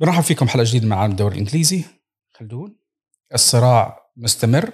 برحب 0.00 0.22
فيكم 0.22 0.48
حلقه 0.48 0.64
جديدة 0.64 0.86
من 0.86 0.92
عالم 0.92 1.10
الدوري 1.10 1.34
الإنجليزي. 1.34 1.84
خلدون. 2.30 2.76
الصراع 3.34 3.98
مستمر. 4.16 4.72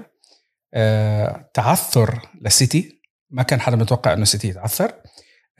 آه، 0.74 1.50
تعثر 1.54 2.28
للسيتي. 2.42 3.00
ما 3.30 3.42
كان 3.42 3.60
حدا 3.60 3.76
متوقع 3.76 4.12
إنه 4.12 4.22
السيتي 4.22 4.48
يتعثر. 4.48 4.92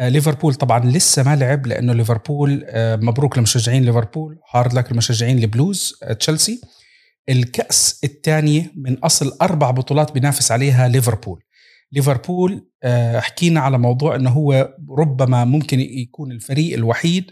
آه، 0.01 0.09
ليفربول 0.09 0.55
طبعا 0.55 0.79
لسه 0.79 1.23
ما 1.23 1.37
لعب 1.37 1.67
لأنه 1.67 1.93
ليفربول 1.93 2.65
آه، 2.67 2.97
مبروك 2.97 3.39
لمشجعين 3.39 3.85
ليفربول 3.85 4.39
hard 4.55 4.73
luck 4.73 4.93
لمشجعين 4.93 5.39
البلوز 5.39 5.99
آه، 6.03 6.13
تشيلسي. 6.13 6.61
الكأس 7.29 8.01
الثانية 8.05 8.73
من 8.77 8.99
أصل 8.99 9.37
أربع 9.43 9.71
بطولات 9.71 10.13
بينافس 10.13 10.53
عليها 10.53 10.89
ليفربول. 10.89 11.43
ليفربول 11.93 12.69
آه، 12.83 13.21
حكينا 13.21 13.61
على 13.61 13.79
موضوع 13.79 14.17
أنه 14.17 14.31
هو 14.31 14.75
ربما 14.99 15.45
ممكن 15.45 15.81
يكون 15.81 16.33
الفريق 16.33 16.75
الوحيد 16.75 17.31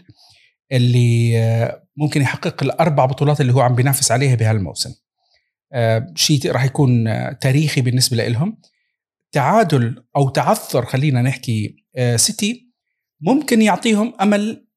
اللي 0.71 1.37
آه، 1.37 1.82
ممكن 1.97 2.21
يحقق 2.21 2.63
الأربع 2.63 3.05
بطولات 3.05 3.41
اللي 3.41 3.53
هو 3.53 3.61
عم 3.61 3.75
بينافس 3.75 4.11
عليها 4.11 4.35
بهالموسم. 4.35 4.93
آه، 5.73 6.07
شيء 6.15 6.51
راح 6.51 6.63
يكون 6.63 7.05
تاريخي 7.39 7.81
بالنسبة 7.81 8.27
لهم 8.27 8.57
تعادل 9.31 10.03
أو 10.15 10.29
تعثر 10.29 10.85
خلينا 10.85 11.21
نحكي 11.21 11.75
آه، 11.95 12.15
سيتي 12.15 12.69
ممكن 13.21 13.61
يعطيهم 13.61 14.13
أمل 14.21 14.67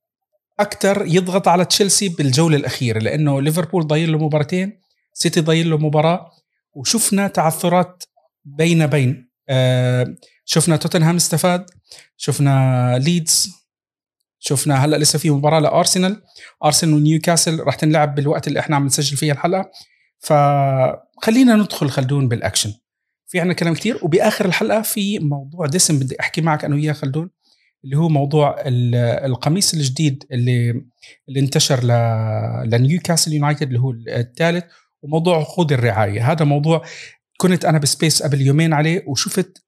أكثر 0.61 1.05
يضغط 1.07 1.49
على 1.49 1.65
تشيلسي 1.65 2.09
بالجولة 2.09 2.57
الأخيرة 2.57 2.99
لأنه 2.99 3.43
ليفربول 3.43 3.87
ضايل 3.87 4.13
له 4.13 4.19
مباراتين 4.19 4.81
سيتي 5.13 5.41
ضايل 5.41 5.71
له 5.71 5.79
مباراة 5.79 6.31
وشفنا 6.73 7.29
تعثرات 7.29 8.05
بين 8.45 8.87
بين. 8.87 9.31
آه، 9.49 10.17
شفنا 10.45 10.77
توتنهام 10.77 11.17
استفاد 11.17 11.67
شفنا 12.17 12.99
ليدز 12.99 13.66
شفنا 14.49 14.75
هلا 14.85 14.97
لسه 14.97 15.19
في 15.19 15.31
مباراة 15.31 15.61
لأرسنال. 15.61 16.23
أرسنال 16.65 16.95
ونيوكاسل 16.95 17.61
راح 17.61 17.75
تنلعب 17.75 18.15
بالوقت 18.15 18.49
اللي 18.49 18.61
إحنا 18.61 18.77
عم 18.77 18.87
نسجل 18.87 19.17
فيه 19.17 19.33
الحلقة 19.33 19.71
فخلينا 20.21 21.55
ندخل 21.57 21.91
خلدون 21.91 22.29
بالأكشن. 22.29 22.73
في 23.27 23.41
عنا 23.41 23.53
كلام 23.53 23.75
كتير 23.75 23.99
وبآخر 24.03 24.45
الحلقة 24.45 24.83
في 24.83 25.19
موضوع 25.19 25.67
دسم 25.67 25.99
بدي 25.99 26.21
أحكي 26.21 26.41
معك 26.41 26.65
أنا 26.65 26.75
وياه 26.75 26.93
خلدون 26.93 27.31
اللي 27.85 27.97
هو 27.97 28.09
موضوع 28.09 28.57
ال- 28.61 28.95
القميص 29.25 29.75
الجديد 29.75 30.25
اللي 30.33 30.71
اللي 31.29 31.41
انتشر 31.41 31.85
لنيوكاسل 32.65 33.33
يونايتد 33.33 33.63
اللي 33.67 33.81
هو 33.81 33.91
الثالث 34.09 34.65
وموضوع 35.03 35.39
عقود 35.39 35.73
الرعاية. 35.73 36.33
هذا 36.33 36.45
موضوع 36.45 36.83
كنت 37.39 37.65
أنا 37.65 37.79
بسبيس 37.79 38.23
قبل 38.23 38.41
يومين 38.41 38.73
عليه 38.73 39.05
وشفت 39.07 39.65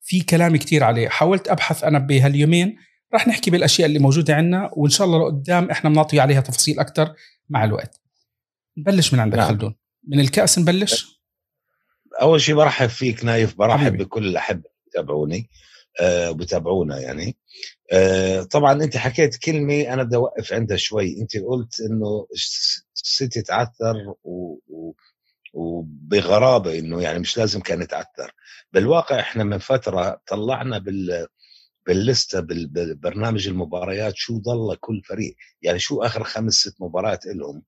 في 0.00 0.20
كلام 0.20 0.56
كتير 0.56 0.84
عليه. 0.84 1.08
حاولت 1.08 1.48
أبحث 1.48 1.84
أنا 1.84 1.98
بهاليومين 1.98 2.76
رح 3.14 3.28
نحكي 3.28 3.50
بالأشياء 3.50 3.88
اللي 3.88 3.98
موجودة 3.98 4.34
عندنا 4.34 4.70
وإن 4.72 4.90
شاء 4.90 5.06
الله 5.06 5.18
لقدام 5.18 5.70
إحنا 5.70 5.90
بنعطي 5.90 6.20
عليها 6.20 6.40
تفاصيل 6.40 6.80
أكثر 6.80 7.14
مع 7.48 7.64
الوقت. 7.64 8.00
نبلش 8.78 9.14
من 9.14 9.20
عندك 9.20 9.38
نعم. 9.38 9.48
خلدون. 9.48 9.74
من 10.08 10.20
الكأس 10.20 10.58
نبلش؟ 10.58 11.22
أول 12.22 12.40
شيء 12.40 12.54
برحب 12.54 12.88
فيك 12.88 13.24
نايف 13.24 13.54
برحب 13.58 13.86
حبيبي. 13.86 14.04
بكل 14.04 14.26
الأحبة 14.26 14.58
اللي 14.58 14.84
بيتابعوني 14.84 15.50
آه 16.00 16.30
بتابعونا 16.30 17.00
يعني. 17.00 17.36
آه 17.92 18.42
طبعا 18.42 18.72
أنت 18.72 18.96
حكيت 18.96 19.36
كلمة 19.36 19.80
أنا 19.80 20.02
بدي 20.02 20.16
أوقف 20.16 20.52
عندها 20.52 20.76
شوي. 20.76 21.20
أنت 21.20 21.36
قلت 21.36 21.80
إنه 21.80 22.26
السيتي 22.94 23.42
تعثر 23.42 23.96
و, 24.24 24.60
و 24.68 24.94
وبغرابة 25.52 26.78
إنه 26.78 27.02
يعني 27.02 27.18
مش 27.18 27.38
لازم 27.38 27.60
كان 27.60 27.82
يتعثر 27.82 28.34
بالواقع 28.72 29.20
إحنا 29.20 29.44
من 29.44 29.58
فترة 29.58 30.20
طلعنا 30.26 30.78
بال 30.78 31.26
باللستة 31.86 32.40
بال- 32.40 32.66
بالبرنامج 32.66 33.48
المباريات 33.48 34.16
شو 34.16 34.38
ضل 34.38 34.76
كل 34.80 35.02
فريق. 35.08 35.36
يعني 35.62 35.78
شو 35.78 36.02
آخر 36.02 36.24
خمس 36.24 36.54
ست 36.54 36.76
مباريات 36.82 37.26
لهم 37.26 37.62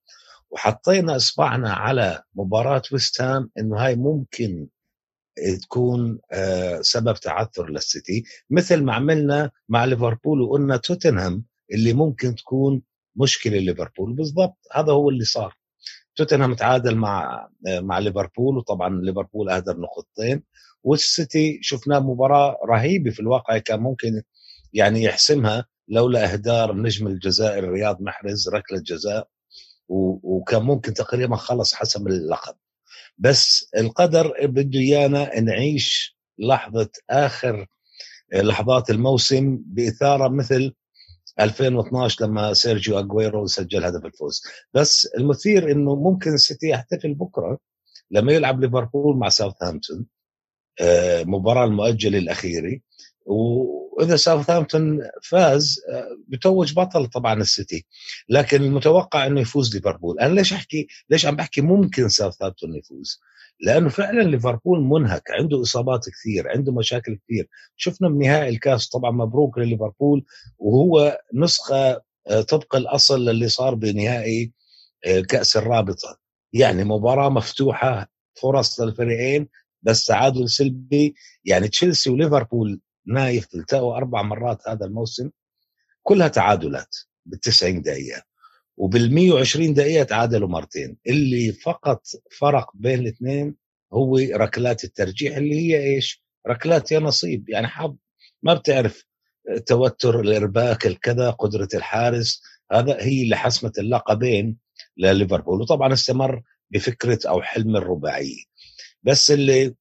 وحطينا 0.50 1.16
إصبعنا 1.16 1.72
على 1.72 2.22
مباراة 2.34 2.82
ويست 2.92 3.20
هام 3.22 3.50
إنه 3.58 3.76
هاي 3.86 3.96
ممكن 3.96 4.68
تكون 5.62 6.18
آه، 6.32 6.80
سبب 6.80 7.14
تعثر 7.14 7.70
للسيتي. 7.70 8.24
مثل 8.50 8.82
ما 8.82 8.94
عملنا 8.94 9.50
مع 9.68 9.84
ليفربول 9.84 10.40
وقلنا 10.40 10.76
توتنهام 10.76 11.44
اللي 11.72 11.92
ممكن 11.92 12.34
تكون 12.34 12.82
مشكلة 13.16 13.58
ليفربول. 13.58 14.12
بالضبط 14.12 14.58
هذا 14.72 14.92
هو 14.92 15.10
اللي 15.10 15.24
صار. 15.24 15.56
توتنهام 16.16 16.54
تعادل 16.54 16.94
مع 16.96 17.48
آه، 17.68 17.80
مع 17.80 17.98
ليفربول 17.98 18.56
وطبعا 18.58 19.00
ليفربول 19.02 19.50
اهدر 19.50 19.76
نقطتين 19.76 20.42
والسيتي 20.84 21.58
شفناه 21.62 21.98
مباراة 21.98 22.58
رهيبة 22.68 23.10
في 23.10 23.20
الواقع 23.20 23.58
كان 23.58 23.80
ممكن 23.80 24.22
يعني 24.72 25.02
يحسمها 25.02 25.66
لولا 25.88 26.32
إهدار 26.32 26.76
نجم 26.76 27.06
الجزائر 27.06 27.68
رياض 27.68 28.02
محرز 28.02 28.48
ركلة 28.48 28.78
جزاء 28.80 29.28
وكان 29.88 30.62
ممكن 30.62 30.94
تقريبا 30.94 31.36
خلص 31.36 31.74
حسم 31.74 32.06
اللقب. 32.06 32.54
بس 33.18 33.70
القدر 33.76 34.32
بده 34.46 34.78
إيانا 34.80 35.40
نعيش 35.40 36.16
لحظة 36.38 36.90
آخر 37.10 37.66
لحظات 38.34 38.90
الموسم 38.90 39.58
بإثارة 39.66 40.28
مثل 40.28 40.72
2012 41.40 42.24
لما 42.26 42.52
سيرجيو 42.54 42.98
اجويرو 42.98 43.46
سجل 43.46 43.84
هدف 43.84 44.04
الفوز. 44.04 44.42
بس 44.74 45.06
المثير 45.18 45.70
إنه 45.72 45.94
ممكن 45.96 46.34
السيتي 46.34 46.68
يحتفل 46.68 47.14
بكرة 47.14 47.58
لما 48.10 48.32
يلعب 48.32 48.60
ليفربول 48.60 49.16
مع 49.16 49.28
ساوثهامبتون. 49.28 50.06
آه، 50.80 51.22
مباراة 51.24 51.64
المؤجلة 51.64 52.18
الأخيرة. 52.18 52.78
وإذا 53.26 54.16
ساوثهامبتون 54.16 55.00
فاز 55.22 55.80
آه، 55.92 56.08
بتوج 56.28 56.74
بطل 56.74 57.06
طبعا 57.06 57.34
السيتي. 57.34 57.86
لكن 58.28 58.62
المتوقع 58.62 59.26
إنه 59.26 59.40
يفوز 59.40 59.74
ليفربول. 59.76 60.20
أنا 60.20 60.34
ليش 60.34 60.52
أحكي 60.52 60.86
ليش 61.10 61.26
عم 61.26 61.36
بحكي 61.36 61.60
ممكن 61.60 62.08
ساوثهامبتون 62.08 62.74
يفوز؟ 62.74 63.20
لأنه 63.60 63.88
فعلا 63.88 64.22
ليفربول 64.22 64.80
منهك. 64.80 65.22
عنده 65.30 65.62
إصابات 65.62 66.08
كثير 66.08 66.48
عنده 66.48 66.72
مشاكل 66.72 67.18
كثير. 67.24 67.48
شفنا 67.76 68.08
بنهائي 68.08 68.48
الكاس 68.48 68.88
طبعا 68.88 69.10
مبروك 69.10 69.58
لليفربول 69.58 70.24
وهو 70.58 71.18
نسخة 71.34 72.02
آه، 72.28 72.40
طبق 72.40 72.76
الأصل 72.76 73.28
اللي 73.28 73.48
صار 73.48 73.74
بنهائي 73.74 74.52
آه، 75.06 75.20
كأس 75.20 75.56
الرابطة. 75.56 76.18
يعني 76.52 76.84
مباراة 76.84 77.28
مفتوحة 77.28 78.08
فرص 78.42 78.80
للفريقين 78.80 79.48
بس 79.84 80.04
تعادل 80.04 80.50
سلبي 80.50 81.14
يعني 81.44 81.68
تشيلسي 81.68 82.10
وليفربول 82.10 82.80
نايف 83.06 83.54
التقوا 83.54 83.96
أربع 83.96 84.22
مرات 84.22 84.68
هذا 84.68 84.86
الموسم 84.86 85.30
كلها 86.02 86.28
تعادلات 86.28 86.96
بال 87.26 87.40
90 87.40 87.82
دقيقة. 87.82 88.22
وبال 88.76 89.14
120 89.14 89.74
دقيقة 89.74 90.04
تعادلوا 90.04 90.48
مرتين. 90.48 90.96
اللي 91.06 91.52
فقط 91.52 92.06
فرق 92.38 92.70
بين 92.74 92.98
الاثنين 92.98 93.54
هو 93.92 94.18
ركلات 94.18 94.84
الترجيح 94.84 95.36
اللي 95.36 95.54
هي 95.54 95.82
إيش؟ 95.84 96.24
ركلات 96.48 96.92
يا 96.92 96.98
نصيب. 96.98 97.48
يعني 97.48 97.66
حاب 97.66 97.96
ما 98.42 98.54
بتعرف 98.54 99.04
توتر 99.66 100.20
الإرباك 100.20 100.86
الكذا 100.86 101.30
قدرة 101.30 101.68
الحارس. 101.74 102.42
هذا 102.72 102.96
هي 103.00 103.22
اللي 103.22 103.36
حسمت 103.36 103.78
اللقبين 103.78 104.56
لليفربول. 104.96 105.60
وطبعا 105.60 105.92
استمر 105.92 106.42
بفكرة 106.70 107.18
أو 107.28 107.42
حلم 107.42 107.76
الرباعية. 107.76 108.53
بس 109.04 109.30
اللي 109.30 109.74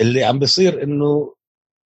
اللي 0.00 0.24
عم 0.24 0.38
بيصير 0.38 0.82
إنه 0.82 1.34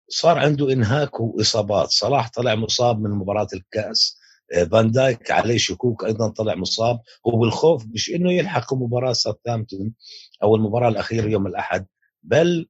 صار 0.09 0.39
عنده 0.39 0.73
إنهاك 0.73 1.21
وإصابات. 1.21 1.89
صلاح 1.91 2.31
طلع 2.31 2.55
مصاب 2.55 3.01
من 3.01 3.11
مباراة 3.11 3.47
الكأس. 3.55 4.19
آه، 4.55 4.65
فان 4.65 4.91
دايك 4.91 5.31
عليه 5.31 5.59
شكوك 5.59 6.05
أيضا 6.05 6.29
طلع 6.29 6.55
مصاب. 6.55 7.01
وبالخوف 7.25 7.87
مش 7.87 8.11
إنه 8.11 8.33
يلحق 8.33 8.75
مباراة 8.75 9.13
ساوثهامبتون 9.13 9.95
أو 10.43 10.57
المباراة 10.57 10.89
الأخيرة 10.89 11.29
يوم 11.29 11.47
الأحد 11.47 11.87
بل 12.23 12.69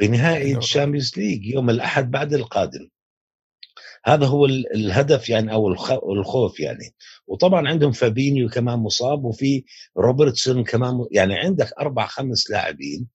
بنهائي 0.00 0.46
أيوة. 0.46 0.58
ال 0.58 0.64
Champions 0.64 1.18
League 1.18 1.46
يوم 1.46 1.70
الأحد 1.70 2.10
بعد 2.10 2.34
القادم. 2.34 2.88
هذا 4.04 4.26
هو 4.26 4.46
ال- 4.46 4.74
الهدف 4.74 5.28
يعني 5.28 5.52
أو 5.52 5.68
الخ- 5.68 6.04
الخوف 6.04 6.60
يعني. 6.60 6.94
وطبعا 7.26 7.68
عندهم 7.68 7.92
فابينيو 7.92 8.48
كمان 8.48 8.78
مصاب 8.78 9.24
وفي 9.24 9.64
روبرتسون 9.96 10.64
كمان 10.64 11.06
يعني 11.12 11.38
عندك 11.38 11.72
أربع 11.80 12.06
خمس 12.06 12.50
لاعبين 12.50 13.08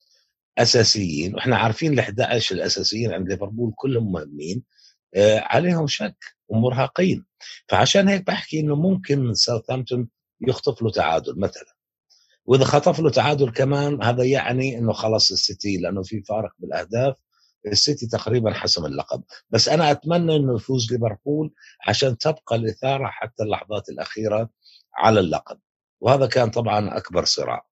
أساسيين 0.57 1.35
وإحنا 1.35 1.57
عارفين 1.57 1.93
ال 1.93 1.99
11 1.99 2.55
الأساسيين 2.55 3.13
عند 3.13 3.29
ليفربول 3.29 3.73
كلهم 3.75 4.11
مهمين 4.11 4.63
آه، 5.15 5.39
عليهم 5.39 5.87
شك 5.87 6.17
ومرهقين. 6.47 7.25
فعشان 7.67 8.07
هيك 8.07 8.27
بحكي 8.27 8.59
إنه 8.59 8.75
ممكن 8.75 9.33
ساوثهامبتون 9.33 10.09
يخطف 10.47 10.81
له 10.81 10.89
تعادل 10.91 11.39
مثلا. 11.39 11.75
وإذا 12.45 12.63
خطف 12.65 12.99
له 12.99 13.09
تعادل 13.09 13.51
كمان 13.51 14.03
هذا 14.03 14.23
يعني 14.23 14.77
إنه 14.77 14.93
خلص 14.93 15.31
السيتي 15.31 15.77
لأنه 15.77 16.03
في 16.03 16.21
فارق 16.21 16.51
بالأهداف. 16.59 17.15
السيتي 17.71 18.07
تقريبا 18.07 18.53
حسم 18.53 18.85
اللقب. 18.85 19.23
بس 19.49 19.69
أنا 19.69 19.91
أتمنى 19.91 20.35
إنه 20.35 20.55
يفوز 20.55 20.93
ليفربول 20.93 21.53
عشان 21.87 22.17
تبقى 22.17 22.55
الإثارة 22.55 23.07
حتى 23.07 23.43
اللحظات 23.43 23.89
الأخيرة 23.89 24.49
على 24.95 25.19
اللقب. 25.19 25.59
وهذا 26.01 26.25
كان 26.25 26.49
طبعا 26.49 26.97
أكبر 26.97 27.25
صراع. 27.25 27.65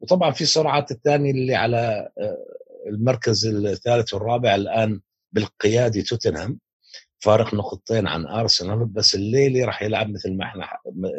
وطبعا 0.00 0.30
في 0.30 0.40
الصراعات 0.40 0.90
الثانية 0.90 1.30
اللي 1.30 1.54
على 1.54 2.10
آه، 2.18 2.46
المركز 2.88 3.46
الثالث 3.46 4.14
والرابع 4.14 4.54
الآن 4.54 5.00
بالقيادة 5.32 6.00
توتنهام. 6.00 6.60
فارق 7.18 7.54
نقطتين 7.54 8.06
عن 8.06 8.26
أرسنال 8.26 8.86
بس 8.86 9.14
الليلة 9.14 9.64
راح 9.64 9.82
يلعب 9.82 10.10
مثل 10.10 10.36
ما 10.36 10.44
إحنا 10.44 10.68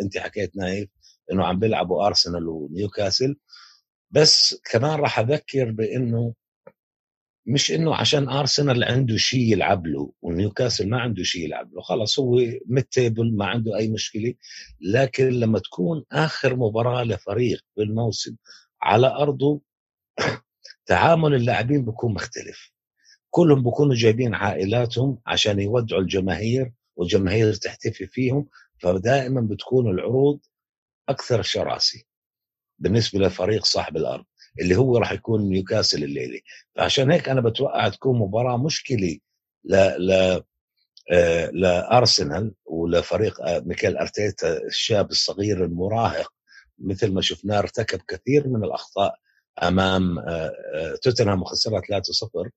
أنت 0.01 0.17
حكيت 0.17 0.55
نايف 0.55 0.89
إنه 1.31 1.45
عم 1.45 1.59
بيلعبوا 1.59 2.07
أرسنال 2.07 2.47
ونيوكاسل. 2.47 3.35
بس 4.11 4.61
كمان 4.71 4.99
راح 4.99 5.19
أذكر 5.19 5.71
بإنه 5.71 6.33
مش 7.47 7.71
إنه 7.71 7.95
عشان 7.95 8.29
أرسنال 8.29 8.83
عنده 8.83 9.17
شيء 9.17 9.41
يلعب 9.51 9.87
له 9.87 10.11
ونيوكاسل 10.21 10.89
ما 10.89 10.99
عنده 11.01 11.23
شيء 11.23 11.45
يلعب 11.45 11.73
له. 11.73 11.81
خلص 11.81 12.19
هو 12.19 12.39
متيبل 12.65 13.37
ما 13.37 13.45
عنده 13.45 13.77
أي 13.77 13.87
مشكلة. 13.89 14.33
لكن 14.81 15.29
لما 15.29 15.59
تكون 15.59 16.03
آخر 16.11 16.55
مباراة 16.55 17.03
لفريق 17.03 17.65
بالموسم 17.77 18.35
على 18.81 19.07
أرضه 19.07 19.61
تعامل 20.87 21.33
اللاعبين 21.35 21.85
بيكون 21.85 22.13
مختلف. 22.13 22.71
كلهم 23.29 23.63
بيكونوا 23.63 23.95
جايبين 23.95 24.35
عائلاتهم 24.35 25.19
عشان 25.25 25.59
يودعوا 25.59 26.01
الجماهير 26.01 26.71
والجماهير 26.95 27.53
تحتفي 27.53 28.07
فيهم. 28.07 28.47
فدائما 28.79 29.41
بتكون 29.41 29.89
العروض 29.91 30.39
أكثر 31.09 31.41
شراسة 31.41 32.01
بالنسبة 32.79 33.19
لفريق 33.19 33.65
صاحب 33.65 33.97
الأرض. 33.97 34.25
اللي 34.61 34.75
هو 34.75 34.97
راح 34.97 35.11
يكون 35.11 35.49
نيوكاسل 35.49 36.03
الليلة 36.03 36.39
فعشان 36.75 37.11
هيك 37.11 37.29
أنا 37.29 37.41
بتوقع 37.41 37.89
تكون 37.89 38.19
مباراة 38.19 38.57
مشكلة 38.57 39.17
ل 39.63 39.75
ل 40.07 40.41
آه، 41.11 41.49
لأرسنال 41.49 42.53
ولفريق 42.65 43.41
آه، 43.41 43.59
ميكيل 43.59 43.97
أرتيتا 43.97 44.57
الشاب 44.67 45.11
الصغير 45.11 45.65
المراهق 45.65 46.33
مثل 46.79 47.13
ما 47.13 47.21
شفناه 47.21 47.59
ارتكب 47.59 48.01
كثير 48.07 48.47
من 48.47 48.63
الأخطاء 48.63 49.15
أمام 49.63 50.19
آه، 50.19 50.53
توتنهام 51.03 51.41
وخسرها 51.41 51.81
3-0 51.81 52.49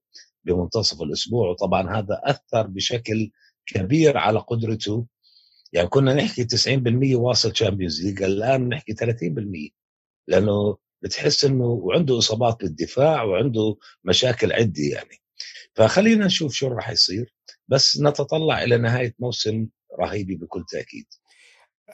بمنتصف 0.44 1.02
الأسبوع. 1.02 1.48
وطبعا 1.50 1.98
هذا 1.98 2.20
أثر 2.24 2.66
بشكل 2.66 3.30
كبير 3.66 4.18
على 4.18 4.38
قدرته. 4.38 5.06
يعني 5.72 5.88
كنا 5.88 6.14
نحكي 6.14 6.44
90% 6.44 7.16
واصل 7.16 7.52
Champions 7.52 8.04
League 8.06 8.22
الآن 8.22 8.68
نحكي 8.68 8.94
30% 8.94 9.72
لأنه 10.28 10.76
بتحس 11.02 11.44
إنه 11.44 11.64
وعنده 11.64 12.18
إصابات 12.18 12.60
بالدفاع 12.60 13.22
وعنده 13.22 13.76
مشاكل 14.04 14.52
عده 14.52 14.82
يعني. 14.82 15.20
فخلينا 15.74 16.26
نشوف 16.26 16.52
شو 16.52 16.68
راح 16.68 16.90
يصير 16.90 17.34
بس 17.68 18.00
نتطلع 18.00 18.62
إلى 18.62 18.78
نهاية 18.78 19.14
موسم 19.18 19.66
رهيبه 20.00 20.36
بكل 20.36 20.64
تأكيد. 20.72 21.06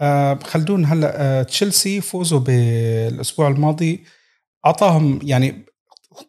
آه 0.00 0.34
خلدون 0.34 0.84
هلأ 0.84 1.22
آه 1.22 1.42
تشيلسي 1.42 2.00
فوزوا 2.00 2.38
بالأسبوع 2.38 3.48
الماضي 3.48 4.04
أعطاهم 4.66 5.20
يعني 5.22 5.66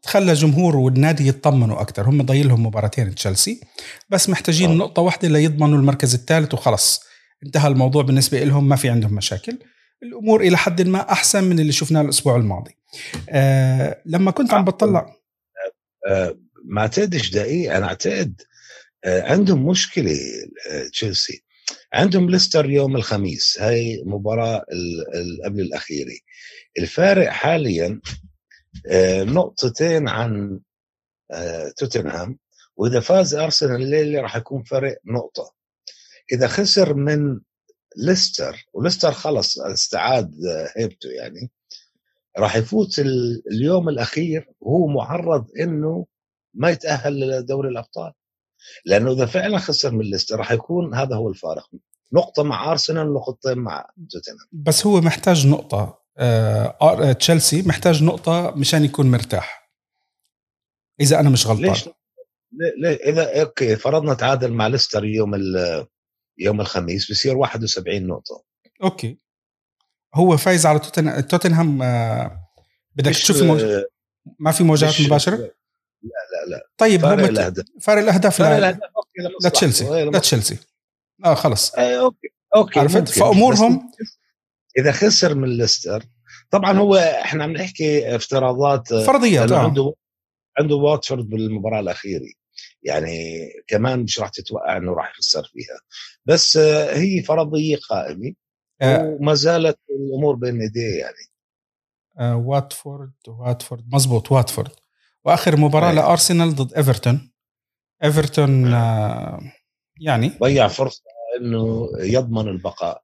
خلى 0.05 0.33
جمهور 0.33 0.75
والنادي 0.75 1.27
يطمنوا 1.27 1.81
أكثر 1.81 2.09
هم 2.09 2.21
ضايل 2.21 2.47
لهم 2.47 2.65
مباراتين 2.65 3.15
تشيلسي 3.15 3.61
بس 4.09 4.29
محتاجين 4.29 4.69
آه. 4.69 4.73
نقطة 4.73 5.01
واحدة 5.01 5.27
ليضمنوا 5.27 5.77
المركز 5.77 6.13
الثالث 6.13 6.53
وخلص. 6.53 7.01
انتهى 7.45 7.67
الموضوع 7.67 8.03
بالنسبة 8.03 8.43
لهم 8.43 8.69
ما 8.69 8.75
في 8.75 8.89
عندهم 8.89 9.13
مشاكل. 9.13 9.57
الأمور 10.03 10.41
إلى 10.41 10.57
حد 10.57 10.81
ما 10.81 11.11
أحسن 11.11 11.43
من 11.43 11.59
اللي 11.59 11.71
شفناه 11.71 12.01
الأسبوع 12.01 12.35
الماضي. 12.35 12.77
آه 13.29 14.01
لما 14.05 14.31
كنت 14.31 14.53
عم 14.53 14.65
بطلع. 14.65 15.15
آه, 16.07 16.11
آه، 16.11 16.37
ما 16.65 16.81
اعتقدش 16.81 17.29
دقيقه 17.29 17.77
أنا 17.77 17.85
اعتقد 17.85 18.41
آه 19.05 19.21
عندهم 19.21 19.67
مشكلة 19.67 20.17
آه 20.71 20.87
تشيلسي. 20.87 21.43
عندهم 21.93 22.29
ليستر 22.29 22.69
يوم 22.69 22.95
الخميس. 22.95 23.57
هاي 23.59 24.03
مباراة 24.05 24.65
قبل 25.45 25.61
الأخيرة. 25.61 26.17
الفارق 26.79 27.29
حاليا 27.29 28.01
آه 28.91 29.23
نقطتين 29.23 30.07
عن 30.09 30.59
توتنهام. 31.77 32.37
وإذا 32.75 32.99
فاز 32.99 33.35
أرسنال 33.35 33.81
الليلة 33.81 34.21
راح 34.21 34.35
يكون 34.35 34.63
فرق 34.63 34.97
نقطة. 35.05 35.53
إذا 36.31 36.47
خسر 36.47 36.93
من 36.93 37.39
ليستر 37.97 38.65
وليستر 38.73 39.11
خلص 39.11 39.59
استعاد 39.59 40.35
هيبته 40.75 41.09
يعني. 41.09 41.51
راح 42.37 42.55
يفوت 42.55 42.99
اليوم 43.51 43.89
الأخير 43.89 44.49
وهو 44.59 44.87
معرض 44.87 45.47
إنه 45.59 46.05
ما 46.53 46.69
يتأهل 46.69 47.19
لدوري 47.19 47.69
الأبطال. 47.69 48.13
لأنه 48.85 49.11
إذا 49.11 49.25
فعلا 49.25 49.57
خسر 49.57 49.91
من 49.91 50.05
ليستر 50.05 50.35
راح 50.35 50.51
يكون 50.51 50.95
هذا 50.95 51.15
هو 51.15 51.29
الفارق. 51.29 51.69
نقطة 52.13 52.43
مع 52.43 52.71
أرسنال 52.71 53.09
ونقطتين 53.09 53.57
مع 53.57 53.85
توتنهام. 54.11 54.47
بس 54.51 54.85
هو 54.85 55.01
محتاج 55.01 55.47
نقطة. 55.47 55.99
آه, 56.17 56.77
آه، 56.81 57.11
تشيلسي 57.11 57.61
محتاج 57.61 58.03
نقطة 58.03 58.53
مشان 58.55 58.83
يكون 58.83 59.11
مرتاح. 59.11 59.71
إذا 61.01 61.19
أنا 61.19 61.29
مش 61.29 61.47
غلطان. 61.47 61.65
ليش؟ 61.65 61.89
ليه؟ 62.77 62.95
إذا 62.95 63.41
okay 63.41 63.75
فرضنا 63.75 64.13
تعادل 64.13 64.51
مع 64.51 64.67
ليستر 64.67 65.05
يوم 65.05 65.35
يوم 66.37 66.61
الخميس 66.61 67.11
بصير 67.11 67.37
71 67.37 68.07
نقطة. 68.07 68.43
أوكي. 68.83 69.17
هو 70.15 70.37
فايز 70.37 70.65
على 70.65 70.79
توتن... 70.79 71.27
توتنهام 71.27 71.81
آه، 71.81 72.39
بدك 72.95 73.11
تشوف 73.11 73.43
موج... 73.43 73.65
ما 74.39 74.51
في 74.51 74.63
مواجهات 74.63 75.01
مباشرة؟ 75.01 75.35
لا 75.35 75.47
لا 76.01 76.49
لا. 76.49 76.69
طيب 76.77 77.01
فارق 77.01 77.27
الأهداف. 77.27 77.65
فارق 77.81 77.99
الأهداف. 78.01 78.81
لتشيلسي. 79.45 79.85
لتشيلسي. 80.05 80.57
آه 81.25 81.33
خلاص. 81.33 81.75
آه 81.75 81.99
okay 81.99 82.27
okay 82.55 82.79
عرفت؟ 82.79 83.09
فأمورهم؟ 83.09 83.91
إذا 84.77 84.91
خسر 84.91 85.35
من 85.35 85.57
ليستر 85.57 86.03
طبعا 86.51 86.77
هو 86.77 86.95
إحنا 86.95 87.43
عم 87.43 87.51
نحكي 87.51 88.15
افتراضات 88.15 88.93
فرضيات 88.93 89.51
آه. 89.51 89.57
عنده 89.57 89.93
عنده 90.59 90.75
واتفورد 90.75 91.29
بالمباراة 91.29 91.79
الأخيرة. 91.79 92.25
يعني 92.87 93.47
كمان 93.67 93.99
مش 93.99 94.19
راح 94.19 94.29
تتوقع 94.29 94.77
إنه 94.77 94.93
راح 94.93 95.09
يخسر 95.09 95.43
فيها. 95.53 95.79
بس 96.25 96.57
هي 96.91 97.23
فرضية 97.23 97.77
قائمة 97.89 98.33
آه. 98.81 99.03
وما 99.03 99.33
زالت 99.33 99.79
الأمور 99.89 100.35
بين 100.35 100.61
ايديه 100.61 100.99
يعني. 100.99 101.27
آه 102.19 102.35
واتفورد 102.37 103.11
واتفورد 103.27 103.85
مزبوط 103.93 104.31
واتفورد. 104.31 104.71
وآخر 105.25 105.57
مباراة 105.57 105.89
آه. 105.89 105.93
لأرسنال 105.93 106.55
ضد 106.55 106.73
إيفرتون. 106.73 107.31
إيفرتون 108.03 108.73
آه 108.73 109.39
يعني 109.99 110.31
ضيع 110.41 110.67
فرصة 110.67 111.03
إنه 111.39 111.89
يضمن 111.99 112.47
البقاء 112.47 113.03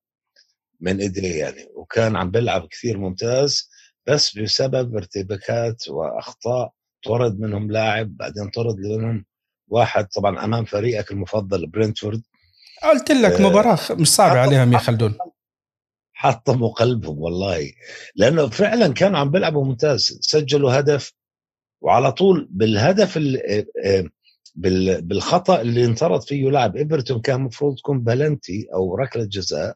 من 0.79 0.99
ايديه 0.99 1.39
يعني. 1.39 1.67
وكان 1.75 2.15
عم 2.15 2.31
بيلعب 2.31 2.67
كثير 2.67 2.97
ممتاز 2.97 3.69
بس 4.07 4.37
بسبب 4.37 4.95
ارتباكات 4.95 5.87
وأخطاء 5.87 6.73
طرد 7.05 7.39
منهم 7.39 7.71
لاعب 7.71 8.17
بعدين 8.17 8.49
طرد 8.49 8.75
منهم 8.75 9.25
واحد 9.73 10.07
طبعا 10.07 10.43
أمام 10.45 10.65
فريقك 10.65 11.11
المفضل 11.11 11.67
برينتفورد. 11.67 12.21
قلت 12.83 13.11
لك 13.11 13.31
آه، 13.31 13.49
مباراة 13.49 13.79
مش 13.91 14.07
صعبة 14.07 14.39
عليهم 14.39 14.73
يا 14.73 14.77
خلدون. 14.77 15.17
حطموا 16.13 16.69
قلبهم 16.69 17.19
والله 17.19 17.71
لأنه 18.15 18.47
فعلا 18.47 18.93
كانوا 18.93 19.19
عم 19.19 19.31
بيلعبوا 19.31 19.65
ممتاز 19.65 20.19
سجلوا 20.21 20.79
هدف 20.79 21.13
وعلى 21.81 22.11
طول 22.11 22.47
بالهدف 22.51 23.17
آه، 23.17 23.65
آه، 23.85 24.05
بالخطأ 25.01 25.61
اللي 25.61 25.85
انطرد 25.85 26.21
فيه 26.21 26.49
لاعب 26.49 26.75
إيفرتون 26.75 27.21
كان 27.21 27.35
المفروض 27.35 27.77
تكون 27.77 27.99
بلنتي 27.99 28.67
أو 28.73 28.95
ركلة 28.95 29.25
جزاء 29.25 29.75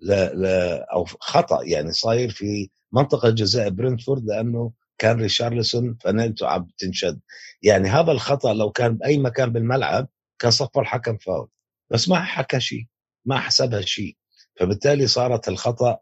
لا 0.00 0.34
لا 0.34 0.86
أو 0.92 1.04
خطأ 1.04 1.62
يعني 1.64 1.92
صاير 1.92 2.30
في 2.30 2.70
منطقة 2.92 3.30
جزاء 3.30 3.68
برينتفورد 3.68 4.24
لأنه 4.24 4.72
كان 4.98 5.20
ريشارلسون 5.20 5.96
فنلته 6.00 6.46
عم 6.46 6.68
تنشد. 6.78 7.20
يعني 7.62 7.88
هذا 7.88 8.12
الخطأ 8.12 8.54
لو 8.54 8.70
كان 8.70 8.96
بأي 8.96 9.18
مكان 9.18 9.52
بالملعب 9.52 10.08
كان 10.38 10.50
صفر 10.50 10.80
الحكم 10.80 11.16
فاول. 11.16 11.48
بس 11.90 12.08
ما 12.08 12.20
حكى 12.20 12.60
شيء 12.60 12.86
ما 13.24 13.38
حسبها 13.38 13.80
شيء. 13.80 14.16
فبالتالي 14.56 15.06
صارت 15.06 15.48
الخطأ 15.48 15.98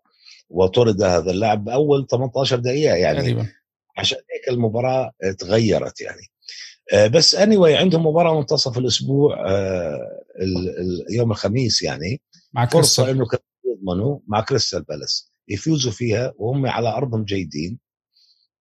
وطرد 0.51 1.03
هذا 1.03 1.31
اللاعب 1.31 1.65
بأول 1.65 2.07
18 2.07 2.59
دقيقة 2.59 2.95
يعني 2.95 3.19
غريبة. 3.19 3.53
عشان 3.97 4.19
هيك 4.19 4.49
المباراة 4.49 5.13
تغيرت 5.39 6.01
يعني. 6.01 6.23
آه، 6.93 7.07
بس 7.07 7.35
اني 7.35 7.57
anyway 7.57 7.81
عندهم 7.81 8.07
مباراة 8.07 8.39
منتصف 8.39 8.79
الأسبوع 8.79 9.51
آه، 9.51 10.23
يوم 11.11 11.31
الخميس 11.31 11.83
يعني. 11.83 12.21
مع 12.53 12.67
فرصة 12.67 13.11
إنه 13.11 13.27
يضمنوا 13.65 14.19
مع 14.27 14.41
كريستال 14.41 14.83
بالاس. 14.83 15.33
يفوزوا 15.49 15.93
فيها 15.93 16.33
وهم 16.37 16.67
على 16.67 16.89
أرضهم 16.89 17.25
جيدين. 17.25 17.79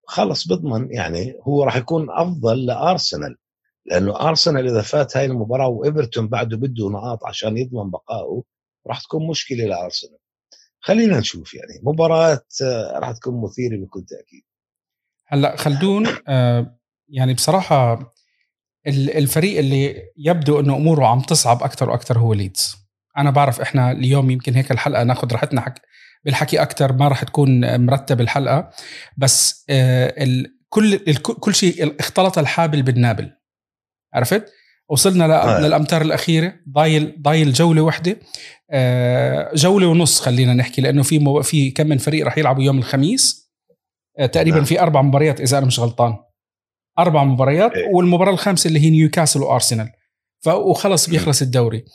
خلص 0.07 0.47
بضمن 0.47 0.91
يعني 0.91 1.35
هو 1.41 1.63
راح 1.63 1.75
يكون 1.75 2.07
أفضل 2.09 2.65
لأرسنال 2.65 3.37
لأنه 3.85 4.29
أرسنال 4.29 4.67
إذا 4.67 4.81
فات 4.81 5.17
هاي 5.17 5.25
المباراة 5.25 5.67
وإيفرتون 5.67 6.27
بعده 6.27 6.57
بده 6.57 6.89
نقاط 6.89 7.25
عشان 7.25 7.57
يضمن 7.57 7.89
بقائه 7.89 8.43
راح 8.87 9.01
تكون 9.01 9.27
مشكلة 9.27 9.65
لأرسنال. 9.65 10.17
خلينا 10.79 11.19
نشوف 11.19 11.53
يعني 11.53 11.79
مباراة 11.83 12.41
آه، 12.63 12.99
راح 12.99 13.11
تكون 13.11 13.41
مثيرة 13.41 13.77
بكل 13.77 14.05
تأكيد. 14.05 14.43
هلأ 15.27 15.55
خلدون 15.55 16.07
آه، 16.27 16.79
يعني 17.09 17.33
بصراحة 17.33 18.13
الفريق 18.87 19.57
اللي 19.59 20.11
يبدو 20.17 20.59
إنه 20.59 20.75
أموره 20.75 21.05
عم 21.05 21.21
تصعب 21.21 21.63
أكثر 21.63 21.89
وأكثر 21.89 22.19
هو 22.19 22.33
ليدز. 22.33 22.75
أنا 23.17 23.31
بعرف 23.31 23.61
إحنا 23.61 23.91
اليوم 23.91 24.29
يمكن 24.29 24.53
هيك 24.53 24.71
الحلقة 24.71 25.03
ناخذ 25.03 25.31
راحتنا 25.31 25.61
حك 25.61 25.81
بالحكي 26.25 26.61
أكثر 26.61 26.93
ما 26.93 27.07
راح 27.07 27.23
تكون 27.23 27.79
مرتب 27.85 28.21
الحلقة. 28.21 28.69
بس 29.17 29.65
آه، 29.69 30.45
كل 30.69 30.97
كل 31.19 31.55
شيء 31.55 31.99
اختلط 31.99 32.37
الحابل 32.37 32.81
بالنابل. 32.81 33.31
عرفت؟ 34.13 34.53
وصلنا 34.89 35.57
آه. 35.57 35.61
للأمتار 35.61 36.01
الأخيرة. 36.01 36.53
ضايل 36.69 37.21
ضايل 37.21 37.53
جولة 37.53 37.81
واحدة 37.81 38.19
آه، 38.71 39.51
جولة 39.55 39.87
ونص 39.87 40.21
خلينا 40.21 40.53
نحكي 40.53 40.81
لأنه 40.81 41.03
في 41.03 41.19
مو 41.19 41.41
في 41.41 41.71
كم 41.71 41.87
من 41.87 41.97
فريق 41.97 42.25
راح 42.25 42.37
يلعبوا 42.37 42.63
يوم 42.63 42.77
الخميس. 42.77 43.51
تقريبا 44.31 44.57
نعم. 44.57 44.65
في 44.65 44.81
أربع 44.81 45.01
مباريات 45.01 45.41
إذا 45.41 45.57
أنا 45.57 45.65
مش 45.65 45.79
غلطان. 45.79 46.17
أربع 46.99 47.23
مباريات 47.23 47.71
إيه. 47.71 47.87
والمباراة 47.93 48.31
الخامسة 48.31 48.67
اللي 48.67 48.79
هي 48.79 48.89
نيوكاسل 48.89 49.41
وأرسنال. 49.41 49.89
وخلص 50.47 51.09
بيخلص 51.09 51.41
الدوري. 51.41 51.85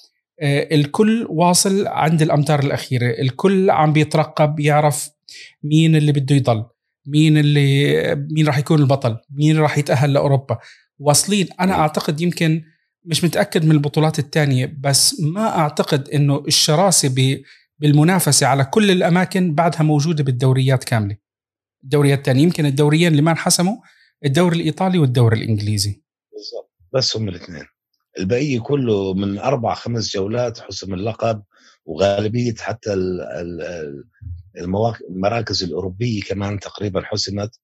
الكل 0.43 1.27
واصل 1.31 1.87
عند 1.87 2.23
الأمتار 2.23 2.61
الأخيرة. 2.61 3.21
الكل 3.21 3.71
عم 3.71 3.93
بيترقب 3.93 4.61
يعرف 4.61 5.11
مين 5.63 5.97
اللي 5.97 6.13
بده 6.13 6.37
يضل 6.37 6.65
مين 7.07 7.39
اللي 7.39 8.15
مين 8.31 8.47
راح 8.47 8.59
يكون 8.59 8.79
البطل 8.79 9.17
مين 9.31 9.59
راح 9.59 9.79
يتأهل 9.79 10.13
لأوروبا. 10.13 10.59
واصلين. 10.99 11.49
أنا 11.61 11.73
أعتقد 11.73 12.21
يمكن 12.21 12.63
مش 13.05 13.25
متأكد 13.25 13.65
من 13.65 13.71
البطولات 13.71 14.19
الثانية 14.19 14.77
بس 14.81 15.21
ما 15.21 15.59
أعتقد 15.59 16.09
إنه 16.09 16.45
الشراسة 16.47 17.15
بالمنافسة 17.79 18.47
على 18.47 18.65
كل 18.65 18.91
الأماكن 18.91 19.55
بعدها 19.55 19.83
موجودة 19.83 20.25
بالدوريات 20.25 20.85
كاملة. 20.85 21.17
الدوريات 21.85 22.19
الثانية 22.19 22.43
يمكن 22.43 22.67
الدوريين 22.67 23.13
اللي 23.13 23.23
ما 23.23 23.31
انحسموا 23.31 23.77
الدوري 24.25 24.57
الإيطالي 24.57 24.99
والدوري 24.99 25.43
الإنجليزي. 25.43 26.03
بالضبط. 26.33 26.75
بس 26.95 27.17
هم 27.17 27.29
الاثنين. 27.29 27.65
البقيه 28.19 28.61
كله 28.61 29.15
من 29.15 29.39
أربع 29.39 29.75
خمس 29.75 30.17
جولات 30.17 30.59
حسم 30.59 30.95
اللقب 30.95 31.43
وغالبية 31.85 32.55
حتى 32.55 32.95
المراكز 35.09 35.63
الأوروبية 35.63 36.23
كمان 36.23 36.61
تقريبا 36.61 37.03
حسمت. 37.05 37.59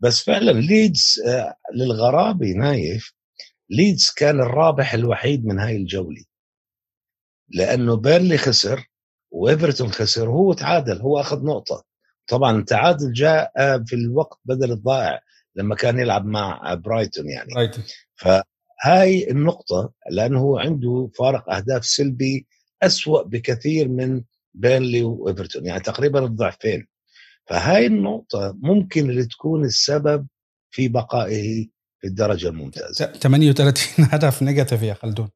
بس 0.00 0.22
فعلا 0.24 0.50
ليدز 0.50 1.22
آه، 1.26 1.54
للغرابة 1.74 2.52
نايف 2.52 3.12
ليدز 3.70 4.10
كان 4.16 4.40
الرابح 4.40 4.94
الوحيد 4.94 5.46
من 5.46 5.58
هاي 5.58 5.76
الجولة. 5.76 6.24
لأنه 7.48 7.96
بيرنلي 7.96 8.38
خسر 8.38 8.86
وإيفرتون 9.30 9.90
خسر 9.92 10.28
هو 10.28 10.52
تعادل 10.52 11.00
هو 11.00 11.20
أخذ 11.20 11.44
نقطة. 11.44 11.84
طبعا 12.26 12.58
التعادل 12.58 13.12
جاء 13.12 13.52
آه، 13.56 13.84
في 13.86 13.96
الوقت 13.96 14.38
بدل 14.44 14.72
الضائع 14.72 15.20
لما 15.56 15.74
كان 15.74 15.98
يلعب 15.98 16.26
مع 16.26 16.74
برايتون 16.74 17.28
يعني. 17.30 17.54
right 17.56 17.76
فهاي 18.84 19.30
النقطة 19.30 19.92
لأنه 20.10 20.40
هو 20.40 20.58
عنده 20.58 21.10
فارق 21.18 21.50
أهداف 21.50 21.86
سلبي 21.86 22.46
أسوأ 22.82 23.22
بكثير 23.22 23.88
من 23.88 24.22
بيرنلي 24.54 25.02
وإيفرتون 25.02 25.66
يعني 25.66 25.80
تقريبا 25.80 26.24
الضعفين. 26.24 26.86
فهاي 27.46 27.86
النقطة 27.86 28.56
ممكن 28.62 29.10
اللي 29.10 29.24
تكون 29.24 29.64
السبب 29.64 30.26
في 30.70 30.88
بقائه 30.88 31.66
في 32.00 32.06
الدرجة 32.06 32.48
الممتازة. 32.48 33.06
38 33.06 34.04
هدف 34.12 34.42
negative 34.42 34.82
يا 34.82 34.94
خلدون. 34.94 35.28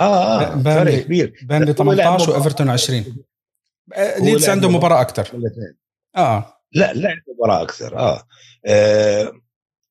آه, 0.00 0.42
آه 0.42 0.54
بيرنلي- 0.54 0.62
فرق 0.92 1.04
كبير. 1.04 1.40
بيرنلي 1.42 1.64
هو 1.64 1.66
لعب 1.66 1.76
18 1.76 2.26
مباراة- 2.26 2.28
وإيفرتون 2.28 2.68
20 2.68 3.04
آه، 3.94 4.18
ليدز 4.18 4.48
عنده 4.48 4.68
مباراة- 4.68 4.92
الاثنين 5.34 5.76
آه. 6.16 6.60
لا 6.72 6.92
لعب 6.94 7.16
مباراة 7.34 7.62
أكثر 7.62 7.98
آه, 7.98 8.22
آه 8.66 9.32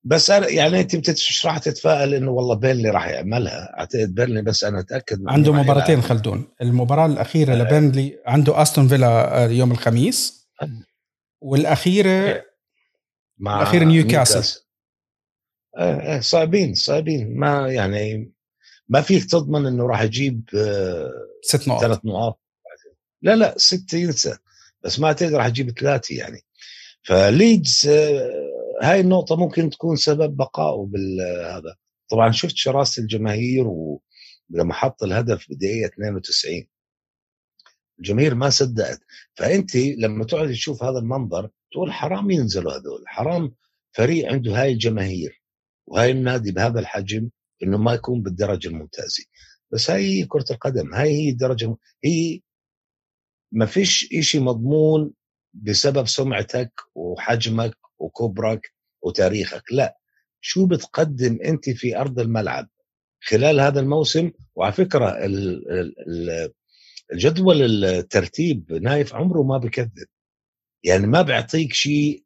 بس 0.06 0.30
أنا 0.30 0.48
يعني 0.48 0.80
أنت 0.80 1.10
مش 1.10 1.46
راح 1.46 1.58
تتفائل 1.58 2.14
إنه 2.14 2.30
والله 2.30 2.54
بيرنلي 2.54 2.90
راح 2.90 3.08
يعملها 3.08 3.78
أعتقد 3.78 4.14
بيرنلي 4.14 4.42
بس 4.42 4.64
أتأكد 4.64 5.20
إنه 5.20 5.32
عنده 5.32 5.52
مباراتين. 5.52 6.02
خلدون 6.02 6.48
المباراة 6.62 7.06
الأخيرة 7.06 7.52
آه. 7.52 7.56
لبيرنلي 7.56 8.18
عنده 8.26 8.62
أستون 8.62 8.88
فيلا 8.88 9.44
آه، 9.44 9.48
يوم 9.48 9.72
الخميس. 9.72 10.48
والأخيرة 11.40 12.44
مع 13.38 13.56
الأخير 13.62 13.84
نيوكاسل. 13.84 14.60
آه 15.78 16.16
آه 16.16 16.20
صعبين 16.20 16.74
صعبين 16.74 17.38
ما 17.38 17.72
يعني 17.72 18.32
ما 18.88 19.00
فيك 19.00 19.24
تضمن 19.24 19.66
إنه 19.66 19.86
راح 19.86 20.02
يجيب 20.02 20.42
آه 20.54 21.10
ست 21.42 21.68
نقط 21.68 21.80
ثلاث 21.80 21.98
نقاط 22.04 22.40
لا 23.22 23.36
لا 23.36 23.54
ستة 23.56 23.98
ينسى 23.98 24.36
بس 24.84 25.00
ما 25.00 25.06
اعتقد 25.06 25.34
راح 25.34 25.46
يجيب 25.46 25.70
ثلاثة 25.70 26.14
يعني 26.14 26.40
فليدز 27.02 27.88
آه 27.88 28.55
هاي 28.82 29.00
النقطة 29.00 29.36
ممكن 29.36 29.70
تكون 29.70 29.96
سبب 29.96 30.36
بقائه 30.36 30.86
بالهذا. 30.86 31.76
طبعا 32.10 32.32
شفت 32.32 32.56
شراسة 32.56 33.02
الجماهير 33.02 33.66
ولما 33.66 34.74
حط 34.74 35.02
الهدف 35.02 35.46
بدقيقة 35.50 35.88
92 35.88 36.66
الجماهير 37.98 38.34
ما 38.34 38.50
صدقت. 38.50 39.00
فأنت 39.34 39.76
لما 39.76 40.24
تقعد 40.24 40.48
تشوف 40.48 40.82
هذا 40.82 40.98
المنظر 40.98 41.50
تقول 41.72 41.92
حرام 41.92 42.30
ينزلوا 42.30 42.72
هذول. 42.72 43.04
حرام 43.06 43.54
فريق 43.92 44.32
عنده 44.32 44.62
هاي 44.62 44.72
الجماهير 44.72 45.42
وهاي 45.86 46.10
النادي 46.10 46.52
بهذا 46.52 46.80
الحجم 46.80 47.30
إنه 47.62 47.78
ما 47.78 47.94
يكون 47.94 48.22
بالدرجة 48.22 48.68
الممتازة. 48.68 49.24
بس 49.70 49.90
هاي 49.90 50.24
كرة 50.24 50.44
القدم. 50.50 50.94
هاي 50.94 51.10
هي 51.10 51.30
الدرجة 51.30 51.76
هي 52.04 52.40
ما 53.52 53.66
فيش 53.66 54.08
إشي 54.14 54.38
مضمون 54.38 55.12
بسبب 55.54 56.06
سمعتك 56.06 56.72
وحجمك 56.94 57.76
وكبرك 57.98 58.72
وتاريخك. 59.02 59.62
لا 59.72 59.98
شو 60.40 60.66
بتقدم 60.66 61.38
أنت 61.44 61.70
في 61.70 61.96
أرض 61.98 62.20
الملعب 62.20 62.68
خلال 63.20 63.60
هذا 63.60 63.80
الموسم؟ 63.80 64.30
وعلى 64.54 64.72
فكرة 64.72 65.08
ال- 65.24 65.70
ال- 65.72 65.94
ال- 66.08 66.52
الجدول 67.12 67.84
الترتيب 67.84 68.72
نايف 68.72 69.14
عمره 69.14 69.42
ما 69.42 69.58
بكذب. 69.58 70.06
يعني 70.84 71.06
ما 71.06 71.22
بيعطيك 71.22 71.72
شيء 71.72 72.24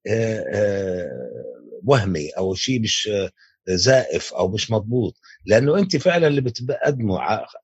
وهمي 1.85 2.29
أو 2.31 2.55
شيء 2.55 2.81
مش 2.81 3.11
زائف 3.69 4.35
أو 4.35 4.49
مش 4.49 4.71
مضبوط. 4.71 5.17
لأنه 5.47 5.79
أنت 5.79 5.97
فعلا 5.97 6.27
اللي 6.27 6.41
بتقدمه 6.41 7.19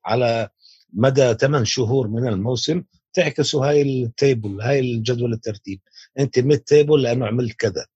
على 0.05 0.49
مدى 0.93 1.35
8 1.35 1.65
شهور 1.65 2.09
من 2.09 2.29
الموسم 2.29 2.83
تعكسه 3.13 3.67
هاي 3.67 3.83
ال 3.83 3.96
table 3.96 4.61
هاي 4.61 4.81
الجدول 4.81 5.33
الترتيب. 5.33 5.81
أنت 6.19 6.39
mid 6.39 6.59
table 6.61 7.03
لأنه 7.03 7.27
عملت 7.27 7.53
كذا. 7.57 7.87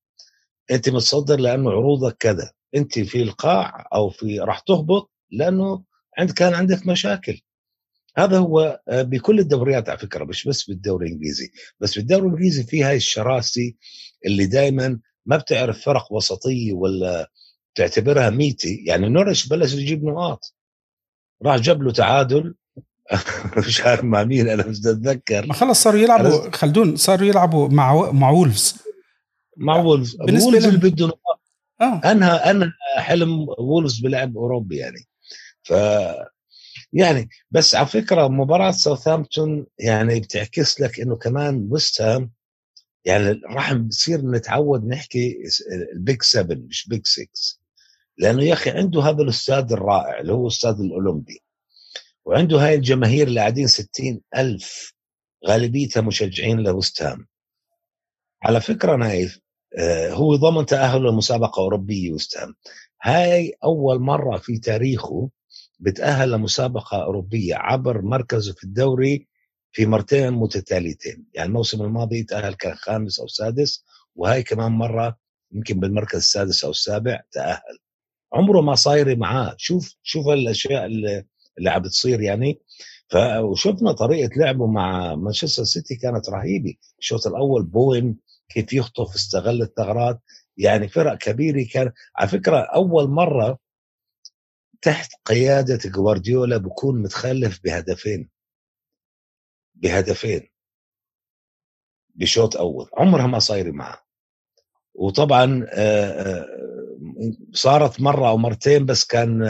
أنت 0.71 0.89
متصدر 0.89 1.41
لأنه 1.41 1.71
عروضك 1.71 2.17
كذا. 2.21 2.53
أنت 2.75 2.99
في 2.99 3.23
القاع 3.23 3.89
أو 3.95 4.11
في 4.11 4.41
راح 4.41 4.59
تهبط 4.59 5.11
لأنه 5.31 5.85
عند 6.19 6.31
كان 6.31 6.55
عندك 6.55 6.87
مشاكل. 6.87 7.41
هذا 8.17 8.39
هو 8.39 8.81
آه، 8.89 9.03
بكل 9.03 9.39
الدوريات 9.39 9.89
على 9.89 9.99
فكرة 9.99 10.25
مش 10.25 10.49
بس 10.49 10.65
بالدوري 10.71 11.07
الإنجليزي. 11.07 11.51
بس 11.81 11.99
بالدوري 11.99 12.27
الإنجليزي 12.27 12.65
في 12.65 12.85
هاي 12.85 12.97
الشراسه 12.97 13.73
اللي 14.27 14.47
دائما 14.47 15.01
ما 15.27 15.37
بتعرف 15.37 15.81
فرق 15.85 16.13
وسطية 16.13 16.73
ولا 16.73 17.31
تعتبرها 17.75 18.31
ميتي 18.31 18.85
يعني 18.87 19.09
نوريتش 19.09 19.49
بلش 19.49 19.75
يجيب 19.75 20.05
نقاط. 20.05 20.55
راح 21.43 21.57
جاب 21.57 21.83
له 21.83 21.93
تعادل. 21.93 22.55
مش 23.67 23.81
عارف 23.81 24.05
مع 24.05 24.25
مين 24.25 24.49
أنا 24.49 24.67
مش 24.67 24.79
اتذكر 24.79 25.47
ما 25.47 25.55
خلص 25.55 25.83
صاروا 25.83 26.01
يلعبوا 26.01 26.51
خلدون 26.51 26.97
صاروا 26.97 27.29
يلعبوا 27.29 27.69
مع 27.69 28.11
مع 28.11 28.31
وولفز 28.31 28.77
مع 29.57 29.77
وولفز 29.77 30.17
بالنسبة 30.17 30.49
وولفز 30.51 30.67
اللي 30.67 30.79
بده 30.91 31.07
نقاط. 31.07 31.41
آه. 31.81 32.01
أنهى 32.13 32.31
أنهى 32.31 32.73
حلم 32.97 33.47
وولفز 33.59 34.01
بلعب 34.01 34.37
أوروبي 34.37 34.77
يعني. 34.77 35.07
ف 35.63 35.73
يعني 36.93 37.29
بس 37.51 37.75
على 37.75 37.87
فكرة 37.87 38.29
مباراة 38.29 38.71
ساوثهامبتون 38.71 39.67
يعني 39.79 40.21
بتعكس 40.21 40.81
لك 40.81 41.01
إنه 41.01 41.17
كمان 41.17 41.69
ويست 41.71 42.03
هام 42.03 42.31
يعني 43.05 43.41
راح 43.45 43.73
نصير 43.73 44.21
نتعود 44.31 44.85
نحكي 44.85 45.37
ال 45.93 46.00
big 46.00 46.23
7 46.23 46.57
مش 46.57 46.89
big 46.89 47.07
6 47.07 47.27
لأنه 48.19 48.43
يا 48.45 48.53
أخي 48.53 48.71
عنده 48.71 49.03
هذا 49.03 49.23
الاستاد 49.23 49.73
الرائع 49.73 50.21
اللي 50.21 50.33
هو 50.33 50.47
استاد 50.49 50.71
الأولمبي. 50.81 51.43
وعنده 52.25 52.59
هاي 52.67 52.75
الجماهير 52.75 53.29
اللي 53.29 53.41
قاعدين 53.41 53.67
60 53.67 54.21
ألف 54.37 54.95
غالبيتها 55.47 56.01
مشجعين 56.01 56.59
لويست 56.61 57.03
هام. 57.03 57.27
على 58.43 58.61
فكرة 58.61 58.97
نايف 58.97 59.41
آه، 59.79 60.13
هو 60.13 60.37
ضمن 60.37 60.67
تأهل 60.67 61.03
لمسابقه 61.03 61.61
أوروبية 61.61 62.13
ويست 62.13 62.39
هام. 62.39 62.55
هاي 63.03 63.55
أول 63.65 64.01
مرة 64.01 64.39
في 64.39 64.59
تاريخه 64.59 65.31
بتأهل 65.81 66.31
لمسابقة 66.31 67.03
أوروبية 67.03 67.55
عبر 67.55 68.03
مركزه 68.03 68.53
في 68.53 68.65
الدوري 68.65 69.29
في 69.73 69.87
مرتين 69.87 70.31
متتاليتين. 70.33 71.27
يعني 71.35 71.49
الموسم 71.49 71.83
الماضي 71.83 72.23
تأهل 72.23 72.55
كان 72.55 72.75
خامس 72.75 73.21
أو 73.21 73.27
سادس 73.27 73.85
وهاي 74.17 74.43
كمان 74.43 74.73
مرة 74.73 75.17
يمكن 75.53 75.81
بالمركز 75.81 76.17
السادس 76.17 76.65
أو 76.65 76.71
السابع 76.71 77.21
تأهل. 77.33 77.79
عمره 78.33 78.61
ما 78.61 78.75
صاير 78.75 79.17
معاه. 79.17 79.55
شوف 79.59 79.95
شوف 80.03 80.29
الأشياء 80.29 80.87
اللي, 80.87 81.25
اللي 81.59 81.71
عم 81.71 81.83
بتصير 81.83 82.21
يعني. 82.21 82.61
ف 83.09 83.17
وشفنا 83.17 83.93
طريقة 83.93 84.31
لعبه 84.37 84.67
مع 84.67 85.15
مانشستر 85.15 85.65
سيتي 85.65 85.97
كانت 85.97 86.29
رهيبة. 86.31 86.75
الشوط 86.99 87.27
الأول 87.27 87.63
بوين 87.65 88.17
كيف 88.51 88.73
يخطف 88.73 89.15
استغل 89.15 89.63
الثغرات. 89.63 90.21
يعني 90.57 90.89
فرق 90.89 91.19
كبيره 91.19 91.67
كان 91.73 91.93
على 92.17 92.29
فكرة 92.29 92.59
أول 92.59 93.09
مرة 93.09 93.59
تحت 94.83 95.11
قيادة 95.25 95.91
جوارديولا 95.91 96.57
بكون 96.57 97.03
متخلف 97.03 97.61
بهدفين. 97.65 98.31
بهدفين. 99.75 100.49
بشوط 102.15 102.57
أول. 102.57 102.91
عمرها 102.95 103.27
ما 103.27 103.39
صايره 103.39 103.71
معه. 103.71 104.05
وطبعا 104.95 105.67
صارت 107.53 108.01
مرة 108.01 108.29
أو 108.29 108.37
مرتين 108.37 108.87
بس 108.87 109.05
كان 109.05 109.43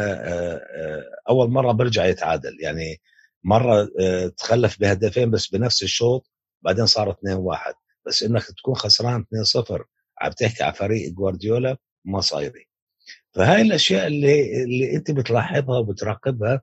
أول 1.28 1.50
مرة 1.50 1.72
برجع 1.72 2.04
يتعادل. 2.04 2.56
يعني 2.60 3.00
مرة 3.44 3.88
تخلف 4.36 4.80
بهدفين 4.80 5.30
بس 5.30 5.48
بنفس 5.48 5.82
الشوط 5.82 6.30
بعدين 6.62 6.86
صار 6.86 7.10
2 7.10 7.36
1 7.36 7.74
بس 8.06 8.22
إنك 8.22 8.42
تكون 8.44 8.74
خسران 8.74 9.20
2 9.20 9.44
0 9.44 9.84
عم 10.20 10.32
تحكي 10.32 10.62
على 10.62 10.74
فريق 10.74 11.12
جوارديولا 11.12 11.76
ما 12.04 12.20
صايره 12.20 12.60
فهاي 13.34 13.62
الأشياء 13.62 14.06
اللي 14.06 14.64
اللي 14.64 14.96
أنت 14.96 15.10
بتلاحظها 15.10 15.78
وبتراقبها 15.78 16.60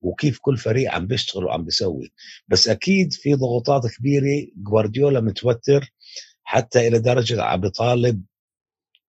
وكيف 0.00 0.38
كل 0.38 0.56
فريق 0.56 0.92
عم 0.92 1.06
بيشتغل 1.06 1.44
وعم 1.44 1.64
بيسوي. 1.64 2.12
بس 2.48 2.68
أكيد 2.68 3.12
في 3.12 3.34
ضغوطات 3.34 3.86
كبيرة 3.86 4.46
جوارديولا 4.56 5.20
متوتر 5.20 5.92
حتى 6.44 6.88
إلى 6.88 6.98
درجة 6.98 7.42
عم 7.42 7.60
بيطالب 7.60 8.24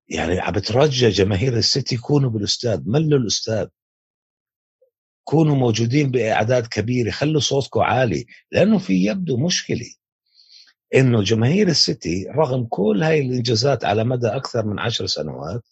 يعني 0.10 0.40
عم 0.40 0.54
بترجى 0.54 1.10
جماهير 1.10 1.58
السيتي 1.58 1.96
يكونوا 1.96 2.30
بالأستاد 2.30 2.88
ملوا 2.88 3.20
الأستاد. 3.20 3.70
كونوا 5.24 5.56
موجودين 5.56 6.12
بأعداد 6.12 6.68
كبيرة 6.68 7.12
خلوا 7.12 7.42
صوتكم 7.42 7.80
عالي 7.82 8.26
لأنه 8.52 8.78
في 8.78 9.06
يبدو 9.06 9.38
مشكلة. 9.38 9.86
إنه 10.96 11.24
جماهير 11.24 11.68
السيتي 11.68 12.26
رغم 12.36 12.66
كل 12.66 13.04
هاي 13.04 13.22
الإنجازات 13.22 13.86
على 13.86 14.04
مدى 14.04 14.28
أكثر 14.28 14.66
من 14.66 14.80
عشر 14.80 15.06
سنوات 15.06 15.64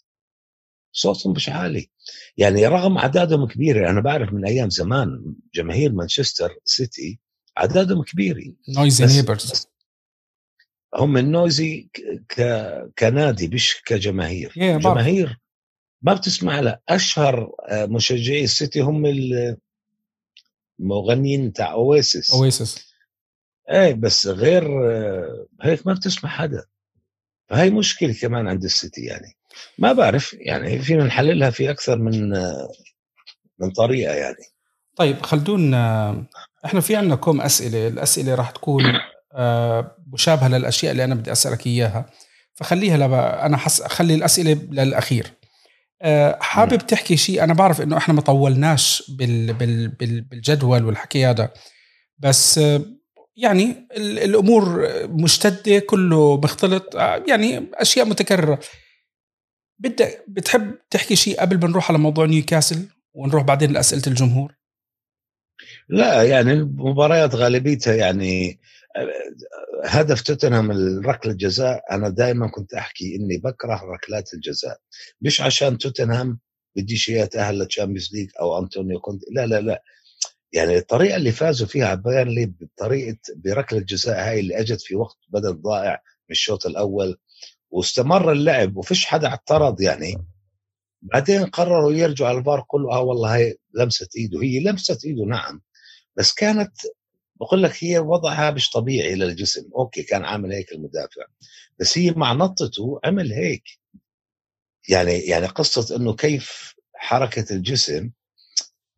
صوتهم 0.92 1.34
مش 1.34 1.50
عالي. 1.50 1.90
يعني 2.38 2.68
رغم 2.68 2.98
اعدادهم 2.98 3.48
كبيره 3.48 3.90
أنا 3.90 4.02
بعرف 4.02 4.34
من 4.34 4.46
أيام 4.46 4.70
زمان 4.70 5.36
جماهير 5.54 5.92
مانشستر 5.92 6.56
سيتي 6.66 7.20
اعدادهم 7.58 8.04
كبيره 8.04 8.54
noisy 8.70 9.06
neighbors 9.06 9.68
هم 10.96 11.18
ال 11.18 11.30
noisy 11.30 11.90
ك... 12.30 12.42
كنادي 13.00 13.48
مش 13.48 13.82
كجماهير. 13.86 14.50
Yeah, 14.50 14.82
جماهير 14.84 15.40
ما 16.02 16.14
بتسمع 16.14 16.60
لا 16.60 16.82
أشهر 16.90 17.52
آه، 17.70 17.86
مشجعي 17.86 18.44
السيتي 18.44 18.82
هم 18.82 19.06
المغنيين 20.80 21.54
تاع 21.54 21.72
اويسس 21.72 22.32
اويسس 22.32 22.95
إيه 23.72 23.94
بس 23.94 24.28
غير 24.28 24.64
هيك 25.62 25.88
ما 25.88 25.94
بتسمع 25.94 26.30
حدا. 26.30 26.66
فهي 27.50 27.70
مشكلة 27.70 28.16
كمان 28.22 28.48
عند 28.48 28.64
السيتي 28.64 29.02
يعني. 29.02 29.38
ما 29.78 29.94
بعرف 29.94 30.36
يعني 30.40 30.80
فينا 30.80 31.04
نحللها 31.04 31.50
في 31.50 31.70
أكثر 31.70 31.98
من 31.98 32.30
من 33.60 33.72
طريقة 33.76 34.14
يعني. 34.14 34.46
طيب 34.96 35.22
خلدون 35.22 35.74
إحنا 36.66 36.82
في 36.82 36.96
عندنا 36.96 37.16
كم 37.16 37.42
أسئلة. 37.42 37.88
الأسئلة 37.88 38.36
راح 38.36 38.52
تكون 38.52 38.84
مشابهة 40.14 40.48
للأشياء 40.48 40.92
اللي 40.92 41.04
أنا 41.04 41.16
بدي 41.16 41.32
أسألك 41.32 41.68
إياها. 41.68 42.06
فخليها 42.54 42.98
لبا 42.98 43.46
أنا 43.46 43.58
حس 43.58 43.82
خلي 43.82 44.16
الأسئلة 44.16 44.54
للأخير. 44.54 45.32
حابب 46.40 46.78
تحكي 46.78 47.18
شيء؟ 47.18 47.44
أنا 47.44 47.54
بعرف 47.54 47.82
إنه 47.82 47.98
إحنا 47.98 48.14
ما 48.14 48.22
طولناش 48.22 49.12
بال 49.18 49.54
بال 49.54 49.88
بال 49.88 50.22
بالجدول 50.22 50.86
والحكي 50.86 51.26
هذا. 51.26 51.54
بس 52.20 52.60
يعني 53.38 53.88
الأمور 53.98 54.88
مشتدة 55.08 55.80
كله 55.80 56.38
مختلط 56.38 56.96
آه، 56.96 57.24
يعني 57.28 57.72
أشياء 57.74 58.06
متكررة. 58.06 58.60
بدك 59.80 60.24
بتحب 60.28 60.76
تحكي 60.90 61.16
شيء 61.16 61.40
قبل 61.42 61.60
ما 61.60 61.68
نروح 61.68 61.90
على 61.90 62.00
موضوع 62.00 62.26
نيوكاسل 62.26 62.86
ونروح 63.14 63.44
بعدين 63.44 63.72
لأسئلة 63.72 64.02
الجمهور؟ 64.08 64.56
لا 65.90 66.24
يعني 66.24 66.52
المباريات 66.52 67.36
غالبيتها 67.36 67.94
يعني 67.94 68.60
هدف 69.86 70.22
توتنهام 70.22 70.72
ركله 71.06 71.32
الجزاء 71.32 71.84
أنا 71.92 72.10
دائما 72.10 72.48
كنت 72.48 72.74
أحكي 72.74 73.16
إني 73.16 73.38
بكره 73.38 73.82
ركلات 73.94 74.34
الجزاء. 74.34 74.78
مش 75.22 75.42
عشان 75.42 75.78
توتنهام 75.78 76.40
بديش 76.76 77.10
اياه 77.10 77.24
يتاهل 77.24 77.60
لل 77.60 77.69
Champions 77.69 78.10
League 78.14 78.30
أو 78.40 78.60
أنطونيو 78.60 79.00
كونتي 79.00 79.22
لا 79.32 79.46
لا 79.46 79.62
لا. 79.62 79.84
يعني 80.54 80.78
الطريقة 80.78 81.16
اللي 81.16 81.32
فازوا 81.32 81.68
فيها 81.68 81.88
على 81.88 82.24
لي 82.36 82.46
بطريقه 82.46 83.18
بركلة 83.36 83.80
الجزاء 83.80 84.30
هاي 84.30 84.40
اللي 84.40 84.60
أجت 84.60 84.82
في 84.82 84.96
وقت 84.96 85.18
بدل 85.30 85.62
ضائع 85.62 85.92
من 86.30 86.32
الشوط 86.32 86.66
الأول 86.66 87.18
واستمر 87.72 88.32
اللعب 88.32 88.78
وفيش 88.78 89.06
حدا 89.06 89.28
اعترض 89.28 89.82
يعني. 89.82 90.26
بعدين 91.02 91.46
قرروا 91.46 91.92
يرجعوا 91.94 92.30
على 92.30 92.40
الفار 92.40 92.60
قالوا 92.60 92.94
آه 92.94 93.02
والله 93.02 93.36
هي 93.36 93.56
لمسه 93.74 94.08
إيده 94.18 94.42
هي 94.42 94.60
لمسه 94.60 95.00
إيده 95.06 95.24
نعم. 95.26 95.62
بس 96.16 96.34
كانت 96.34 96.72
بقول 97.36 97.64
لك 97.64 97.84
هي 97.84 98.00
وضعها 98.00 98.52
مش 98.52 98.70
طبيعي 98.70 99.16
للجسم. 99.16 99.70
أوكي 99.76 100.04
كان 100.04 100.26
عامل 100.26 100.52
هيك 100.54 100.72
المدافع. 100.72 101.22
بس 101.80 101.98
هي 101.98 102.12
مع 102.12 102.34
نطته 102.34 103.00
عمل 103.04 103.34
هيك. 103.34 103.64
يعني 104.90 105.20
يعني 105.20 105.46
قصة 105.46 105.96
إنه 105.96 106.16
كيف 106.16 106.76
حركة 106.96 107.54
الجسم 107.56 108.12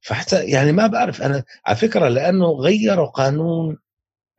فحتى 0.08 0.46
يعني 0.46 0.72
ما 0.72 0.88
بعرف 0.88 1.22
أنا 1.22 1.43
على 1.65 1.78
فكرة 1.78 2.08
لأنه 2.08 2.46
غيروا 2.46 3.06
قانون 3.06 3.78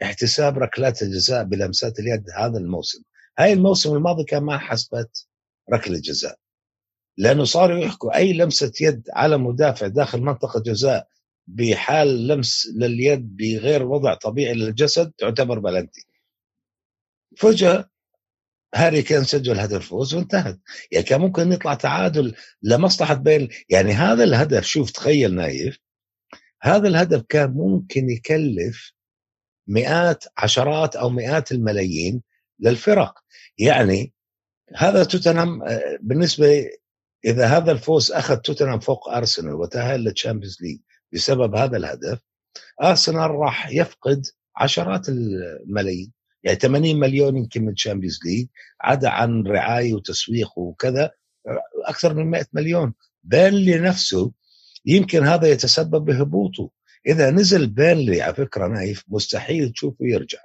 احتساب 0.02 0.58
ركلات 0.58 1.02
الجزاء 1.02 1.44
بلمسات 1.44 1.98
اليد 1.98 2.24
هذا 2.36 2.58
الموسم. 2.58 3.02
هاي 3.38 3.52
الموسم 3.52 3.96
الماضي 3.96 4.24
كان 4.24 4.42
ما 4.42 4.58
حسبت 4.58 5.26
ركلة 5.72 5.98
جزاء. 5.98 6.38
لأنه 7.16 7.44
صاروا 7.44 7.78
يحكوا 7.78 8.16
أي 8.16 8.32
لمسة 8.32 8.72
يد 8.80 9.08
على 9.12 9.36
مدافع 9.38 9.86
داخل 9.86 10.20
منطقة 10.20 10.60
جزاء 10.60 11.08
بحال 11.46 12.26
لمس 12.26 12.68
لليد 12.76 13.36
بغير 13.36 13.82
وضع 13.82 14.14
طبيعي 14.14 14.54
للجسد 14.54 15.12
تعتبر 15.18 15.58
بلنتي. 15.58 16.06
فجأة 17.36 17.90
هاري 18.74 19.02
كان 19.02 19.24
سجل 19.24 19.60
هدف 19.60 19.88
فوز 19.88 20.14
وانتهت. 20.14 20.58
يعني 20.92 21.04
كان 21.04 21.20
ممكن 21.20 21.52
يطلع 21.52 21.74
تعادل 21.74 22.34
لمصلحة 22.62 23.14
بين 23.14 23.48
يعني 23.68 23.92
هذا 23.92 24.24
الهدف 24.24 24.64
شوف 24.64 24.90
تخيل 24.90 25.34
نايف 25.34 25.78
هذا 26.62 26.88
الهدف 26.88 27.22
كان 27.28 27.50
ممكن 27.50 28.10
يكلف 28.10 28.92
مئات 29.66 30.24
عشرات 30.38 30.96
أو 30.96 31.10
مئات 31.10 31.52
الملايين 31.52 32.22
للفرق. 32.60 33.18
يعني 33.58 34.12
هذا 34.76 35.04
توتنهام 35.04 35.62
آه، 35.62 35.98
بالنسبة 36.00 36.70
إذا 37.24 37.46
هذا 37.46 37.72
الفوز 37.72 38.12
أخذ 38.12 38.36
توتنهام 38.36 38.80
فوق 38.80 39.08
أرسنال 39.08 39.54
وتأهل 39.54 40.00
لل 40.00 40.11
Champions 40.11 40.58
League 40.62 40.78
بسبب 41.12 41.54
هذا 41.54 41.76
الهدف 41.76 42.20
أرسنال 42.82 43.30
راح 43.30 43.70
يفقد 43.70 44.26
عشرات 44.56 45.08
الملايين. 45.08 46.17
يعني 46.42 46.58
80 46.58 47.00
مليون 47.00 47.36
يمكن 47.36 47.62
من 47.62 47.72
ال 47.72 47.77
Champions 47.77 48.18
League 48.24 48.46
عدا 48.80 49.08
عن 49.08 49.46
رعاية 49.46 49.94
وتسويق 49.94 50.58
وكذا 50.58 51.10
أكثر 51.84 52.14
من 52.14 52.26
100 52.26 52.46
مليون. 52.52 52.94
بيرنلي 53.24 53.78
نفسه 53.78 54.32
يمكن 54.86 55.26
هذا 55.26 55.48
يتسبب 55.48 56.04
بهبوطه. 56.04 56.70
إذا 57.06 57.30
نزل 57.30 57.66
بيرنلي 57.66 58.22
على 58.22 58.34
فكرة 58.34 58.66
نايف 58.66 59.04
مستحيل 59.08 59.72
تشوفه 59.72 59.96
يرجع. 60.00 60.38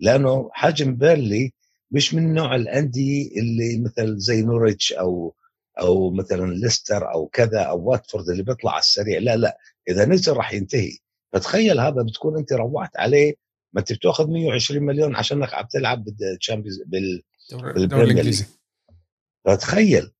لأنه 0.00 0.50
حجم 0.52 0.96
بيرنلي 0.96 1.52
مش 1.90 2.14
من 2.14 2.34
نوع 2.34 2.54
الأندية 2.54 3.30
اللي 3.40 3.78
مثل 3.78 4.18
زي 4.18 4.42
نوريتش 4.42 4.92
أو 4.92 5.34
أو 5.80 6.10
مثلا 6.10 6.52
ليستر 6.52 7.12
أو 7.12 7.26
كذا 7.26 7.60
أو 7.60 7.90
واتفورد 7.90 8.28
اللي 8.28 8.42
بيطلع 8.42 8.70
على 8.72 8.80
السريع. 8.80 9.18
لا 9.18 9.36
لا 9.36 9.58
إذا 9.88 10.04
نزل 10.04 10.32
راح 10.32 10.52
ينتهي. 10.52 10.98
فتخيل 11.32 11.80
هذا 11.80 12.02
بتكون 12.02 12.38
أنت 12.38 12.52
روحت 12.52 12.96
عليه 12.96 13.34
ما 13.76 13.80
انت 13.80 13.92
بتاخذ 13.92 14.30
120 14.30 14.82
مليون 14.82 15.16
عشانك 15.16 15.54
عم 15.54 15.66
تلعب 15.70 16.04
بال 16.04 16.18
Champions 16.18 16.82
بال 16.86 17.22
بالدوري 17.74 18.04
الإنجليزي. 18.04 18.44
فتخيل. 19.44 20.12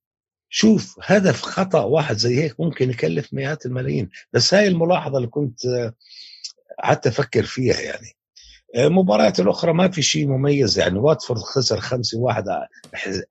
شوف 0.49 0.99
هدف 1.03 1.43
خطا 1.43 1.83
واحد 1.83 2.17
زي 2.17 2.43
هيك 2.43 2.61
ممكن 2.61 2.91
يكلف 2.91 3.35
مئات 3.35 3.67
الملايين. 3.67 4.09
بس 4.33 4.55
هاي 4.55 4.69
الملاحظة 4.69 5.17
اللي 5.17 5.29
كنت 5.29 5.93
حتى 6.79 7.09
أفكر 7.09 7.43
فيها 7.43 7.81
يعني. 7.81 8.17
المباريات 8.77 9.41
الأخرى 9.41 9.73
ما 9.73 9.91
في 9.91 10.03
شيء 10.03 10.27
مميز 10.27 10.79
يعني. 10.79 10.99
واتفورد 10.99 11.41
خسر 11.41 11.81
خمسة 11.81 12.19
واحد 12.19 12.45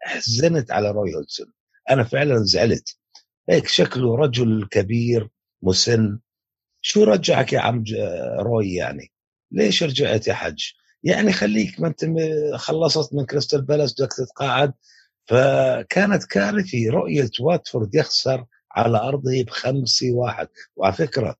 حزنت 0.02 0.72
على 0.72 0.92
روي 0.92 1.16
هودسون. 1.16 1.52
أنا 1.90 2.04
فعلا 2.04 2.44
زعلت. 2.44 2.98
هيك 3.50 3.68
شكله 3.68 4.16
رجل 4.16 4.68
كبير 4.72 5.30
مسن. 5.62 6.20
شو 6.82 7.04
رجعك 7.04 7.54
يا 7.54 7.60
عم 7.60 7.84
روي 8.40 8.74
يعني؟ 8.74 9.12
ليش 9.52 9.84
رجعت 9.84 10.28
يا 10.28 10.34
حج 10.34 10.64
يعني 11.04 11.34
خليك 11.34 11.80
ما 11.80 11.88
انت 11.88 12.06
خلصت 12.56 13.14
من 13.14 13.26
كريستال 13.26 13.62
بالاس 13.62 13.94
بدك 13.94 14.14
تتقاعد. 14.14 14.74
فكانت 15.26 16.24
كارثة 16.24 16.90
رؤية 16.90 17.30
واتفورد 17.40 17.96
يخسر 17.96 18.46
على 18.72 18.98
أرضه 18.98 19.44
بخمسة 19.44 20.12
واحد. 20.12 20.48
وعلى 20.76 20.94
فكرة 20.94 21.36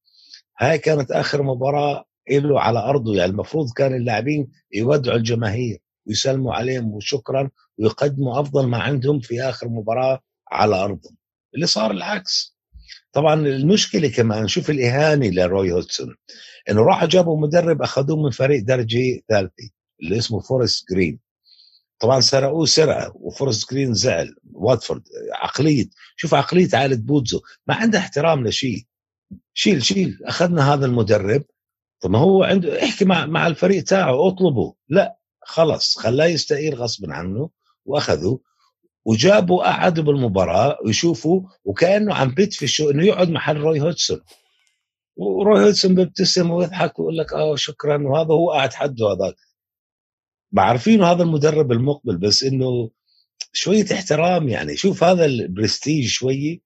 هاي 0.60 0.78
كانت 0.78 1.12
آخر 1.12 1.44
مباراة 1.44 2.06
له 2.32 2.60
على 2.60 2.80
أرضه. 2.80 3.16
يعني 3.16 3.32
المفروض 3.32 3.72
كان 3.76 3.96
اللاعبين 3.96 4.52
يودعوا 4.74 5.18
الجماهير 5.18 5.80
ويسلموا 6.08 6.54
عليهم 6.54 6.94
وشكرا 6.94 7.50
ويقدموا 7.80 8.40
أفضل 8.40 8.68
ما 8.68 8.78
عندهم 8.78 9.20
في 9.20 9.42
آخر 9.42 9.70
مباراة 9.70 10.20
على 10.52 10.76
أرضهم. 10.76 11.18
اللي 11.56 11.68
صار 11.68 11.92
العكس. 11.92 12.55
طبعا 13.16 13.34
المشكلة 13.34 14.08
كمان 14.08 14.48
شوف 14.48 14.70
الاهانه 14.70 15.30
لروي 15.30 15.72
هودجسون 15.72 16.16
إنه 16.70 16.82
راحوا 16.82 17.08
جابوا 17.08 17.42
مدرب 17.42 17.82
أخذوه 17.82 18.24
من 18.24 18.30
فريق 18.30 18.64
درجة 18.64 19.22
ثالثة 19.30 19.70
اللي 20.02 20.18
اسمه 20.18 20.40
فورست 20.40 20.86
جرين. 20.92 21.20
طبعا 22.00 22.20
سرقوه 22.20 22.66
سرقة 22.66 23.12
وفورست 23.16 23.72
جرين 23.72 23.94
زعل 23.94 24.36
واتفورد 24.54 25.04
عقلية 25.34 25.86
شوف 26.16 26.34
عقلية 26.34 26.70
عائلة 26.74 26.96
بوتزو 26.96 27.42
ما 27.68 27.76
عنده 27.76 28.00
احترام 28.00 28.48
لشيء 28.48 28.86
شيل 29.54 29.84
شيل 29.84 30.20
أخذنا 30.24 30.74
هذا 30.74 30.86
المدرب. 30.86 31.44
طب 32.02 32.10
ما 32.10 32.20
هو 32.20 32.44
عنده 32.44 32.84
احكي 32.84 33.06
مع 33.06 33.26
مع 33.26 33.48
الفريق 33.48 33.84
تاعه 33.84 34.28
اطلبه. 34.28 34.74
لا 34.90 35.18
خلص 35.42 35.98
خلاه 35.98 36.26
يستقيل 36.26 36.76
غصبا 36.76 37.14
عنه 37.14 37.50
واخذوا 37.86 38.38
وجابوا 39.06 39.64
قعدوا 39.64 40.04
بالمباراة 40.04 40.78
ويشوفوا 40.86 41.42
وكأنه 41.66 42.14
عم 42.14 42.30
بيدفشوا 42.30 42.92
إنه 42.92 43.06
يقعد 43.06 43.30
محل 43.30 43.58
روي 43.58 43.82
هودسون. 43.82 44.22
وروي 45.18 45.66
هودسون 45.66 45.96
بيبتسم 45.96 46.52
ويضحك 46.52 47.00
ويقول 47.00 47.18
لك 47.18 47.34
آه 47.34 47.56
شكرا. 47.56 48.08
وهذا 48.08 48.34
هو 48.34 48.52
قاعد 48.52 48.74
حده 48.74 49.06
هذاك. 49.06 49.36
عارفين 50.58 51.04
هذا 51.04 51.24
المدرب 51.24 51.72
المقبل 51.72 52.18
بس 52.18 52.44
إنه 52.44 52.90
شوية 53.54 53.86
احترام 53.92 54.50
يعني. 54.50 54.78
شوف 54.78 55.04
هذا 55.04 55.26
البرستيج 55.26 56.08
شوية 56.08 56.60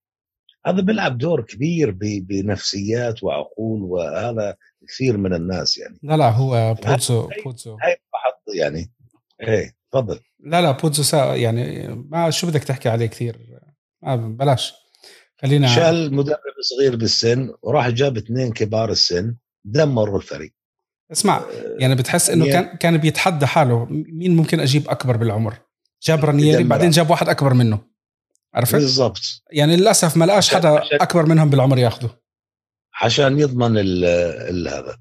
هذا 0.66 0.82
بيلعب 0.82 1.18
دور 1.18 1.42
كبير 1.42 1.92
بنفسيات 2.02 3.24
وعقول 3.24 3.84
وهذا 3.84 4.56
كثير 4.88 5.18
من 5.18 5.34
الناس 5.34 5.78
يعني. 5.78 6.00
لا 6.04 6.18
لا 6.18 6.30
هو 6.30 6.74
بوتزو 6.74 7.30
بوتزو 7.46 7.78
هاي 7.82 7.98
يعني. 8.56 8.92
إيه. 9.42 9.79
تفضل. 9.92 10.20
لا 10.40 10.62
لا 10.62 10.72
بوتزو 10.72 11.04
سا 11.04 11.36
يعني 11.36 11.88
ما 12.10 12.30
شو 12.30 12.48
بدك 12.48 12.64
تحكي 12.64 12.90
عليه 12.90 13.06
كثير؟ 13.06 13.60
ما 14.02 14.16
بلاش. 14.16 14.74
خلينا 15.42 15.76
شال 15.76 16.14
مدرب 16.14 16.38
صغير 16.62 16.96
بالسن 16.96 17.54
وراح 17.62 17.90
جاب 17.90 18.18
اثنين 18.18 18.52
كبار 18.52 18.92
السن 18.92 19.36
دمروا 19.66 20.18
الفريق. 20.18 20.54
اسمع 21.12 21.38
آه، 21.38 21.44
يعني 21.80 21.96
بتحس 21.96 22.30
إنه 22.30 22.46
كان 22.46 22.78
كان 22.78 22.98
بيتحدى 22.98 23.46
حاله. 23.46 23.88
مين 23.90 24.36
ممكن 24.36 24.60
أجيب 24.60 24.90
أكبر 24.90 25.18
بالعمر؟ 25.18 25.58
جاب 26.04 26.26
رانييري 26.26 26.64
بعدين 26.64 26.90
جاب 26.90 27.10
واحد 27.10 27.30
أكبر 27.30 27.54
منه. 27.54 27.80
عرفت؟ 28.54 28.76
بالضبط. 28.76 29.22
يعني 29.52 29.76
للأسف 29.76 30.18
ما 30.18 30.26
لقاش 30.26 30.56
حدا 30.56 30.84
أكبر 30.94 31.26
منهم 31.26 31.50
بالعمر 31.50 31.78
ياخذه 31.78 32.10
عشان 33.02 33.40
يضمن 33.40 33.78
هذا. 34.68 34.98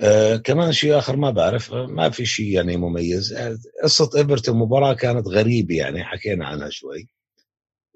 آه 0.00 0.36
كمان 0.36 0.72
شيء 0.72 0.98
آخر 0.98 1.16
ما 1.16 1.30
بعرف 1.30 1.72
ما 1.74 2.10
في 2.10 2.26
شيء 2.26 2.46
يعني 2.46 2.76
مميز. 2.76 3.34
قصة 3.82 4.10
إيفرتون 4.16 4.58
مباراة 4.58 4.92
كانت 4.92 5.28
غريبه 5.28 5.76
يعني 5.76 6.04
حكينا 6.04 6.46
عنها 6.46 6.70
شوي. 6.70 7.08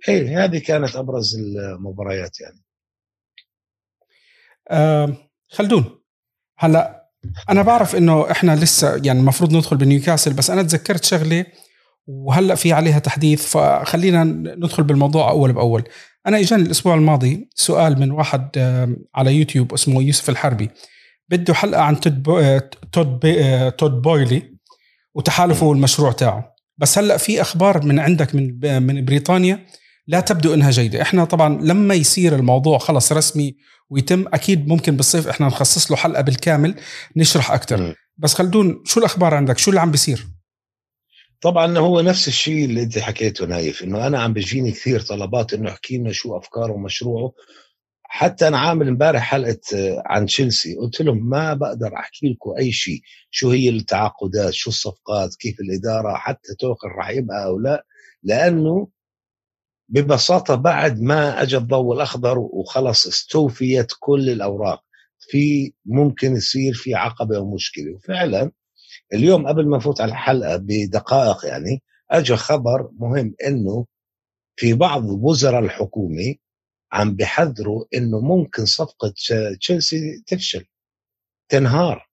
إيه 0.09 0.45
هذه 0.45 0.59
كانت 0.59 0.97
أبرز 0.97 1.37
المباريات 1.37 2.41
يعني. 2.41 2.61
آه 4.71 5.17
خلدون 5.49 6.01
هلا 6.59 7.11
أنا 7.51 7.63
بعرف 7.63 7.97
إنه 7.97 8.31
إحنا 8.31 8.57
لسه 8.57 8.97
يعني 9.05 9.21
المفروض 9.21 9.53
ندخل 9.53 9.77
بنيوكاسل 9.77 10.33
بس 10.33 10.51
أنا 10.51 10.63
تذكرت 10.63 11.05
شغلة 11.05 11.47
وهلأ 12.07 12.55
في 12.55 12.73
عليها 12.73 12.99
تحديث 12.99 13.47
فخلينا 13.47 14.25
ندخل 14.25 14.83
بالموضوع 14.83 15.31
أول 15.31 15.53
بأول. 15.53 15.85
أنا 16.27 16.41
إجاني 16.41 16.63
الأسبوع 16.63 16.95
الماضي 16.95 17.49
سؤال 17.55 18.01
من 18.01 18.11
واحد 18.11 18.59
على 19.15 19.35
يوتيوب 19.35 19.73
اسمه 19.73 20.03
يوسف 20.03 20.31
الحربي. 20.31 20.71
بده 21.29 21.55
حلقة 21.55 21.83
عن 21.83 22.01
تود 22.01 22.23
بو... 22.23 22.61
تود, 22.93 23.21
بي... 23.21 23.71
تود 23.71 24.03
بويلي 24.03 24.55
وتحالفه 25.15 25.67
والمشروع 25.67 26.13
تاعه. 26.13 26.55
بس 26.79 26.99
هلأ 26.99 27.17
في 27.17 27.41
أخبار 27.41 27.85
من 27.87 27.99
عندك 27.99 28.35
من 28.35 28.83
من 28.83 29.05
بريطانيا 29.05 29.67
لا 30.07 30.21
تبدو 30.21 30.55
إنها 30.55 30.71
جيدة. 30.71 31.03
إحنا 31.03 31.25
طبعا 31.25 31.59
لما 31.63 31.95
يصير 31.95 32.35
الموضوع 32.35 32.79
خلص 32.79 33.13
رسمي 33.13 33.57
ويتم 33.91 34.25
أكيد 34.33 34.69
ممكن 34.69 34.97
بالصيف 34.97 35.29
إحنا 35.29 35.47
نخصص 35.47 35.91
له 35.91 35.97
حلقة 35.97 36.23
بالكامل 36.23 36.75
نشرح 37.17 37.51
أكثر 37.51 37.95
بس 38.17 38.35
خلدون 38.35 38.83
شو 38.85 39.01
الأخبار 39.01 39.35
عندك؟ 39.35 39.59
شو 39.59 39.71
اللي 39.71 39.81
عم 39.81 39.91
بيصير؟ 39.91 40.27
طبعا 41.41 41.79
هو 41.79 42.01
نفس 42.01 42.29
الشيء 42.29 42.65
اللي 42.65 42.83
أنت 42.83 42.99
حكيته 42.99 43.47
نايف 43.47 43.83
إنه 43.83 44.07
أنا 44.07 44.23
عم 44.23 44.33
بيجيني 44.33 44.73
كثير 44.73 45.01
طلبات 45.01 45.55
إنه 45.55 45.71
أحكي 45.71 45.99
لنا 45.99 46.13
شو 46.13 46.39
أفكاره 46.39 46.73
ومشروعه. 46.73 47.33
حتى 48.17 48.49
أنا 48.49 48.59
عامل 48.59 48.89
امبارح 48.89 49.23
حلقة 49.23 49.61
آه، 49.75 50.03
عن 50.07 50.27
تشيلسي. 50.27 50.77
قلت 50.77 51.01
لهم 51.01 51.29
ما 51.29 51.55
بقدر 51.55 51.97
أحكي 51.97 52.29
لكم 52.29 52.51
أي 52.59 52.73
شيء. 52.73 53.01
شو 53.31 53.51
هي 53.51 53.69
التعاقدات؟ 53.69 54.53
شو 54.53 54.71
الصفقات؟ 54.71 55.35
كيف 55.35 55.61
الإدارة؟ 55.61 56.15
حتى 56.17 56.55
توكل 56.59 56.89
راح 56.89 57.11
يبقى 57.11 57.45
أو 57.45 57.59
لا؟ 57.59 57.87
لأنه 58.23 58.89
ببساطة 59.89 60.55
بعد 60.55 61.01
ما 61.01 61.43
اجى 61.43 61.57
الضوء 61.57 61.95
الأخضر 61.95 62.39
وخلص 62.39 63.07
استوفيت 63.07 63.93
كل 64.01 64.31
الأوراق. 64.31 64.85
في 65.19 65.73
ممكن 65.87 66.37
يصير 66.37 66.75
في 66.75 66.95
عقبة 66.95 67.37
أو 67.37 67.55
مشكله 67.55 67.95
وفعلا 67.95 68.51
اليوم 69.15 69.47
قبل 69.47 69.69
ما 69.69 69.77
نفوت 69.77 70.01
على 70.01 70.11
الحلقة 70.11 70.57
بدقائق 70.57 71.47
يعني 71.47 71.83
اجى 72.11 72.37
خبر 72.37 72.91
مهم 72.99 73.35
إنه 73.47 73.87
في 74.57 74.73
بعض 74.73 75.05
وزراء 75.05 75.61
الحكومة 75.65 76.35
عم 76.95 77.15
بحذروا 77.15 77.85
إنه 77.95 78.21
ممكن 78.21 78.65
صفقة 78.65 79.15
تشيلسي 79.61 80.23
تفشل 80.27 80.65
تنهار. 81.49 82.09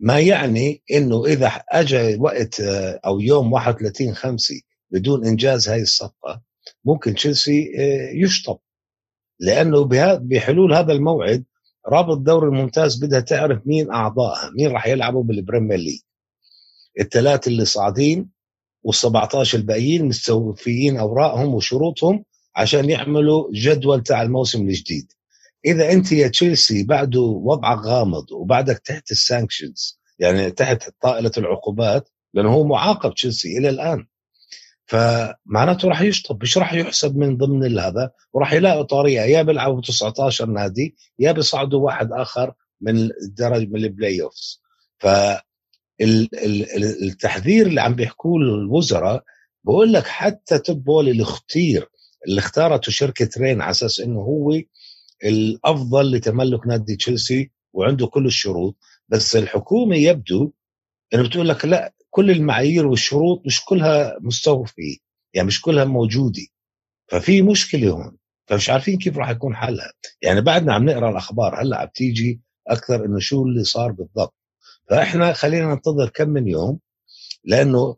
ما 0.00 0.20
يعني 0.20 0.82
إنه 0.90 1.26
إذا 1.26 1.48
اجى 1.48 2.16
وقت 2.16 2.60
أو 3.04 3.20
يوم 3.20 3.52
31 3.52 4.14
5 4.14 4.54
بدون 4.90 5.26
إنجاز 5.26 5.68
هاي 5.68 5.82
الصفقة 5.82 6.42
ممكن 6.84 7.14
تشيلسي 7.14 7.72
آه، 7.78 8.10
يشطب. 8.14 8.58
لأنه 9.40 9.88
بحلول 10.20 10.74
هذا 10.74 10.92
الموعد 10.92 11.44
رابطة 11.88 12.16
الدوري 12.16 12.48
الممتاز 12.48 13.04
بدها 13.04 13.20
تعرف 13.20 13.66
مين 13.66 13.90
أعضائها 13.90 14.50
مين 14.50 14.70
راح 14.70 14.86
يلعبوا 14.86 15.22
بال 15.22 15.34
Premier 15.34 15.78
League. 15.78 16.00
الثلاثة 17.00 17.48
اللي 17.48 17.64
صاعدين 17.64 18.30
وال17 18.88 19.54
الباقيين 19.54 20.04
مستوفيين 20.04 20.96
أوراقهم 20.96 21.54
وشروطهم 21.54 22.24
عشان 22.56 22.90
يعملوا 22.90 23.48
جدول 23.52 24.02
تاع 24.02 24.22
الموسم 24.22 24.68
الجديد. 24.68 25.12
إذا 25.66 25.92
أنت 25.92 26.12
يا 26.12 26.28
تشيلسي 26.28 26.82
بعده 26.84 27.20
وضعك 27.20 27.78
غامض 27.78 28.32
وبعدك 28.32 28.78
تحت 28.78 29.10
ال 29.10 29.19
sanctions 29.19 30.00
يعني 30.18 30.50
تحت 30.50 30.90
طائلة 31.00 31.32
العقوبات 31.38 32.08
لأنه 32.34 32.52
هو 32.52 32.64
معاقب 32.64 33.14
تشيلسي 33.14 33.58
إلى 33.58 33.68
الآن. 33.68 34.06
فمعناته 34.86 35.88
راح 35.88 36.00
يشطب 36.00 36.42
مش 36.42 36.58
راح 36.58 36.72
يحسب 36.72 37.16
من 37.16 37.36
ضمن 37.36 37.78
هذا 37.78 38.10
وراح 38.32 38.52
يلاقوا 38.52 38.82
طريقة 38.82 39.24
يا 39.24 39.42
بيلعبوا 39.42 39.80
19 39.80 40.46
نادي 40.46 40.96
يا 41.18 41.32
بيصعدوا 41.32 41.80
واحد 41.80 42.12
آخر 42.12 42.52
من 42.80 42.96
الدرج 42.98 43.68
من 43.70 43.76
ال 43.84 44.22
playoffs 44.22 44.62
ف 44.98 45.06
التحذير 47.02 47.66
اللي 47.66 47.80
عم 47.80 47.94
بيحكوه 47.94 48.36
الوزراء 48.36 49.24
بقول 49.64 49.92
لك 49.92 50.06
حتى 50.06 50.58
تود 50.58 50.77
بويلي 50.77 51.08
اللي 51.08 51.22
اختير 51.22 51.89
اللي 52.28 52.38
اختارته 52.38 52.92
شركة 52.92 53.28
رين 53.40 53.60
على 53.60 53.70
أساس 53.70 54.00
إنه 54.00 54.20
هو 54.20 54.60
الأفضل 55.24 56.12
لتملك 56.12 56.66
نادي 56.66 56.96
تشيلسي 56.96 57.50
وعنده 57.72 58.06
كل 58.06 58.26
الشروط. 58.26 58.76
بس 59.08 59.36
الحكومة 59.36 59.96
يبدو 59.96 60.52
إنه 61.14 61.28
بتقول 61.28 61.48
لك 61.48 61.64
لا 61.64 61.94
كل 62.10 62.30
المعايير 62.30 62.86
والشروط 62.86 63.42
مش 63.46 63.64
كلها 63.64 64.16
مستوفيه 64.20 64.96
يعني 65.34 65.46
مش 65.48 65.60
كلها 65.62 65.84
موجودة. 65.84 66.46
ففي 67.08 67.42
مشكلة 67.42 67.90
هون 67.90 68.16
فمش 68.46 68.70
عارفين 68.70 68.98
كيف 68.98 69.18
راح 69.18 69.30
يكون 69.30 69.56
حلها 69.56 69.92
يعني 70.22 70.40
بعدنا 70.40 70.74
عم 70.74 70.84
نقرأ 70.84 71.10
الأخبار 71.10 71.62
هلأ 71.62 71.78
عم 71.80 71.88
تيجي 71.94 72.40
أكثر 72.68 73.04
إنه 73.04 73.18
شو 73.18 73.42
اللي 73.42 73.64
صار 73.64 73.92
بالضبط. 73.92 74.34
فإحنا 74.90 75.32
خلينا 75.32 75.66
ننتظر 75.66 76.08
كم 76.08 76.28
من 76.28 76.48
يوم 76.48 76.78
لأنه 77.44 77.96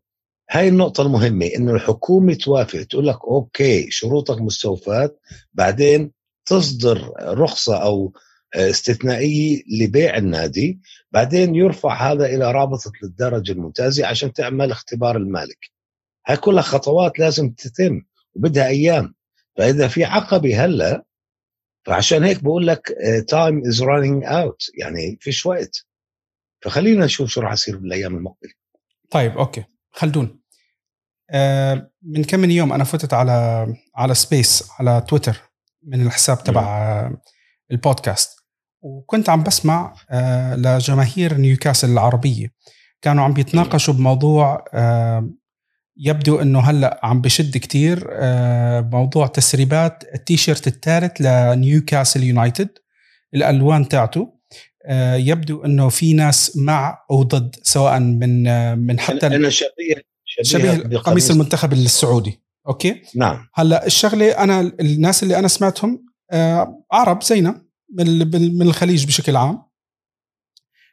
هاي 0.51 0.69
النقطة 0.69 1.03
المهمة 1.03 1.47
إنه 1.47 1.75
الحكومة 1.75 2.35
توافق 2.35 2.83
تقول 2.83 3.07
لك 3.07 3.19
أوكي 3.25 3.91
شروطك 3.91 4.41
مستوفاة 4.41 5.17
بعدين 5.53 6.13
تصدر 6.47 7.13
رخصة 7.21 7.83
أو 7.83 8.13
استثنائية 8.55 9.63
لبيع 9.81 10.17
النادي 10.17 10.81
بعدين 11.13 11.55
يرفع 11.55 12.13
هذا 12.13 12.27
إلى 12.27 12.53
رابطة 12.53 12.93
الدرجة 13.03 13.53
الممتازة 13.53 14.07
عشان 14.07 14.33
تعمل 14.33 14.71
اختبار 14.71 15.17
المالك. 15.17 15.71
هاي 16.27 16.37
كلها 16.37 16.63
خطوات 16.63 17.19
لازم 17.19 17.51
تتم 17.51 18.03
وبدها 18.35 18.67
أيام. 18.67 19.15
فإذا 19.57 19.89
في 19.89 20.05
عقبة 20.05 20.65
هلأ 20.65 21.05
فعشان 21.87 22.25
هيك 22.25 22.43
بقول 22.45 22.67
لك 22.67 22.95
time 23.29 23.67
is 23.67 23.83
running 23.83 24.25
out 24.25 24.63
يعني 24.79 25.19
فيش 25.21 25.47
وقت. 25.47 25.87
فخلينا 26.61 27.05
نشوف 27.05 27.31
شو 27.31 27.41
راح 27.41 27.53
يصير 27.53 27.77
بالأيام 27.77 28.17
المقبلة. 28.17 28.53
طيب 29.11 29.39
أوكي. 29.39 29.65
خلدون. 29.93 30.41
آه 31.31 31.91
من 32.03 32.25
كم 32.25 32.41
من 32.41 32.51
يوم 32.51 32.73
أنا 32.73 32.85
فتت 32.85 33.15
على 33.15 33.67
على 33.97 34.15
space 34.15 34.71
على 34.79 35.05
تويتر 35.09 35.41
من 35.83 36.07
الحساب 36.07 36.45
تبع 36.45 37.11
البودكاست. 37.71 38.39
وكنت 38.81 39.29
عم 39.29 39.43
بسمع 39.43 39.95
آه 40.11 40.55
لجماهير 40.57 41.35
نيوكاسل 41.35 41.91
العربية. 41.91 42.53
كانوا 43.03 43.25
عم 43.25 43.33
بيتناقشوا 43.33 43.95
بموضوع 43.95 44.65
آه 44.75 45.31
يبدو 45.97 46.41
إنه 46.41 46.61
هلأ 46.61 47.01
عم 47.03 47.21
بشد 47.21 47.57
كتير 47.57 48.09
آه 48.11 48.81
موضوع 48.81 49.27
تسريبات 49.27 50.05
التيشيرت 50.15 50.67
الثالث 50.67 51.21
لنيوكاسل 51.21 52.23
يونايتد 52.23 52.69
الألوان 53.35 53.89
تاعته. 53.89 54.42
يبدو 55.17 55.65
إنه 55.65 55.89
في 55.89 56.13
ناس 56.13 56.57
مع 56.57 57.05
أو 57.11 57.23
ضد 57.23 57.57
سواء 57.63 58.01
من 58.01 58.43
من 58.79 59.01
حتى 59.01 59.27
أنا 59.27 59.51
شخصيا 59.51 60.03
شبيه 60.43 60.99
قميص 60.99 61.31
المنتخب 61.31 61.73
السعودي. 61.73 62.41
أوكي؟ 62.69 63.03
نعم. 63.15 63.49
هلأ 63.55 63.87
الشغلة 63.87 64.31
أنا 64.31 64.61
الناس 64.61 65.23
اللي 65.23 65.39
أنا 65.39 65.49
سمعتهم 65.49 66.07
آه 66.31 66.85
عرب 66.93 67.23
زينا 67.23 67.65
من 67.91 68.63
الخليج 68.63 69.07
بشكل 69.07 69.37
عام. 69.37 69.63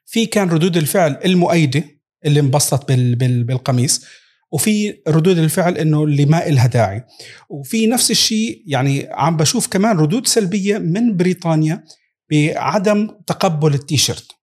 في 0.06 0.26
كان 0.26 0.50
ردود 0.50 0.78
الفعل 0.78 1.20
المؤيدة 1.26 1.84
اللي 2.26 2.40
انبسطت 2.40 2.92
بالقميص 2.92 4.06
وفي 4.52 5.02
ردود 5.08 5.38
الفعل 5.38 5.78
إنه 5.78 6.04
اللي 6.04 6.26
ما 6.26 6.48
إلها 6.48 6.68
داعي. 6.68 7.04
وفي 7.50 7.88
نفس 7.88 8.12
الشيء 8.12 8.64
يعني 8.68 9.08
عم 9.12 9.38
بشوف 9.38 9.68
كمان 9.68 9.98
ردود 9.98 10.28
سلبية 10.28 10.78
من 10.78 11.18
بريطانيا 11.18 11.84
بعدم 12.32 13.10
تقبل 13.28 13.74
التيشيرت. 13.74 14.40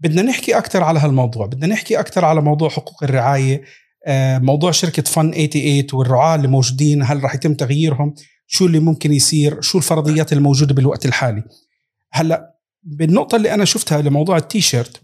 بدنا 0.00 0.22
نحكي 0.22 0.58
أكثر 0.58 0.82
على 0.82 1.00
هالموضوع 1.00 1.46
بدنا 1.46 1.66
نحكي 1.66 2.00
أكثر 2.00 2.24
على 2.24 2.40
موضوع 2.40 2.68
حقوق 2.68 3.04
الرعاية 3.04 3.62
آه، 4.06 4.38
موضوع 4.38 4.70
شركة 4.70 5.02
فن 5.02 5.30
88 5.30 5.84
والرعاة 5.92 6.34
اللي 6.34 6.48
موجودين 6.48 7.02
هل 7.02 7.24
راح 7.24 7.34
يتم 7.34 7.54
تغييرهم؟ 7.54 8.14
شو 8.46 8.66
اللي 8.66 8.78
ممكن 8.78 9.12
يصير؟ 9.12 9.60
شو 9.60 9.78
الفرضيات 9.78 10.32
الموجودة 10.32 10.74
بالوقت 10.74 11.06
الحالي؟ 11.06 11.44
هلأ 12.12 12.56
بالنقطة 12.82 13.36
اللي 13.36 13.54
أنا 13.54 13.64
شفتها 13.64 14.02
لموضوع 14.02 14.36
التيشيرت 14.36 15.00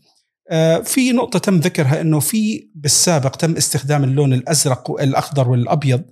آه، 0.50 0.78
في 0.78 1.12
نقطة 1.12 1.38
تم 1.38 1.56
ذكرها 1.56 2.00
إنه 2.00 2.20
في 2.20 2.70
بالسابق 2.74 3.36
تم 3.36 3.56
استخدام 3.56 4.04
اللون 4.04 4.32
الأزرق 4.32 4.90
والأخضر 4.90 5.48
والأبيض 5.48 6.02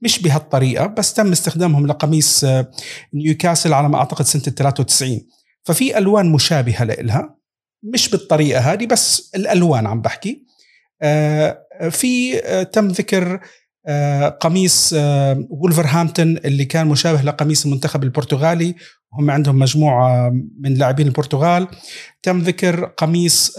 مش 0.00 0.22
بهالطريقة 0.22 0.86
بس 0.86 1.14
تم 1.14 1.32
استخدامهم 1.32 1.86
لقميص 1.86 2.44
آه، 2.44 2.70
نيوكاسل 3.14 3.72
على 3.72 3.88
ما 3.88 3.98
أعتقد 3.98 4.24
سنة 4.24 4.42
93 4.42 5.20
ففي 5.64 5.98
ألوان 5.98 6.32
مشابهة 6.32 6.84
لها 6.84 7.36
مش 7.82 8.10
بالطريقة 8.10 8.60
هذه 8.60 8.86
بس 8.86 9.32
الألوان 9.34 9.86
عم 9.86 10.00
بحكي. 10.00 10.44
آه، 11.02 11.58
في 11.90 12.38
تم 12.72 12.88
ذكر 12.88 13.40
قميص 14.40 14.94
وولفرهامبتون 15.50 16.36
اللي 16.36 16.64
كان 16.64 16.86
مشابه 16.86 17.22
لقميص 17.22 17.64
المنتخب 17.64 18.04
البرتغالي. 18.04 18.74
هم 19.12 19.30
عندهم 19.30 19.58
مجموعة 19.58 20.30
من 20.60 20.74
لاعبين 20.74 21.06
البرتغال. 21.06 21.68
تم 22.22 22.38
ذكر 22.38 22.84
قميص 22.84 23.56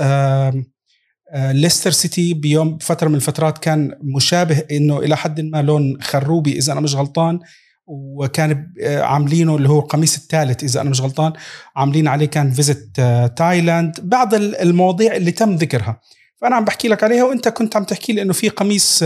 ليستر 1.36 1.92
سيتي 1.92 2.34
بيوم 2.34 2.78
فترة 2.78 3.08
من 3.08 3.16
الفترات 3.16 3.58
كان 3.58 3.98
مشابه 4.02 4.64
إنه 4.72 5.00
إلى 5.00 5.18
حد 5.18 5.42
ما 5.42 5.62
لون 5.62 6.02
خروبي 6.02 6.58
إذا 6.58 6.74
أنا 6.74 6.82
مش 6.82 6.96
غلطان. 6.96 7.40
وكان 7.88 8.72
عاملينه 8.84 9.56
اللي 9.56 9.70
هو 9.70 9.80
القميص 9.80 10.16
الثالث 10.16 10.64
إذا 10.64 10.82
أنا 10.82 10.90
مش 10.90 11.02
غلطان. 11.02 11.34
عاملين 11.76 12.08
عليه 12.08 12.26
كان 12.26 12.52
visit 12.52 13.02
Thailand 13.38 14.00
بعض 14.02 14.34
المواضيع 14.34 15.16
اللي 15.16 15.32
تم 15.32 15.56
ذكرها. 15.56 16.02
فأنا 16.42 16.56
عم 16.56 16.66
بحكي 16.66 16.88
لك 16.88 17.04
عليها 17.04 17.24
وأنت 17.24 17.48
كنت 17.48 17.76
عم 17.76 17.84
تحكي 17.84 18.14
لي 18.14 18.22
إنه 18.22 18.34
في 18.34 18.50
قميص 18.50 19.04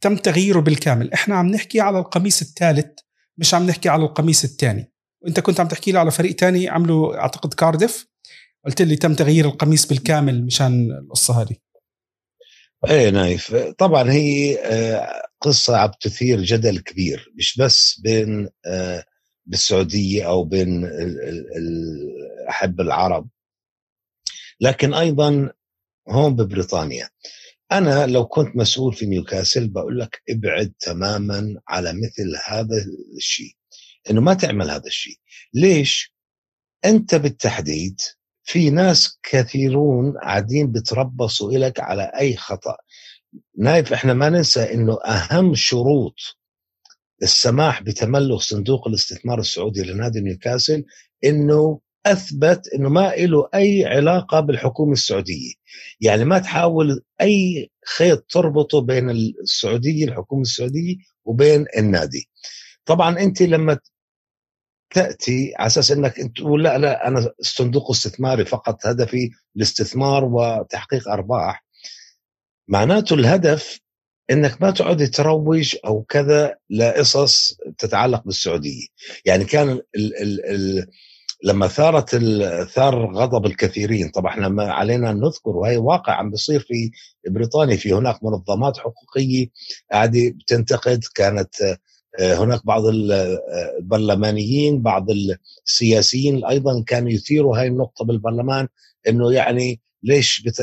تم 0.00 0.16
تغييره 0.16 0.60
بالكامل. 0.60 1.12
إحنا 1.12 1.34
عم 1.34 1.46
نحكي 1.46 1.80
على 1.80 1.98
القميص 1.98 2.42
الثالث 2.42 2.86
مش 3.38 3.54
عم 3.54 3.66
نحكي 3.66 3.88
على 3.88 4.04
القميص 4.04 4.44
الثاني. 4.44 4.92
وأنت 5.22 5.40
كنت 5.40 5.60
عم 5.60 5.68
تحكي 5.68 5.92
لي 5.92 5.98
على 5.98 6.10
فريق 6.10 6.34
تاني 6.34 6.68
عملوا 6.68 7.16
أعتقد 7.16 7.54
كارديف 7.54 8.06
قلت 8.66 8.82
لي 8.82 8.96
تم 8.96 9.14
تغيير 9.14 9.46
القميص 9.46 9.86
بالكامل 9.86 10.44
مشان 10.44 10.88
القصة 10.90 11.42
هذه. 11.42 11.56
إيه 12.90 13.10
نايف. 13.10 13.54
طبعا 13.54 14.10
هي 14.12 14.58
آه، 14.58 15.22
قصة 15.40 15.76
عم 15.76 15.90
تثير 16.00 16.40
جدل 16.42 16.78
كبير 16.78 17.32
مش 17.34 17.58
بس 17.58 18.00
بين 18.00 18.48
آه، 18.66 19.04
بالسعودية 19.46 20.28
أو 20.28 20.44
بين 20.44 20.90
أحب 22.48 22.80
العرب. 22.80 23.28
لكن 24.60 24.94
أيضا 24.94 25.52
هون 26.08 26.36
ببريطانيا. 26.36 27.08
أنا 27.72 28.06
لو 28.06 28.26
كنت 28.26 28.56
مسؤول 28.56 28.94
في 28.94 29.06
نيوكاسل 29.06 29.68
بقول 29.68 30.00
لك 30.00 30.22
ابعد 30.30 30.72
تماما 30.80 31.60
على 31.68 31.92
مثل 31.92 32.36
هذا 32.46 32.86
الشيء 33.16 33.52
إنه 34.10 34.20
ما 34.20 34.34
تعمل 34.34 34.70
هذا 34.70 34.86
الشيء. 34.86 35.16
ليش؟ 35.54 36.14
أنت 36.84 37.14
بالتحديد 37.14 38.00
في 38.44 38.70
ناس 38.70 39.18
كثيرون 39.22 40.12
قاعدين 40.18 40.72
بتربصوا 40.72 41.52
لك 41.52 41.80
على 41.80 42.02
أي 42.02 42.36
خطأ. 42.36 42.76
نايف 43.58 43.92
إحنا 43.92 44.14
ما 44.14 44.28
ننسى 44.28 44.74
إنه 44.74 44.98
أهم 45.04 45.54
شروط 45.54 46.14
السماح 47.22 47.82
بتملك 47.82 48.40
صندوق 48.40 48.88
الاستثمار 48.88 49.40
السعودي 49.40 49.82
لنادي 49.82 50.20
نيوكاسل 50.20 50.84
إنه 51.24 51.80
أثبت 52.06 52.68
إنه 52.74 52.88
ما 52.88 53.14
له 53.16 53.48
أي 53.54 53.84
علاقة 53.86 54.40
بالحكومة 54.40 54.92
السعودية. 54.92 55.52
يعني 56.00 56.24
ما 56.24 56.38
تحاول 56.38 57.02
أي 57.20 57.70
خيط 57.96 58.24
تربطه 58.30 58.80
بين 58.80 59.10
السعودية 59.10 60.04
الحكومة 60.04 60.42
السعودية 60.42 60.96
وبين 61.24 61.66
النادي. 61.78 62.28
طبعا 62.84 63.18
أنت 63.18 63.42
لما 63.42 63.78
تأتي 64.94 65.52
على 65.56 65.66
أساس 65.66 65.90
إنك 65.90 66.20
انت 66.20 66.36
تقول 66.36 66.64
لا 66.64 66.78
لا 66.78 67.08
أنا 67.08 67.32
صندوق 67.40 67.90
استثماري 67.90 68.44
فقط 68.44 68.86
هدفي 68.86 69.30
الاستثمار 69.56 70.24
وتحقيق 70.24 71.08
أرباح. 71.08 71.64
معناته 72.68 73.14
الهدف 73.14 73.80
إنك 74.30 74.62
ما 74.62 74.70
تقعد 74.70 75.10
تروج 75.10 75.76
أو 75.86 76.02
كذا 76.02 76.56
لقصص 76.70 77.56
تتعلق 77.78 78.24
بالسعودية. 78.24 78.86
يعني 79.24 79.44
كان 79.44 79.68
ال 79.70 80.22
ال 80.22 80.44
ال 80.46 80.86
لما 81.44 81.68
ثارت 81.68 82.16
ثار 82.74 83.14
غضب 83.14 83.46
الكثيرين 83.46 84.08
طبعا 84.08 84.32
إحنا 84.32 84.72
علينا 84.72 85.12
نذكر 85.12 85.50
وهي 85.50 85.76
واقع 85.76 86.12
عم 86.12 86.30
بيصير 86.30 86.60
في 86.60 86.90
بريطانيا 87.28 87.76
في 87.76 87.92
هناك 87.92 88.24
منظمات 88.24 88.78
حقوقية 88.78 89.46
قاعدة 89.92 90.30
بتنتقد 90.30 91.04
كانت 91.14 91.78
هناك 92.20 92.66
بعض 92.66 92.82
البرلمانيين 92.86 94.82
بعض 94.82 95.06
السياسيين 95.66 96.44
أيضا 96.44 96.82
كانوا 96.86 97.10
يثيروا 97.10 97.58
هاي 97.58 97.66
النقطة 97.66 98.04
بالبرلمان 98.04 98.68
إنه 99.08 99.32
يعني 99.32 99.80
ليش 100.02 100.42
بت... 100.42 100.62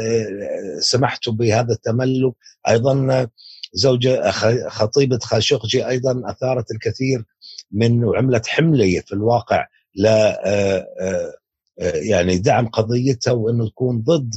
سمحتوا 0.79 1.33
بهذا 1.33 1.73
التملك؟ 1.73 2.33
أيضا 2.67 3.27
زوجة 3.73 4.31
خطيبة 4.69 5.19
خاشقجي 5.19 5.87
أيضا 5.87 6.21
أثارت 6.25 6.71
الكثير 6.71 7.23
من 7.71 8.03
وعملت 8.03 8.47
حملة 8.47 8.99
في 8.99 9.13
الواقع 9.13 9.67
ل 9.95 10.07
آه، 10.07 10.87
آه، 10.99 11.33
يعني 11.81 12.37
دعم 12.37 12.67
قضيتها 12.67 13.31
وأنه 13.31 13.69
تكون 13.69 14.01
ضد 14.01 14.35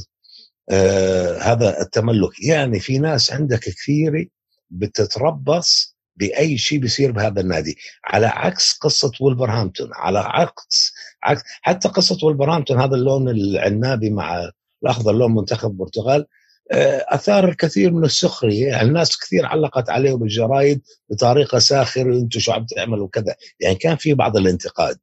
هذا 1.39 1.81
التملك. 1.81 2.43
يعني 2.43 2.79
في 2.79 2.97
ناس 2.97 3.33
عندك 3.33 3.59
كثيرة 3.59 4.25
بتتربص 4.69 5.92
بأي 6.15 6.57
شيء 6.57 6.79
بيصير 6.79 7.11
بهذا 7.11 7.41
النادي. 7.41 7.77
على 8.05 8.25
عكس 8.25 8.77
قصة 8.81 9.11
ولفرهامبتون 9.21 9.89
على 9.93 10.19
عكس 10.19 10.93
عكس 11.23 11.41
حتى 11.61 11.87
قصة 11.87 12.17
ولفرهامبتون 12.27 12.81
هذا 12.81 12.95
اللون 12.95 13.29
العنابي 13.29 14.09
مع 14.09 14.51
الأخضر 14.83 15.11
لون 15.11 15.35
منتخب 15.35 15.71
البرتغال 15.71 16.25
آه، 16.71 17.05
أثار 17.09 17.49
الكثير 17.49 17.91
من 17.91 18.05
السخرية. 18.05 18.67
يعني 18.67 18.87
الناس 18.87 19.17
كثير 19.17 19.45
علقت 19.45 19.89
عليه 19.89 20.13
بالجرايد 20.13 20.81
بطريقة 21.09 21.59
ساخرة 21.59 22.13
أنتم 22.19 22.39
شو 22.39 22.51
عم 22.51 22.65
تعملوا؟ 22.65 23.07
كذا 23.07 23.35
يعني 23.59 23.75
كان 23.75 23.95
في 23.95 24.13
بعض 24.13 24.37
الانتقاد. 24.37 24.97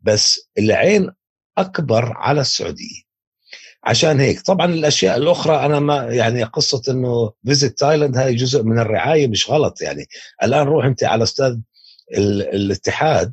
بس 0.00 0.50
العين 0.58 1.10
أكبر 1.58 2.12
على 2.16 2.40
السعودية. 2.40 3.09
عشان 3.84 4.20
هيك. 4.20 4.40
طبعا 4.40 4.66
الأشياء 4.66 5.16
الأخرى 5.16 5.56
أنا 5.66 5.80
ما 5.80 5.96
يعني 5.96 6.42
قصة 6.42 6.82
إنه 6.88 7.32
visit 7.46 7.78
Thailand 7.78 8.16
هاي 8.16 8.34
جزء 8.34 8.62
من 8.62 8.78
الرعاية 8.78 9.28
مش 9.28 9.50
غلط. 9.50 9.82
يعني 9.82 10.06
الآن 10.42 10.66
روح 10.66 10.84
أنت 10.84 11.04
على 11.04 11.22
استاد 11.22 11.58
الاتحاد 12.54 13.32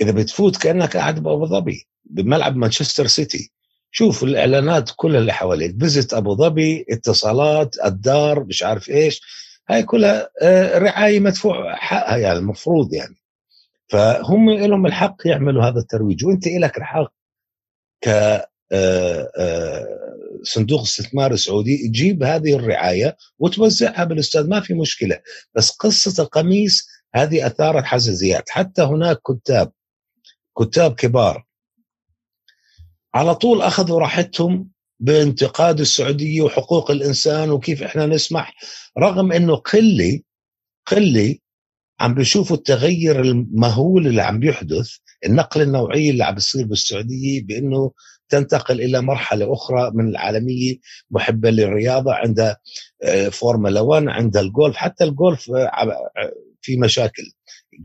إذا 0.00 0.10
بتفوت 0.12 0.56
كأنك 0.56 0.96
قاعد 0.96 1.22
بأبو 1.22 1.46
ظبي 1.46 1.88
بملعب 2.04 2.56
مانشستر 2.56 3.06
سيتي. 3.06 3.50
شوف 3.90 4.24
الإعلانات 4.24 4.90
كلها 4.96 5.20
اللي 5.20 5.32
حواليك 5.32 5.78
visit 5.80 6.14
أبو 6.14 6.34
ظبي 6.36 6.86
اتصالات 6.90 7.76
الدار 7.84 8.44
مش 8.44 8.62
عارف 8.62 8.90
إيش. 8.90 9.20
هاي 9.68 9.82
كلها 9.82 10.30
آه، 10.42 10.78
رعاية 10.78 11.20
مدفوع 11.20 11.74
حقها 11.76 12.16
يعني 12.16 12.38
المفروض 12.38 12.94
يعني. 12.94 13.16
فهم 13.88 14.50
لهم 14.50 14.86
الحق 14.86 15.16
يعملوا 15.24 15.64
هذا 15.64 15.78
الترويج 15.78 16.24
وأنت 16.26 16.46
لك 16.46 16.78
الحق 16.78 17.12
ك 18.04 18.08
صندوق 20.42 20.80
استثمار 20.80 21.36
سعودي 21.36 21.88
تجيب 21.88 22.22
هذه 22.22 22.54
الرعاية 22.54 23.16
وتوزعها 23.38 24.04
بالاستاد 24.04 24.48
ما 24.48 24.60
في 24.60 24.74
مشكلة. 24.74 25.20
بس 25.54 25.70
قصة 25.70 26.22
القميص 26.22 26.88
هذه 27.14 27.46
أثارت 27.46 27.84
حساسيات 27.84 28.50
حتى 28.50 28.82
هناك 28.82 29.18
كتاب 29.26 29.72
كتاب 30.58 30.94
كبار 30.94 31.44
على 33.14 33.34
طول 33.34 33.62
أخذوا 33.62 34.00
راحتهم 34.00 34.68
بانتقاد 35.00 35.80
السعودية 35.80 36.42
وحقوق 36.42 36.90
الإنسان 36.90 37.50
وكيف 37.50 37.82
إحنا 37.82 38.06
نسمح. 38.06 38.54
رغم 38.98 39.32
إنه 39.32 39.54
قله 39.56 40.20
قله 40.86 41.36
عم 42.00 42.14
بيشوفوا 42.14 42.56
التغير 42.56 43.20
المهول 43.20 44.06
اللي 44.06 44.22
عم 44.22 44.38
بيحدث 44.38 44.90
النقله 45.26 45.62
النوعيه 45.62 46.10
اللي 46.10 46.24
عم 46.24 46.34
بتصير 46.34 46.66
بالسعودية 46.66 47.42
بإنه 47.42 47.92
تنتقل 48.34 48.80
إلى 48.80 49.00
مرحلة 49.00 49.52
أخرى 49.52 49.90
من 49.94 50.08
العالمية 50.08 50.76
محبة 51.10 51.50
للرياضة 51.50 52.14
عندها 52.14 52.56
آه، 53.02 53.28
فورمولا 53.28 53.80
1 53.80 54.08
عندها 54.08 54.42
الجولف 54.42 54.76
حتى 54.76 55.04
الجولف 55.04 55.50
آه، 55.50 56.10
في 56.60 56.76
مشاكل. 56.76 57.22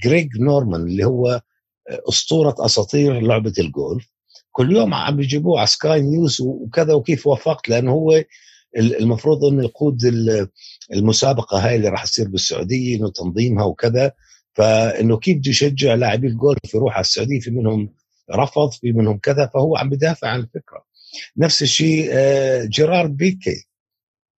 جريج 0.03 0.37
نورمان 0.39 0.81
اللي 0.81 1.05
هو 1.05 1.41
أسطورة 2.09 2.55
أساطير 2.59 3.19
لعبة 3.19 3.53
الجولف 3.59 4.05
كل 4.51 4.75
يوم 4.75 4.93
عم 4.93 5.15
بيجيبوه 5.15 5.57
على 5.59 5.67
سكاي 5.67 6.01
نيوز 6.01 6.41
وكذا 6.41 6.93
وكيف 6.93 7.27
وفقت 7.27 7.69
لأنه 7.69 7.91
هو 7.91 8.23
المفروض 8.77 9.45
إنه 9.45 9.63
يقود 9.63 10.01
المسابقة 10.93 11.67
هاي 11.67 11.75
اللي 11.75 11.89
راح 11.89 12.03
تصير 12.03 12.27
بالسعودية 12.27 12.97
إنه 12.97 13.09
تنظيمها 13.09 13.63
وكذا. 13.65 14.11
فإنه 14.53 15.17
كيف 15.17 15.37
بده 15.37 15.49
يشجع 15.49 15.93
لاعبي 15.93 16.27
الجولف 16.27 16.73
يروح 16.75 16.93
على 16.93 17.01
السعودية؟ 17.01 17.39
في 17.39 17.51
منهم 17.51 17.93
رفض 18.31 18.71
في 18.71 18.91
منهم 18.91 19.17
كذا 19.17 19.49
فهو 19.53 19.77
عم 19.77 19.89
بدافع 19.89 20.27
عن 20.27 20.39
الفكرة. 20.39 20.85
نفس 21.37 21.61
الشيء 21.61 22.09
آه، 22.11 22.65
جيرارد 22.65 23.17
بيكي. 23.17 23.65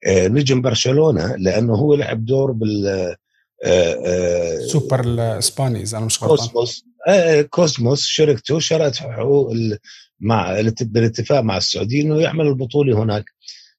آه، 0.05 0.27
نجم 0.27 0.61
برشلونة 0.61 1.35
لأنه 1.35 1.75
هو 1.75 1.95
لعب 1.95 2.25
دور 2.25 2.51
بال 2.51 3.15
آه، 3.63 4.59
سوبر 4.59 4.99
الاسباني 4.99 5.81
اذا 5.81 5.97
أنا 5.97 6.05
مش 6.05 6.19
كوسموس. 6.19 6.85
كوسموس 7.49 8.05
شركته 8.05 8.59
شرت 8.59 8.95
حقوق 8.95 9.53
مع 10.19 10.61
بالاتفاق 10.81 11.39
مع 11.39 11.57
السعودية 11.57 12.01
إنه 12.01 12.21
يعمل 12.21 12.47
البطولة 12.47 13.03
هناك. 13.03 13.25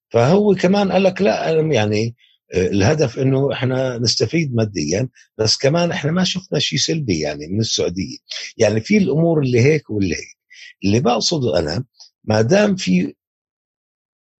فهو 0.08 0.54
كمان 0.54 0.92
قال 0.92 1.02
لك 1.02 1.22
لا 1.22 1.50
يعني 1.50 2.14
الهدف 2.54 3.18
إنه 3.18 3.52
إحنا 3.52 3.98
نستفيد 3.98 4.54
ماديا 4.54 5.08
بس 5.38 5.56
كمان 5.56 5.90
إحنا 5.92 6.12
ما 6.12 6.24
شفنا 6.24 6.58
شيء 6.58 6.78
سلبي 6.78 7.20
يعني 7.20 7.46
من 7.46 7.60
السعودية. 7.60 8.16
يعني 8.56 8.80
في 8.80 8.96
الأمور 8.98 9.40
اللي 9.40 9.60
هيك 9.60 9.90
واللي 9.90 10.14
هيك. 10.14 10.38
اللي 10.84 11.00
بقصده 11.00 11.58
أنا 11.58 11.84
ما 12.24 12.42
دام 12.42 12.76
في 12.76 13.14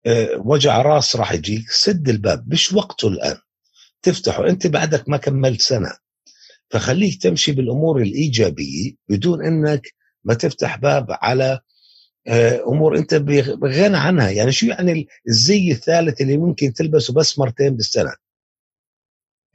آه، 0.07 0.42
وجع 0.44 0.83
راس 0.83 1.16
راح 1.16 1.33
يجيك 1.33 1.70
سد 1.70 2.09
الباب 2.09 2.53
مش 2.53 2.72
وقته 2.72 3.09
الآن. 3.09 3.37
تفتحه 4.03 4.48
أنت 4.48 4.66
بعدك 4.66 5.09
ما 5.09 5.16
كملت 5.16 5.61
سنة. 5.61 5.92
فخليك 6.70 7.22
تمشي 7.22 7.53
بالأمور 7.53 8.03
الإيجابية 8.03 8.92
بدون 9.09 9.44
إنك 9.46 9.83
ما 10.25 10.35
تفتح 10.35 10.77
باب 10.77 11.07
على 11.11 11.61
أمور 12.68 12.98
أنت 12.98 13.14
بغنى 13.14 13.96
عنها. 13.96 14.30
يعني 14.30 14.52
شو 14.52 14.66
يعني 14.66 15.08
الزي 15.28 15.72
الثالث 15.72 16.20
اللي 16.20 16.37
ممكن 16.37 16.72
تلبسه 16.72 17.14
بس 17.14 17.38
مرتين 17.38 17.76
بالسنة؟ 17.76 18.12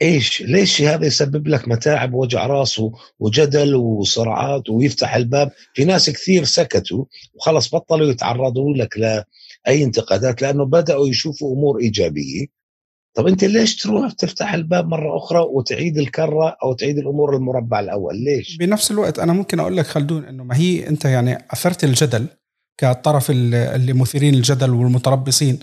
إيش؟ 0.01 0.41
ليش 0.41 0.81
هذا 0.81 1.05
يسبب 1.05 1.47
لك 1.47 1.67
متاعب 1.67 2.13
ووجع 2.13 2.45
راس 2.45 2.81
وجدل 3.19 3.75
وصراعات 3.75 4.69
ويفتح 4.69 5.15
الباب؟ 5.15 5.51
في 5.73 5.85
ناس 5.85 6.09
كثير 6.09 6.43
سكتوا 6.43 7.05
وخلص 7.33 7.75
بطلوا 7.75 8.07
يتعرضوا 8.07 8.73
لك 8.73 8.97
لأي 8.97 9.83
انتقادات 9.83 10.41
لأنه 10.41 10.65
بدأوا 10.65 11.07
يشوفوا 11.07 11.55
أمور 11.55 11.79
إيجابية. 11.79 12.45
طب 13.13 13.27
أنت 13.27 13.43
ليش 13.43 13.75
تروح 13.75 14.11
تفتح 14.11 14.53
الباب 14.53 14.87
مرة 14.87 15.17
أخرى 15.17 15.39
وتعيد 15.39 15.97
الكرة 15.97 16.57
أو 16.63 16.73
تعيد 16.73 16.97
الأمور 16.97 17.35
المربع 17.35 17.79
الأول؟ 17.79 18.15
ليش؟ 18.23 18.57
بنفس 18.57 18.91
الوقت 18.91 19.19
أنا 19.19 19.33
ممكن 19.33 19.59
أقول 19.59 19.77
لك 19.77 19.85
خلدون 19.85 20.25
إنه 20.25 20.43
ما 20.43 20.57
هي 20.57 20.87
أنت 20.87 21.05
يعني 21.05 21.37
أثرت 21.51 21.83
الجدل 21.83 22.27
كطرف 22.77 23.31
اللي 23.31 23.93
مثيرين 23.93 24.33
الجدل 24.33 24.69
والمتربصين. 24.69 25.59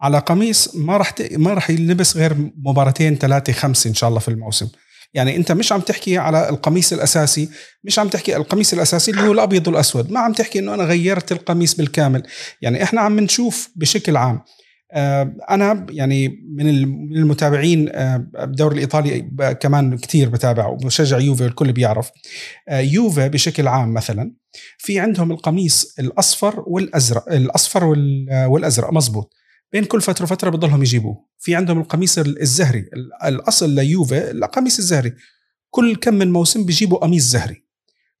على 0.00 0.18
قميص 0.18 0.74
ما 0.74 0.96
راح 0.96 1.14
ما 1.30 1.54
راح 1.54 1.70
يلبس 1.70 2.16
غير 2.16 2.34
مباراتين 2.56 3.16
ثلاثة 3.16 3.52
خمسة 3.52 3.88
إن 3.90 3.94
شاء 3.94 4.08
الله 4.08 4.20
في 4.20 4.28
الموسم. 4.28 4.68
يعني 5.14 5.36
أنت 5.36 5.52
مش 5.52 5.72
عم 5.72 5.80
تحكي 5.80 6.18
على 6.18 6.48
القميص 6.48 6.92
الأساسي 6.92 7.48
مش 7.84 7.98
عم 7.98 8.08
تحكي 8.08 8.36
القميص 8.36 8.72
الأساسي 8.72 9.10
اللي 9.10 9.22
هو 9.22 9.32
الأبيض 9.32 9.68
والأسود. 9.68 10.10
ما 10.10 10.20
عم 10.20 10.32
تحكي 10.32 10.58
إنه 10.58 10.74
أنا 10.74 10.84
غيرت 10.84 11.32
القميص 11.32 11.74
بالكامل. 11.74 12.22
يعني 12.62 12.82
إحنا 12.82 13.00
عم 13.00 13.20
نشوف 13.20 13.70
بشكل 13.76 14.16
عام 14.16 14.40
أنا 15.50 15.86
يعني 15.90 16.28
من 16.56 16.68
المتابعين 17.16 17.88
آه، 17.88 18.28
الدوري 18.40 18.74
الإيطالي 18.74 19.30
كمان 19.60 19.98
كثير 19.98 20.28
بتابع 20.28 20.66
ومشجع 20.66 21.18
يوفي 21.18 21.46
الكل 21.46 21.72
بيعرف. 21.72 22.10
آه، 22.68 22.80
يوفي 22.80 23.28
بشكل 23.28 23.68
عام 23.68 23.94
مثلا 23.94 24.34
في 24.78 25.00
عندهم 25.00 25.30
القميص 25.30 25.94
الأصفر 25.98 26.64
والأزرق 26.66 27.32
الأصفر 27.32 27.84
والأزرق 28.48 28.92
مزبوط 28.92 29.32
بين 29.72 29.84
كل 29.84 30.00
فترة 30.00 30.24
وفترة 30.24 30.50
بضلهم 30.50 30.82
يجيبوه. 30.82 31.26
في 31.38 31.54
عندهم 31.54 31.80
القميص 31.80 32.18
الزهري 32.18 32.84
الأصل 33.24 33.70
ليوفي 33.70 34.30
القميص 34.30 34.78
الزهري. 34.78 35.12
كل 35.70 35.96
كم 35.96 36.14
من 36.14 36.32
موسم 36.32 36.64
بيجيبوا 36.64 36.98
قميص 36.98 37.24
زهري. 37.24 37.64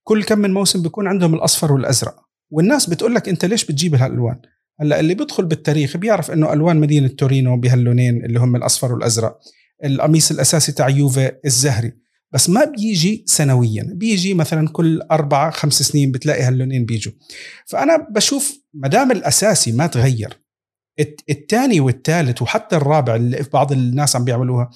كل 0.02 0.24
كم 0.24 0.38
من 0.38 0.54
موسم 0.54 0.82
بيكون 0.82 1.06
عندهم 1.06 1.34
الأصفر 1.34 1.72
والأزرق. 1.72 2.16
والناس 2.50 2.90
بتقول 2.90 3.14
لك 3.14 3.28
أنت 3.28 3.44
ليش 3.44 3.64
بتجيب 3.64 3.94
هالألوان؟ 3.94 4.40
هلا 4.80 5.00
اللي 5.00 5.14
بيدخل 5.14 5.44
بالتاريخ 5.44 5.96
بيعرف 5.96 6.30
إنه 6.30 6.52
ألوان 6.52 6.76
مدينة 6.76 7.08
تورينو 7.08 7.56
بهاللونين 7.56 8.24
اللي 8.24 8.40
هم 8.40 8.56
الأصفر 8.56 8.92
والأزرق 8.92 9.38
القميص 9.84 10.30
الأساسي 10.30 10.72
تاع 10.72 10.88
يوفي 10.88 11.32
الزهري. 11.44 11.92
بس 12.32 12.50
ما 12.50 12.64
بيجي 12.64 13.24
سنويا 13.26 13.86
بيجي 13.94 14.34
مثلا 14.34 14.68
كل 14.68 15.02
أربعة 15.10 15.50
خمس 15.50 15.82
سنين 15.82 16.12
بتلاقي 16.12 16.42
هاللونين 16.42 16.84
بيجوا. 16.84 17.12
فأنا 17.66 18.08
بشوف 18.10 18.58
ما 18.74 18.88
دام 18.88 19.10
الأساسي 19.12 19.72
ما 19.72 19.86
تغير 19.86 20.40
الثاني 21.30 21.80
والثالث 21.80 22.42
وحتى 22.42 22.76
الرابع 22.76 23.16
اللي 23.16 23.44
بعض 23.52 23.72
الناس 23.72 24.16
عم 24.16 24.24
بيعملوها 24.24 24.70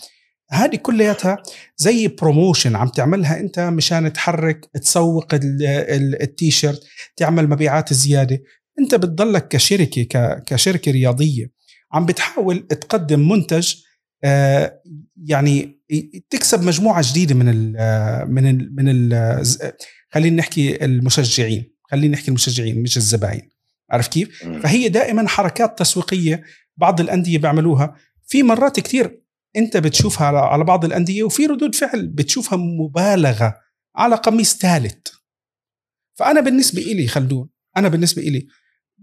هذه 0.51 0.77
كلياتها 0.77 1.43
زي 1.77 2.09
بروموشن 2.09 2.77
عم 2.77 2.89
تعملها 2.89 3.41
أنت 3.41 3.61
مشان 3.61 4.13
تحرك 4.13 4.71
تسوق 4.83 5.27
التيشيرت 5.35 6.81
تعمل 7.17 7.49
مبيعات 7.49 7.93
زيادة. 7.93 8.43
أنت 8.81 8.95
بتضلك 8.95 9.49
كشركة 9.49 10.35
كشركة 10.47 10.93
رياضية. 10.93 11.51
عم 11.93 12.07
بتحاول 12.07 12.66
تقدم 12.66 13.29
منتج 13.29 13.75
آه، 14.25 14.81
يعني 15.25 15.81
تكسب 16.31 16.62
مجموعة 16.62 17.05
جديدة 17.11 17.35
من 17.35 17.49
ال 17.49 17.73
من 18.29 18.47
ال 18.51 18.77
من 18.77 18.88
ال 18.88 19.47
خلينا 20.11 20.37
نحكي 20.37 20.85
المشجعين. 20.85 21.75
خلينا 21.90 22.14
نحكي 22.14 22.29
المشجعين 22.29 22.83
مش 22.83 22.97
الزباين. 22.97 23.51
عارف 23.90 24.09
كيف؟ 24.09 24.45
فهي 24.62 24.88
دائما 24.88 25.29
حركات 25.29 25.79
تسويقية 25.79 26.43
بعض 26.77 27.01
الأندية 27.01 27.38
بيعملوها. 27.38 27.97
في 28.27 28.43
مرات 28.43 28.81
كثير 28.81 29.23
أنت 29.57 29.77
بتشوفها 29.77 30.27
على 30.27 30.64
بعض 30.64 30.85
الأندية 30.85 31.23
وفي 31.23 31.47
ردود 31.47 31.75
فعل 31.75 32.07
بتشوفها 32.07 32.59
مبالغة 32.59 33.57
على 33.97 34.16
قميص 34.16 34.57
ثالث. 34.57 35.09
فأنا 36.14 36.40
بالنسبة 36.40 36.83
إلي 36.83 37.07
خلدون 37.07 37.49
أنا 37.77 37.88
بالنسبة 37.88 38.23
إلي 38.23 38.47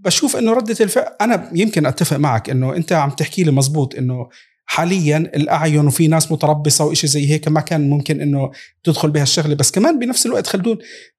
بشوف 0.06 0.36
إنه 0.36 0.54
ردة 0.54 0.76
الفعل 0.82 1.16
أنا 1.22 1.52
يمكن 1.54 1.86
أتفق 1.86 2.18
معك 2.18 2.50
إنه 2.50 2.76
أنت 2.76 2.94
عم 2.94 3.10
تحكي 3.10 3.44
لي 3.44 3.52
مزبوط 3.52 3.96
إنه 3.96 4.30
حاليا 4.66 5.18
الأعين 5.18 5.88
وفي 5.88 6.08
ناس 6.08 6.32
متربصة 6.32 6.86
وإشي 6.86 7.08
زي 7.08 7.32
هيك 7.32 7.48
ما 7.48 7.62
كان 7.62 7.90
ممكن 7.90 8.22
إنه 8.22 8.52
تدخل 8.84 9.12
بهالشغله 9.12 9.56
بس 9.56 9.72
كمان 9.72 10.00
بنفس 10.00 10.26
الوقت 10.26 10.48
خلدون 10.48 10.78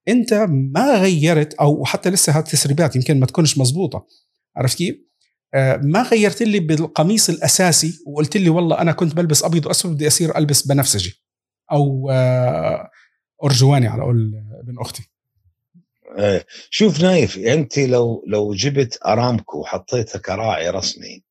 أنت 0.09 0.47
ما 0.49 0.95
غيرت 0.95 1.55
أو 1.55 1.85
حتى 1.85 2.11
لسه 2.11 2.39
هات 2.39 2.47
التسريبات 2.47 2.97
يمكن 2.97 3.21
ما 3.21 3.27
تكونش 3.27 3.59
مزبوطة. 3.59 4.07
عرفت 4.57 4.79
كيف؟ 4.79 4.97
آه، 5.55 5.81
ما 5.85 6.03
غيرت 6.03 6.43
لي 6.43 6.61
بالقميص 6.61 7.29
الأساسي 7.29 7.93
وقلت 8.07 8.37
لي 8.37 8.49
والله 8.49 8.81
أنا 8.81 8.93
كنت 8.93 9.15
بلبس 9.15 9.45
أبيض 9.45 9.67
وأسود 9.67 9.95
بدي 9.95 10.07
أصير 10.07 10.39
ألبس 10.39 10.67
بنفسجي. 10.67 11.23
أو 11.73 12.11
آه، 12.11 12.91
أرجواني 13.45 13.87
على 13.87 14.03
قول 14.03 14.33
ابن 14.63 14.79
أختي. 14.79 15.08
شوف 16.71 17.01
نايف 17.01 17.39
أنت 17.39 17.79
لو 17.79 18.25
لو 18.27 18.55
جبت 18.55 18.99
أرامكو 19.07 19.59
وحطيتها 19.61 20.19
كراعي 20.19 20.71
رسمي 20.71 21.23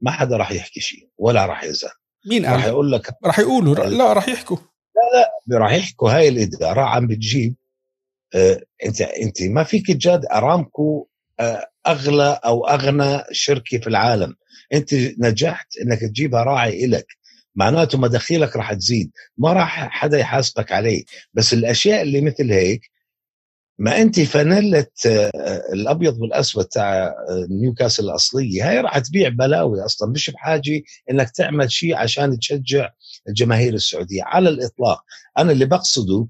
ما 0.00 0.10
حدا 0.10 0.36
راح 0.36 0.52
يحكي 0.52 0.80
شيء 0.80 1.08
ولا 1.18 1.46
راح 1.46 1.64
يزعل. 1.64 1.92
مين 2.26 2.46
راح 2.46 2.66
يقول 2.66 2.92
لك 2.92 3.14
راح 3.24 3.38
يقولوا 3.38 3.74
لا 3.74 4.12
راح 4.12 4.28
يحكوا. 4.28 4.56
لا 4.56 5.30
لا 5.46 5.58
راح 5.58 5.72
يحكوا. 5.72 6.10
هاي 6.10 6.28
الإدارة 6.28 6.80
عم 6.80 7.06
بتجيب 7.06 7.54
آه 8.34 8.60
أنت 8.84 9.00
أنت 9.00 9.42
ما 9.42 9.64
فيك 9.64 9.86
تجاد 9.86 10.26
أرامكو 10.26 11.08
آه 11.40 11.66
أغلى 11.86 12.40
أو 12.44 12.66
أغنى 12.66 13.22
شركة 13.32 13.78
في 13.78 13.86
العالم. 13.86 14.34
أنت 14.72 14.94
نجحت 14.94 15.66
إنك 15.76 16.00
تجيبها 16.00 16.42
راعي 16.42 16.84
إلك. 16.84 17.06
معناته 17.54 17.98
مداخيلك 17.98 18.56
راح 18.56 18.72
تزيد. 18.72 19.10
ما 19.38 19.52
راح 19.52 19.88
حدا 19.88 20.18
يحاسبك 20.18 20.72
عليه. 20.72 21.04
بس 21.34 21.52
الأشياء 21.52 22.02
اللي 22.02 22.20
مثل 22.20 22.52
هيك 22.52 22.90
ما 23.78 24.00
أنت 24.02 24.20
فانيلة 24.20 24.86
آه، 25.06 25.30
الأبيض 25.72 26.18
والأسود 26.20 26.64
تاع 26.64 27.06
آه، 27.06 27.46
نيوكاسل 27.50 28.04
الاصليه 28.04 28.68
هاي 28.70 28.80
راح 28.80 28.98
تبيع 28.98 29.28
بلاوي 29.28 29.84
أصلا. 29.84 30.10
مش 30.10 30.30
بحاجة 30.30 30.82
إنك 31.10 31.30
تعمل 31.30 31.72
شيء 31.72 31.96
عشان 31.96 32.38
تشجع 32.38 32.90
الجماهير 33.28 33.74
السعودية. 33.74 34.22
على 34.24 34.48
الإطلاق 34.48 35.04
أنا 35.38 35.52
اللي 35.52 35.64
بقصده 35.64 36.26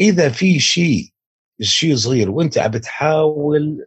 إذا 0.00 0.28
في 0.28 0.60
شيء 0.60 1.04
شيء 1.60 1.96
صغير 1.96 2.30
وأنت 2.30 2.58
عم 2.58 2.70
بتحاول 2.70 3.86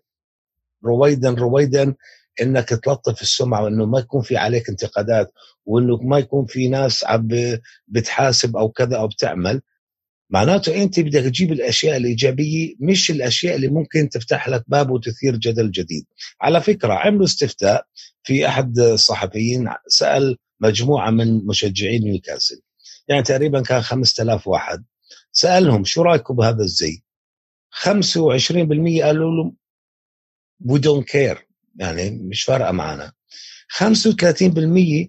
رويدا 0.86 1.30
رويدا 1.30 1.96
إنك 2.42 2.70
تلطف 2.70 3.22
السمعة 3.22 3.64
وإنه 3.64 3.86
ما 3.86 4.00
يكون 4.00 4.22
في 4.22 4.38
عليك 4.38 4.70
انتقادات 4.70 5.32
وإنه 5.66 5.98
ما 5.98 6.20
يكون 6.20 6.46
في 6.46 6.68
ناس 6.68 7.06
عم 7.06 7.28
بتحاسب 7.88 8.58
أو 8.58 8.70
كذا 8.70 8.98
أو 8.98 9.08
بتعمل. 9.08 9.62
معناته 10.32 10.84
أنت 10.84 11.00
بدك 11.00 11.24
تجيب 11.24 11.52
الأشياء 11.52 11.98
الإيجابية 11.98 12.76
مش 12.80 13.12
الأشياء 13.12 13.56
اللي 13.56 13.68
ممكن 13.68 14.10
تفتح 14.10 14.50
لك 14.50 14.64
باب 14.68 14.92
وتثير 14.92 15.36
جدل 15.36 15.72
جديد. 15.72 16.06
على 16.42 16.62
فكرة 16.62 16.94
عملوا 16.94 17.26
استفتاء 17.26 17.86
في 18.24 18.48
أحد 18.48 18.80
الصحفيين 18.80 19.70
سأل 19.88 20.38
مجموعة 20.60 21.10
من 21.10 21.46
مشجعين 21.46 22.04
نيوكاسل. 22.04 22.62
يعني 23.08 23.24
تقريبا 23.24 23.62
كان 23.62 23.82
5000 23.82 24.48
واحد. 24.48 24.86
سألهم 25.32 25.84
شو 25.84 26.02
رأيكم 26.02 26.36
بهذا 26.36 26.64
الزي؟ 26.64 27.04
25% 27.72 29.04
قالوا 29.04 29.32
له 29.32 29.54
we 30.66 30.80
don't 30.80 31.08
care 31.08 31.48
يعني 31.76 32.12
مش 32.12 32.44
فارقة 32.44 32.72
معنا. 32.72 33.12
35% 33.70 35.08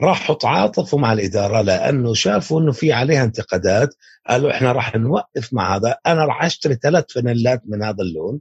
راحوا 0.00 0.34
تعاطفوا 0.34 0.98
مع 0.98 1.12
الإدارة 1.12 1.60
لأنه 1.60 2.14
شافوا 2.14 2.60
إنه 2.60 2.72
في 2.72 2.92
عليها 2.92 3.24
انتقادات. 3.24 3.94
قالوا 4.28 4.50
إحنا 4.50 4.72
راح 4.72 4.96
نوقف 4.96 5.52
مع 5.54 5.76
هذا. 5.76 5.96
أنا 6.06 6.24
راح 6.24 6.44
أشتري 6.44 6.74
ثلاث 6.74 7.04
فانيلات 7.12 7.62
من 7.66 7.82
هذا 7.82 8.02
اللون 8.02 8.40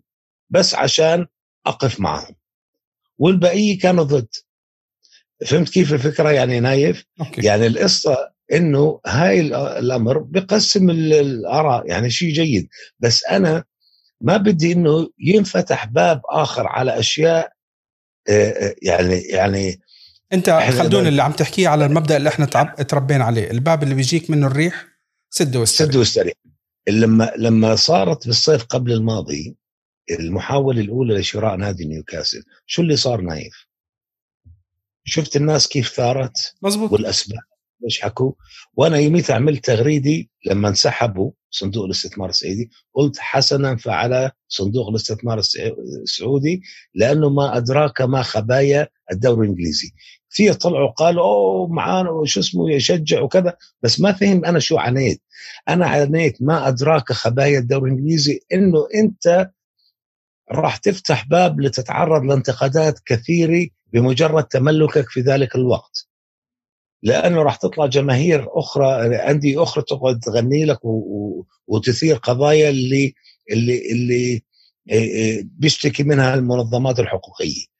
بس 0.49 0.75
عشان 0.75 1.25
أقف 1.65 1.99
معهم. 1.99 2.35
والبقية 3.17 3.79
كانوا 3.79 4.03
ضد. 4.03 4.27
فهمت 5.45 5.69
كيف 5.69 5.93
الفكرة؟ 5.93 6.31
يعني 6.31 6.59
نايف؟ 6.59 7.05
أوكي. 7.21 7.45
يعني 7.45 7.67
القصة 7.67 8.17
إنه 8.53 8.99
هاي 9.05 9.41
الأمر 9.79 10.17
بقسم 10.17 10.89
الآراء. 10.89 11.87
يعني 11.87 12.09
شيء 12.09 12.33
جيد. 12.33 12.67
بس 12.99 13.25
أنا 13.25 13.63
ما 14.21 14.37
بدي 14.37 14.71
إنه 14.71 15.09
ينفتح 15.19 15.85
باب 15.85 16.21
آخر 16.29 16.67
على 16.67 16.99
أشياء 16.99 17.51
يعني 18.81 19.19
يعني 19.21 19.79
أنت 20.35 20.49
خلدون 20.49 21.07
اللي 21.07 21.23
عم 21.23 21.31
تحكيه 21.31 21.67
على 21.67 21.85
المبدأ 21.85 22.17
اللي 22.17 22.29
إحنا 22.29 22.45
تربينا 22.87 23.23
عليه. 23.23 23.51
الباب 23.51 23.83
اللي 23.83 23.95
بيجيك 23.95 24.29
منه 24.29 24.47
الريح 24.47 24.85
سده 25.29 25.59
واستريح 25.59 25.89
سده 25.91 25.99
واستريح 25.99 26.33
لما 26.89 27.31
لما 27.37 27.75
صارت 27.75 28.27
بالصيف 28.27 28.63
قبل 28.63 28.91
الماضي 28.91 29.55
المحاولة 30.11 30.81
الأولى 30.81 31.19
لشراء 31.19 31.55
نادي 31.55 31.85
نيوكاسل 31.85 32.43
شو 32.65 32.81
اللي 32.81 32.95
صار 32.95 33.21
نايف؟ 33.21 33.67
شفت 35.03 35.35
الناس 35.35 35.67
كيف 35.67 35.89
ثارت؟ 35.89 36.55
مزبوط 36.61 36.91
والأسباب 36.91 37.39
ليش 37.83 38.01
حكوا؟ 38.01 38.31
وأنا 38.73 38.97
يوميتها 38.97 39.35
عملت 39.35 39.65
تغريدي 39.65 40.29
لما 40.45 40.69
انسحبوا 40.69 41.31
صندوق 41.49 41.85
الاستثمار 41.85 42.29
السعودي. 42.29 42.69
قلت 42.93 43.19
حسنا 43.19 43.75
فعل 43.75 44.31
صندوق 44.47 44.89
الاستثمار 44.89 45.41
السعودي 46.03 46.61
لأنه 46.93 47.29
ما 47.29 47.57
أدراك 47.57 48.01
ما 48.01 48.21
خبايا 48.21 48.87
الدوري 49.11 49.47
الإنجليزي. 49.47 49.91
في 50.35 50.53
طلعوا 50.53 50.91
قالوا 50.91 51.23
أوه 51.23 51.67
معانا 51.67 52.09
وشو 52.09 52.39
اسمه 52.39 52.71
يشجع 52.71 53.21
وكذا. 53.21 53.57
بس 53.81 53.99
ما 54.01 54.11
فهم 54.11 54.45
أنا 54.45 54.59
شو 54.59 54.77
عنيت 54.77 55.21
أنا 55.69 55.85
عنيت 55.87 56.37
ما 56.41 56.67
أدراك 56.67 57.11
خبايا 57.13 57.59
الدوري 57.59 57.91
الإنجليزي 57.91 58.39
إنه 58.53 58.87
أنت 58.95 59.49
راح 60.51 60.77
تفتح 60.77 61.27
باب 61.27 61.61
لتتعرض 61.61 62.23
لانتقادات 62.23 62.99
كثيرة 63.05 63.67
بمجرد 63.93 64.43
تملكك 64.43 65.09
في 65.09 65.21
ذلك 65.21 65.55
الوقت. 65.55 66.07
لأنه 67.03 67.41
راح 67.43 67.55
تطلع 67.55 67.85
جماهير 67.85 68.47
أخرى 68.49 69.15
أندية 69.15 69.63
أخرى 69.63 69.83
تقعد 69.83 70.19
تغني 70.19 70.65
لك 70.65 70.79
وتثير 71.67 72.15
قضايا 72.15 72.69
اللي 72.69 73.13
اللي 73.51 73.91
اللي 73.91 74.41
بيشتكي 75.43 76.03
منها 76.03 76.33
المنظمات 76.35 76.99
الحقوقية. 76.99 77.74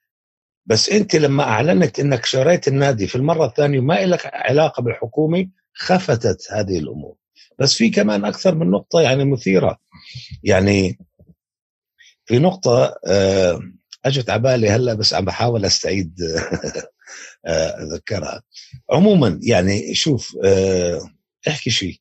بس 0.66 0.90
انت 0.90 1.16
لما 1.16 1.44
اعلنت 1.44 2.00
انك 2.00 2.26
شريت 2.26 2.68
النادي 2.68 3.08
في 3.08 3.16
المرة 3.16 3.46
الثانية 3.46 3.80
وما 3.80 4.06
لك 4.06 4.26
علاقة 4.34 4.82
بالحكومة 4.84 5.48
خفتت 5.74 6.48
هذه 6.52 6.80
الأمور. 6.80 7.16
بس 7.60 7.74
في 7.74 7.90
كمان 7.90 8.26
أكثر 8.26 8.56
من 8.56 8.72
نقطة 8.72 9.02
يعني 9.02 9.26
مثيرة. 9.26 9.80
يعني 10.44 11.00
في 12.26 12.40
نقطة 12.40 12.96
أجت 14.06 14.30
على 14.30 14.42
بالي 14.42 14.70
هلأ 14.70 14.94
بس 14.94 15.14
عم 15.14 15.26
بحاول 15.26 15.66
أستعيد 15.66 16.20
أذكرها. 17.82 18.44
عموما 18.92 19.40
يعني 19.44 19.94
شوف 19.96 20.38
احكي 21.48 21.70
شيء 21.70 21.96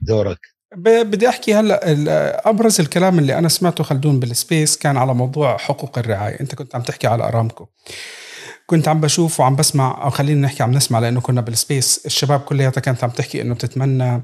دورك. 0.00 0.38
بدي 0.76 1.28
أحكي 1.28 1.54
هلأ 1.54 2.48
أبرز 2.48 2.80
الكلام 2.80 3.18
اللي 3.18 3.38
أنا 3.38 3.48
سمعته 3.48 3.84
خلدون 3.84 4.20
بال 4.20 4.36
space 4.36 4.76
كان 4.76 4.96
على 4.96 5.14
موضوع 5.14 5.56
حقوق 5.56 5.98
الرعاية. 5.98 6.40
أنت 6.40 6.54
كنت 6.54 6.74
عم 6.74 6.82
تحكي 6.82 7.06
على 7.06 7.24
أرامكو. 7.24 7.66
كنت 8.66 8.88
عم 8.88 9.00
بشوف 9.00 9.40
وعم 9.40 9.56
بسمع 9.56 10.04
أو 10.04 10.10
خلينا 10.10 10.40
نحكي 10.40 10.62
عم 10.62 10.70
نسمع 10.70 10.98
لأنه 10.98 11.20
كنا 11.20 11.40
بال 11.40 11.58
space 11.58 12.02
الشباب 12.06 12.40
كلياتها 12.40 12.80
كانت 12.80 13.04
عم 13.04 13.10
تحكي 13.10 13.42
إنه 13.42 13.54
بتتمنى 13.54 14.22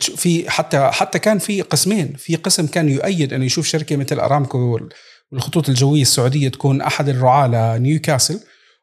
في 0.00 0.50
حتى 0.50 0.90
حتى 0.92 1.18
كان 1.18 1.38
في 1.38 1.60
قسمين 1.62 2.14
في 2.16 2.36
قسم 2.36 2.66
كان 2.66 2.88
يؤيد 2.88 3.32
إنه 3.32 3.44
يشوف 3.44 3.66
شركة 3.66 3.96
مثل 3.96 4.20
أرامكو 4.20 4.78
والخطوط 5.32 5.68
الجوية 5.68 6.02
السعودية 6.02 6.48
تكون 6.48 6.80
أحد 6.80 7.08
الرعاة 7.08 7.48
لنيوكاسل. 7.48 8.40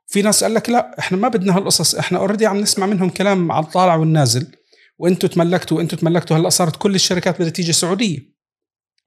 في 0.07 0.21
ناس 0.21 0.43
قال 0.43 0.53
لك 0.53 0.69
لأ 0.69 0.95
إحنا 0.99 1.17
ما 1.17 1.27
بدنا 1.27 1.57
هالقصص 1.57 1.95
إحنا 1.95 2.17
already 2.17 2.45
عم 2.45 2.57
نسمع 2.57 2.85
منهم 2.85 3.09
كلام 3.09 3.51
على 3.51 3.65
الطالع 3.65 3.95
والنازل. 3.95 4.58
وأنتم 4.99 5.27
تملكتوا 5.27 5.77
وأنتم 5.77 5.97
تملكتوا 5.97 6.37
هلأ 6.37 6.49
صارت 6.49 6.75
كل 6.75 6.95
الشركات 6.95 7.35
بدها 7.35 7.49
تيجي 7.49 7.73
سعودية 7.73 8.19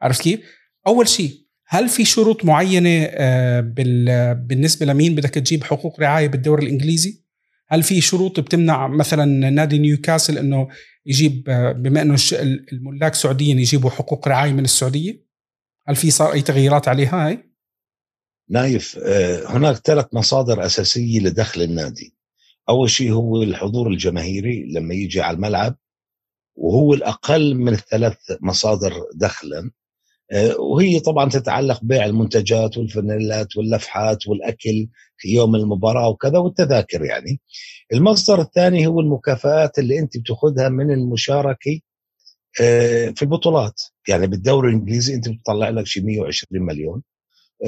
عرفت 0.03 0.23
كيف؟ 0.23 0.41
أول 0.87 1.09
شيء 1.09 1.43
هل 1.67 1.89
في 1.89 2.05
شروط 2.05 2.45
معينة 2.45 3.05
آه، 3.11 3.61
بالنسبة 4.35 4.87
لمين 4.87 5.15
بدك 5.15 5.31
تجيب 5.31 5.65
حقوق 5.65 6.01
رعاية 6.01 6.29
بالدوري 6.29 6.67
الإنجليزي؟ 6.67 7.23
هل 7.69 7.83
في 7.83 8.01
شروط 8.01 8.41
بتمنع 8.41 8.89
مثلا 8.89 9.51
نادي 9.51 9.79
نيوكاسل 9.79 10.39
إنه 10.39 10.69
يجيب 11.07 11.49
آه، 11.49 11.73
بما 11.73 12.03
إنه 12.03 12.17
الملاك 12.73 13.15
سعوديين 13.15 13.59
يجيبوا 13.59 13.91
حقوق 13.91 14.29
رعاية 14.29 14.53
من 14.53 14.65
السعودية؟ 14.65 15.25
هل 15.87 15.97
في 15.97 16.11
صار 16.11 16.33
أي 16.33 16.43
تغييرات 16.43 16.89
عليها 16.89 17.27
هاي؟ 17.27 17.53
نايف 18.51 18.99
آه، 18.99 19.47
هناك 19.47 19.77
ثلاث 19.77 20.07
مصادر 20.13 20.67
أساسية 20.67 21.21
لدخل 21.21 21.63
النادي 21.63 22.15
أول 22.69 22.91
شيء 22.91 23.13
هو 23.13 23.43
الحضور 23.43 23.89
الجماهيري 23.89 24.73
لما 24.73 24.95
يجي 24.95 25.21
على 25.21 25.35
الملعب 25.35 25.77
وهو 26.57 26.95
الأقل 26.95 27.55
من 27.55 27.73
الثلاث 27.73 28.17
مصادر 28.41 28.93
دخلا. 29.15 29.71
آه، 30.33 30.61
وهي 30.61 31.01
طبعا 31.01 31.31
تتعلق 31.31 31.81
بيع 31.85 32.05
المنتجات 32.07 32.79
والفانيلات 32.79 33.57
واللفحات 33.57 34.27
والأكل 34.29 34.89
في 35.19 35.29
يوم 35.35 35.57
المباراة 35.57 36.09
وكذا 36.09 36.39
والتذاكر 36.39 37.05
يعني. 37.05 37.41
المصدر 37.93 38.41
الثاني 38.41 38.87
هو 38.87 39.01
المكافآت 39.01 39.79
اللي 39.79 39.99
أنت 39.99 40.19
بتأخذها 40.19 40.69
من 40.69 40.91
المشاركة 40.91 41.81
آه، 42.61 43.09
في 43.17 43.23
البطولات. 43.23 43.83
يعني 44.09 44.27
بالدوري 44.27 44.69
الإنجليزي 44.69 45.15
أنت 45.15 45.29
بتطلع 45.29 45.69
لك 45.69 45.87
شيء 45.87 46.05
120 46.05 46.63
مليون. 46.63 47.03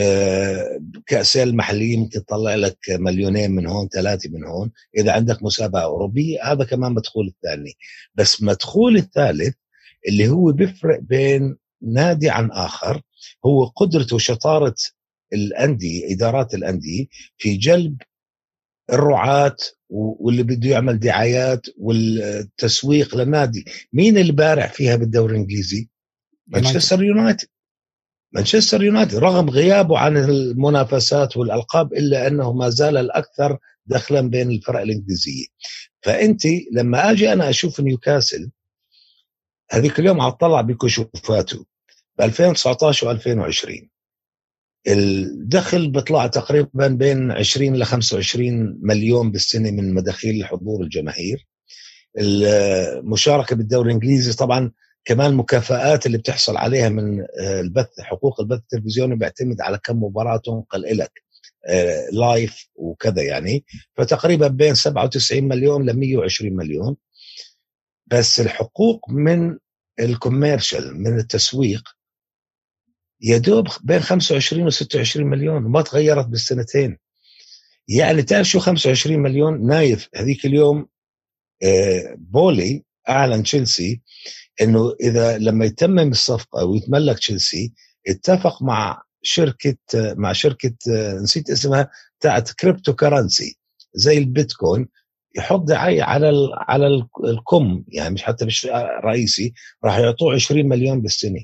آه، 0.00 0.80
كاسئله 1.06 1.50
المحليه 1.50 1.96
ممكن 1.96 2.24
تطلع 2.24 2.54
لك 2.54 2.78
مليونين 2.90 3.50
من 3.50 3.66
هون 3.66 3.88
ثلاثة 3.88 4.30
من 4.30 4.44
هون. 4.44 4.70
إذا 4.98 5.12
عندك 5.12 5.42
مسابقة 5.42 5.82
أوروبية 5.82 6.52
هذا 6.52 6.64
كمان 6.64 6.92
مدخول 6.92 7.26
الثاني. 7.26 7.72
بس 8.14 8.42
مدخول 8.42 8.96
الثالث 8.96 9.54
اللي 10.08 10.28
هو 10.28 10.52
بيفرق 10.52 10.98
بين 11.00 11.56
نادي 11.82 12.30
عن 12.30 12.50
آخر 12.50 13.02
هو 13.46 13.64
قدرته 13.64 14.16
وشطارة 14.16 14.74
الأندية 15.32 16.12
إدارات 16.14 16.54
الأندية 16.54 17.06
في 17.38 17.56
جلب 17.56 17.96
الرعاة 18.92 19.56
واللي 19.90 20.42
بده 20.42 20.70
يعمل 20.70 20.98
دعايات 20.98 21.66
والتسويق 21.78 23.16
للنادي. 23.16 23.64
مين 23.92 24.18
اللي 24.18 24.32
بارع 24.32 24.66
فيها 24.66 24.96
بالدوري 24.96 25.32
الإنجليزي؟ 25.34 25.88
مانشستر 26.46 27.02
يونايتد. 27.02 27.48
مانشستر 28.34 28.82
يونايتد 28.82 29.14
رغم 29.14 29.50
غيابه 29.50 29.98
عن 29.98 30.16
المنافسات 30.16 31.36
والألقاب 31.36 31.92
إلا 31.92 32.26
أنه 32.26 32.52
ما 32.52 32.68
زال 32.70 32.96
الأكثر 32.96 33.58
دخلا 33.86 34.20
بين 34.20 34.50
الفرق 34.50 34.80
الإنجليزية. 34.80 35.46
فأنت 36.02 36.42
لما 36.72 37.10
آجي 37.10 37.32
أنا 37.32 37.50
أشوف 37.50 37.80
نيوكاسل 37.80 38.50
هذيك 39.70 39.98
اليوم 39.98 40.20
اطلع 40.20 40.60
بكشوفاته 40.60 41.64
ب 42.18 42.22
2019 42.22 43.18
و2020 43.18 43.86
الدخل 44.88 45.90
بيطلع 45.90 46.26
تقريبا 46.26 46.88
بين 46.88 47.30
20 47.30 47.76
ل 47.76 47.84
25 47.84 48.78
مليون 48.82 49.30
بالسنة 49.30 49.70
من 49.70 49.94
مداخيل 49.94 50.40
الحضور 50.40 50.82
الجماهير. 50.82 51.46
المشاركة 52.18 53.56
بالدوري 53.56 53.88
الإنجليزي 53.88 54.32
طبعا 54.32 54.70
كمان 55.04 55.30
المكافآت 55.30 56.06
اللي 56.06 56.18
بتحصل 56.18 56.56
عليها 56.56 56.88
من 56.88 57.20
آه، 57.20 57.60
البث 57.60 58.00
حقوق 58.00 58.40
البث 58.40 58.58
التلفزيوني 58.58 59.16
بيعتمد 59.16 59.60
على 59.60 59.78
كم 59.78 60.04
مباراة 60.04 60.36
تنقل 60.36 60.98
لك 60.98 61.24
live 62.12 62.68
آه، 62.78 62.82
وكذا 62.82 63.22
يعني. 63.22 63.64
فتقريبا 63.96 64.48
بين 64.48 64.74
97 64.74 65.48
مليون 65.48 65.90
ل 65.90 65.92
120 65.96 66.56
مليون. 66.56 66.96
بس 68.06 68.40
الحقوق 68.40 69.10
من 69.10 69.58
ال 70.00 70.09
commercial 70.09 70.96
من 71.02 71.18
التسويق 71.18 71.82
يا 73.20 73.38
دوب 73.38 73.68
بين 73.82 74.00
25 74.00 74.66
و 74.66 74.70
26 74.70 75.26
مليون. 75.26 75.64
وما 75.64 75.82
تغيرت 75.82 76.26
بالسنتين. 76.26 76.98
يعني 77.88 78.22
تعرف 78.22 78.46
شو 78.46 78.58
25 78.58 79.18
مليون؟ 79.18 79.66
نايف 79.66 80.08
هذيك 80.14 80.46
اليوم 80.46 80.86
آه، 81.62 82.14
بويلي 82.18 82.84
أعلن 83.08 83.42
تشيلسي 83.42 84.00
إنه 84.62 84.94
إذا 85.00 85.38
لما 85.38 85.64
يتمم 85.64 86.10
الصفقة 86.10 86.64
ويتملك 86.64 87.18
تشيلسي 87.18 87.72
اتفق 88.08 88.62
مع 88.62 89.02
شركة 89.22 89.76
مع 89.94 90.32
شركة 90.32 90.74
نسيت 91.22 91.50
اسمها 91.50 91.90
بتاعت 92.20 92.52
cryptocurrency 92.52 93.58
زي 93.94 94.18
البيتكوين 94.18 94.88
يحط 95.36 95.60
دعاية 95.60 96.02
على 96.02 96.28
ال 96.30 96.50
على 96.54 97.06
الكم 97.24 97.84
يعني 97.88 98.14
مش 98.14 98.22
حتى 98.22 98.44
مش 98.44 98.66
رئيسي 99.04 99.52
راح 99.84 99.98
يعطوه 99.98 100.34
20 100.34 100.68
مليون 100.68 101.00
بالسنة. 101.00 101.40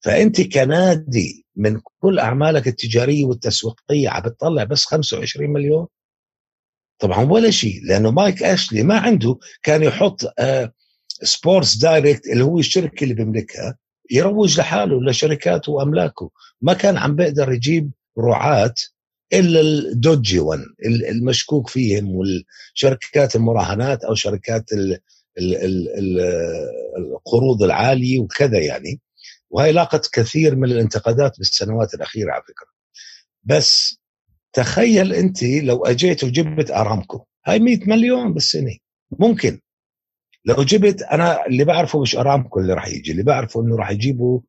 فأنت 0.00 0.40
كنادي 0.40 1.46
من 1.56 1.80
كل 2.00 2.18
أعمالك 2.18 2.68
التجارية 2.68 3.24
والتسويقية 3.24 4.08
عم 4.08 4.22
بتطلع 4.22 4.64
بس 4.64 4.84
25 4.84 5.50
مليون؟ 5.50 5.86
طبعا 6.98 7.24
ولا 7.24 7.50
شيء 7.50 7.80
لأنه 7.84 8.10
مايك 8.10 8.42
أشلي 8.42 8.82
ما 8.82 8.98
عنده 8.98 9.38
كان 9.62 9.82
يحط 9.82 10.20
آه 10.38 10.72
Sports 11.22 11.76
Direct 11.76 12.26
اللي 12.26 12.44
هو 12.44 12.58
الشركة 12.58 13.04
اللي 13.04 13.14
بيملكها 13.14 13.78
يروج 14.10 14.58
لحاله 14.60 15.02
لشركاته 15.10 15.72
وأملاكه. 15.72 16.30
ما 16.60 16.72
كان 16.74 16.96
عم 16.96 17.16
بيقدر 17.16 17.52
يجيب 17.52 17.90
رعاة 18.18 18.74
إلا 19.32 19.60
ال 19.60 19.73
dodgy 19.73 20.38
ones 20.38 20.64
المشكوك 20.86 21.68
فيهم 21.68 22.10
والشركات 22.16 23.36
المراهنات 23.36 24.04
أو 24.04 24.14
شركات 24.14 24.72
ال 24.72 24.98
ال 25.38 25.56
ال 25.98 26.20
القروض 26.98 27.62
العالية 27.62 28.18
وكذا 28.20 28.58
يعني. 28.58 29.00
وهي 29.50 29.72
لاقت 29.72 30.08
كثير 30.12 30.56
من 30.56 30.70
الانتقادات 30.70 31.38
بالسنوات 31.38 31.94
الأخيرة 31.94 32.32
على 32.32 32.42
فكرة. 32.42 32.68
بس 33.44 33.98
تخيل 34.56 35.12
انت 35.12 35.42
لو 35.42 35.84
اجيت 35.84 36.24
وجبت 36.24 36.70
ارامكو. 36.70 37.24
هاي 37.46 37.58
100 37.58 37.78
مليون 37.86 38.34
بالسنة. 38.34 38.76
ممكن. 39.18 39.60
لو 40.44 40.62
جبت 40.62 41.02
أنا 41.02 41.46
اللي 41.46 41.64
بعرفه 41.64 42.00
مش 42.00 42.16
أرامكو 42.16 42.60
اللي 42.60 42.74
راح 42.74 42.88
يجي 42.88 43.12
اللي 43.12 43.22
بعرفه 43.22 43.62
إنه 43.62 43.76
راح 43.76 43.90
يجيبوا 43.90 44.40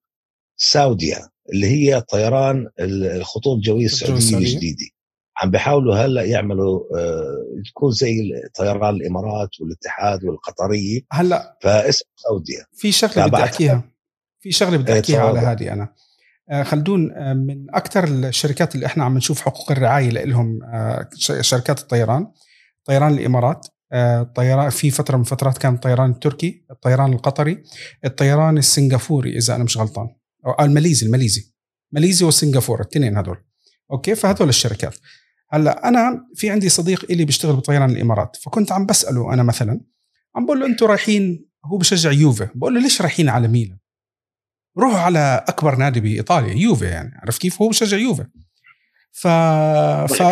ساوديا 0.58 1.30
اللي 1.54 1.68
هي 1.68 2.02
طيران 2.02 2.68
الخطوط 2.80 3.56
الجوية 3.56 3.86
السعودية 3.86 4.38
الجديدة. 4.38 4.86
عم 5.42 5.52
بيحاولوا 5.52 5.96
هلأ 5.96 6.24
يعملوا 6.24 6.98
آه 6.98 7.62
تكون 7.70 7.92
زي 7.92 8.18
طيران 8.56 8.96
الإمارات 8.96 9.50
والاتحاد 9.62 10.24
والقطرية. 10.24 11.02
هلأ 11.12 11.58
فاسم 11.62 12.06
سعوديا 12.16 12.66
في 12.74 12.92
شغلة 12.92 13.28
بدي 13.28 13.44
أحكيها. 13.44 13.92
في 14.40 14.52
شغلة 14.52 14.78
بدي 14.78 14.94
أحكيها 14.94 15.22
على 15.22 15.40
هذه 15.40 15.74
أنا. 15.74 15.94
خلدون 16.64 17.12
آه 17.12 17.34
من 17.34 17.66
أكثر 17.76 18.04
الشركات 18.04 18.76
اللي 18.76 18.86
إحنا 18.86 19.04
عم 19.04 19.18
نشوف 19.18 19.42
حقوق 19.42 19.72
الرعاية 19.72 20.10
لهم 20.10 20.64
آه 20.64 21.10
شركات 21.42 21.80
الطيران 21.80 22.28
طيران 22.86 23.14
الإمارات 23.14 23.68
الطيران 23.94 24.70
في 24.70 24.92
فترة 24.92 25.18
من 25.18 25.24
فترات 25.24 25.58
كان 25.58 25.74
الطيران 25.74 26.10
التركي 26.10 26.66
الطيران 26.72 27.14
القطري 27.14 27.64
الطيران 28.06 28.58
السنغافوري 28.58 29.38
إذا 29.38 29.56
أنا 29.56 29.64
مش 29.64 29.78
غلطان 29.78 30.08
أو 30.46 30.66
الماليزي 30.66 31.06
الماليزي 31.06 31.52
ماليزيا 31.92 32.28
وسنغافورة 32.28 32.82
الاثنين 32.82 33.18
هذول. 33.18 33.38
أوكي؟ 33.92 34.16
فهذول 34.16 34.50
الشركات. 34.50 34.96
هلأ 35.50 35.88
أنا 35.88 36.28
في 36.36 36.50
عندي 36.50 36.70
صديق 36.70 37.06
إلي 37.12 37.26
بيشتغل 37.26 37.56
بطيران 37.56 37.90
الإمارات 37.90 38.36
فكنت 38.36 38.72
عم 38.72 38.86
بسأله 38.86 39.34
أنا 39.34 39.44
مثلا 39.44 39.82
عم 40.36 40.46
بقول 40.46 40.60
له 40.60 40.66
أنتم 40.66 40.86
رايحين؟ 40.86 41.46
هو 41.66 41.78
بشجع 41.78 42.12
يوفي 42.12 42.48
بقول 42.56 42.76
له 42.76 42.82
ليش 42.82 43.02
رايحين 43.02 43.30
على 43.30 43.48
ميلان؟ 43.48 43.78
روحوا 44.78 45.00
على 45.00 45.46
أكبر 45.48 45.76
نادي 45.76 46.00
بإيطاليا 46.00 46.54
يوفي 46.54 46.86
يعني 46.86 47.20
عرفت 47.24 47.42
كيف؟ 47.42 47.62
هو 47.62 47.70
بشجع 47.70 47.98
يوفي. 47.98 48.26
ف, 49.12 49.28
ف... 49.28 50.24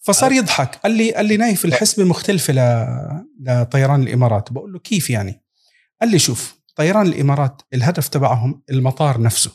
فصار 0.00 0.32
يضحك. 0.32 0.76
قال 0.76 0.92
لي 0.92 1.14
قال 1.14 1.26
لي 1.26 1.36
نايف 1.36 1.64
الحسبة 1.64 2.04
مختلفة 2.04 2.52
ل... 2.52 2.86
لطيران 3.40 4.02
الإمارات. 4.02 4.52
بقول 4.52 4.72
له 4.72 4.78
كيف 4.78 5.10
يعني؟ 5.10 5.42
قال 6.00 6.10
لي 6.10 6.18
شوف 6.18 6.60
طيران 6.74 7.06
الإمارات 7.06 7.62
الهدف 7.74 8.08
تبعهم 8.08 8.62
المطار 8.70 9.20
نفسه. 9.20 9.52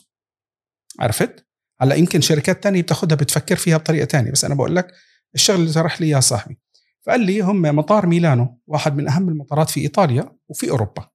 عرفت؟ 1.00 1.48
هلأ 1.82 1.96
يمكن 1.96 2.22
شركات 2.22 2.64
تانية 2.64 2.82
بتاخذها 2.82 3.16
بتفكر 3.16 3.56
فيها 3.56 3.78
بطريقة 3.78 4.06
تانية 4.06 4.32
بس 4.32 4.46
أنا 4.46 4.56
بقول 4.56 4.76
لك 4.76 4.94
الشغل 5.36 5.60
اللي 5.60 5.74
طرح 5.74 6.02
لي 6.02 6.08
إياه 6.08 6.20
صاحبي. 6.20 6.60
فقال 7.06 7.22
لي 7.22 7.42
هم 7.42 7.62
مطار 7.62 8.06
ميلانو 8.06 8.62
واحد 8.68 8.96
من 8.96 9.08
أهم 9.08 9.30
المطارات 9.30 9.70
في 9.70 9.82
إيطاليا 9.82 10.36
وفي 10.48 10.70
أوروبا. 10.70 11.10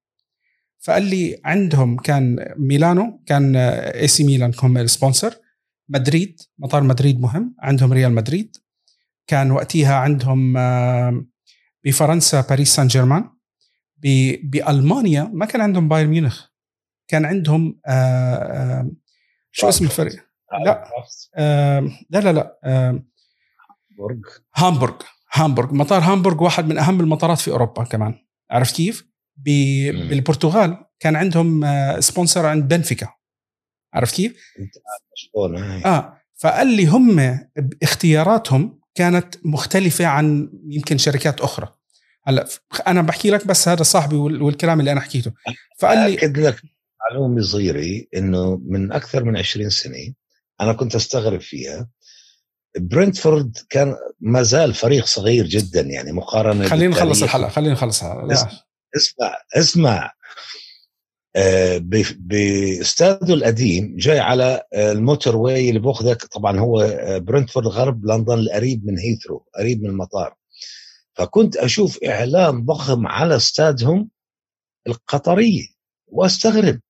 فقال 0.87 1.03
لي 1.03 1.41
عندهم 1.45 1.97
كان 1.97 2.55
ميلانو 2.57 3.23
كان 3.27 3.57
AC 3.57 4.25
Milan 4.25 4.53
هم 4.63 4.79
ال 4.79 4.86
sponsor 4.86 5.35
مدريد 5.89 6.41
مطار 6.59 6.83
مدريد 6.83 7.21
مهم. 7.21 7.55
عندهم 7.59 7.93
ريال 7.93 8.13
مدريد. 8.13 8.57
كان 9.27 9.51
وقتها 9.51 9.95
عندهم 9.95 10.55
بفرنسا 11.85 12.41
باريس 12.41 12.75
سان 12.75 12.87
جيرمان 12.87 13.31
بألمانيا 14.43 15.31
ما 15.33 15.47
كان 15.47 15.61
عندهم 15.61 15.89
بايرن 15.89 16.09
ميونخ. 16.09 16.47
كان 17.09 17.25
عندهم 17.25 17.81
شو 19.53 19.69
اسم 19.69 19.85
الفريق؟ 19.85 20.27
لا 20.65 20.85
لا 22.11 22.21
لا 22.21 22.33
لا 22.33 22.59
هامبورغ. 23.91 24.19
هامبورغ. 24.55 24.97
هامبورغ. 25.33 25.75
مطار 25.75 26.03
هامبورغ 26.03 26.43
واحد 26.43 26.67
من 26.67 26.79
أهم 26.79 27.01
المطارات 27.01 27.39
في 27.39 27.51
أوروبا 27.51 27.85
كمان. 27.85 28.15
عرفت 28.51 28.77
كيف؟ 28.77 29.16
بالبرتغال. 29.37 30.77
كان 31.01 31.17
عندهم 31.17 31.65
sponsor 32.01 32.47
عند 32.47 32.75
بنفيكا. 32.75 33.09
عرفت 33.95 34.15
كيف؟ 34.15 34.37
آه. 35.85 36.17
فقال 36.35 36.67
لي 36.67 36.87
هم 36.87 37.41
اختياراتهم 37.83 38.81
كانت 38.95 39.35
مختلفة 39.45 40.07
عن 40.07 40.51
يمكن 40.69 40.99
شركات 40.99 41.41
أخرى. 41.41 41.73
هلا 42.25 42.49
أنا 42.87 43.03
بحكي 43.03 43.31
لك 43.31 43.47
بس 43.47 43.69
هذا 43.69 43.83
صاحبي 43.83 44.17
والكلام 44.17 44.81
اللي 44.81 44.93
أنا 44.93 45.01
حكيته 45.01 45.33
فقال 45.79 45.99
لي 45.99 46.15
أكد 46.15 46.39
لك 46.39 46.63
معلومة 47.11 47.43
صغيرة 47.43 48.05
إنه 48.17 48.61
من 48.67 48.93
أكثر 48.93 49.25
من 49.25 49.37
20 49.37 49.71
سنة 49.71 50.15
أنا 50.61 50.73
كنت 50.73 50.95
أستغرب 50.95 51.41
فيها. 51.41 51.89
برنتفورد 52.79 53.57
كان 53.71 53.95
ما 54.21 54.43
زال 54.43 54.75
فريق 54.75 55.07
صغير 55.07 55.47
جدا 55.47 55.81
يعني 55.81 56.13
مقارنة 56.13 56.69
خلينا 56.69 56.95
نخلص 56.95 57.23
الحلقة 57.23 57.49
خلينا 57.49 57.73
نخلص 57.73 58.03
اسمع 58.97 59.37
اسمع. 59.57 60.13
باستاده 62.19 63.35
القديم 63.35 63.97
جاي 63.97 64.19
على 64.21 64.63
ال 64.75 65.37
motorway 65.37 65.69
اللي 65.69 65.81
بأخذك. 65.81 66.25
طبعا 66.25 66.59
هو 66.59 66.97
برنتفورد 67.21 67.67
غرب 67.67 68.07
لندن 68.07 68.39
القريب 68.39 68.87
من 68.87 68.99
هيثرو 68.99 69.47
قريب 69.59 69.83
من 69.83 69.91
المطار. 69.91 70.35
فكنت 71.15 71.57
أشوف 71.57 72.05
إعلان 72.05 72.65
ضخم 72.65 73.07
على 73.07 73.37
استادهم 73.37 74.11
القطرية 74.87 75.67
وأستغرب. 76.07 76.81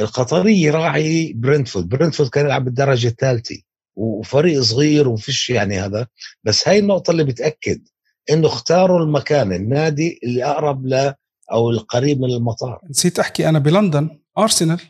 القطرية 0.00 0.70
راعي 0.70 1.32
برنتفورد. 1.32 1.88
برنتفورد 1.88 2.30
كان 2.30 2.46
يلعب 2.46 2.64
بالدرجة 2.64 3.08
الثالثة 3.08 3.62
وفريق 3.96 4.60
صغير 4.60 5.08
وفيش 5.08 5.50
يعني 5.50 5.78
هذا. 5.78 6.06
بس 6.44 6.68
هاي 6.68 6.78
النقطة 6.78 7.10
اللي 7.10 7.24
بتأكد 7.24 7.88
إنه 8.30 8.46
اختاروا 8.46 9.00
المكان 9.00 9.52
النادي 9.52 10.20
اللي 10.24 10.44
أقرب 10.44 10.86
ل 10.86 11.14
أو 11.52 11.70
القريب 11.70 12.20
من 12.20 12.30
المطار. 12.30 12.80
نسيت 12.90 13.18
أحكي 13.18 13.48
أنا 13.48 13.58
بلندن 13.58 14.20
أرسنال. 14.38 14.80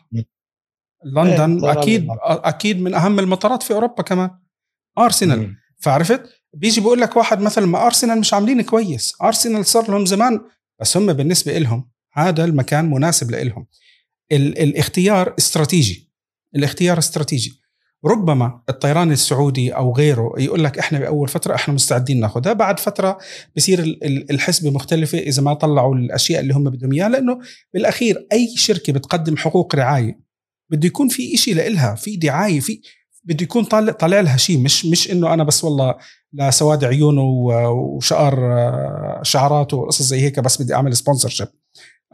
لندن 1.04 1.64
إيه 1.64 1.72
أكيد 1.72 2.06
أكيد 2.20 2.80
من 2.80 2.94
أهم 2.94 3.18
المطارات 3.18 3.62
في 3.62 3.74
أوروبا 3.74 4.02
كمان. 4.02 4.30
أرسنال. 4.98 5.56
فعرفت؟ 5.78 6.22
بيجي 6.54 6.80
بيقول 6.80 7.00
لك 7.00 7.16
واحد 7.16 7.40
مثلا 7.40 7.66
ما 7.66 7.86
أرسنال 7.86 8.18
مش 8.20 8.34
عاملين 8.34 8.62
كويس. 8.62 9.14
أرسنال 9.22 9.66
صار 9.66 9.90
لهم 9.90 10.06
زمان 10.06 10.40
بس 10.80 10.96
هم 10.96 11.12
بالنسبة 11.12 11.58
لهم 11.58 11.90
هذا 12.12 12.44
المكان 12.44 12.90
مناسب 12.90 13.30
لهم 13.30 13.66
الاختيار 14.32 15.34
استراتيجي. 15.38 16.12
الاختيار 16.56 16.98
استراتيجي. 16.98 17.63
ربما 18.06 18.60
الطيران 18.68 19.12
السعودي 19.12 19.70
أو 19.76 19.94
غيره 19.96 20.32
يقول 20.38 20.64
لك 20.64 20.78
إحنا 20.78 20.98
بأول 20.98 21.28
فترة 21.28 21.54
إحنا 21.54 21.74
مستعدين 21.74 22.20
ناخذها 22.20 22.52
بعد 22.52 22.80
فترة 22.80 23.18
بصير 23.56 23.98
الحسبة 24.30 24.70
مختلفة 24.70 25.18
إذا 25.18 25.42
ما 25.42 25.54
طلعوا 25.54 25.94
الأشياء 25.94 26.40
اللي 26.40 26.54
هم 26.54 26.64
بدهم 26.64 26.92
إياها 26.92 27.08
لأنه 27.08 27.38
بالأخير 27.74 28.26
أي 28.32 28.56
شركة 28.56 28.92
بتقدم 28.92 29.36
حقوق 29.36 29.74
رعاية 29.74 30.20
بده 30.70 30.86
يكون 30.86 31.08
في 31.08 31.36
شيء 31.36 31.54
لإلها 31.54 31.94
في 31.94 32.16
دعاية 32.16 32.60
في 32.60 32.80
بده 33.24 33.42
يكون 33.42 33.64
طالع 33.64 33.92
طالع 33.92 34.20
لها 34.20 34.36
شيء 34.36 34.58
مش 34.58 34.86
مش 34.86 35.10
إنه 35.10 35.34
أنا 35.34 35.44
بس 35.44 35.64
والله 35.64 35.94
لسواد 36.32 36.84
عيونه 36.84 37.22
وشعر 37.70 38.36
شعراته 39.22 39.76
وقصص 39.76 40.02
زي 40.02 40.20
هيك 40.20 40.40
بس 40.40 40.62
بدي 40.62 40.74
أعمل 40.74 40.96
sponsorship 40.96 41.48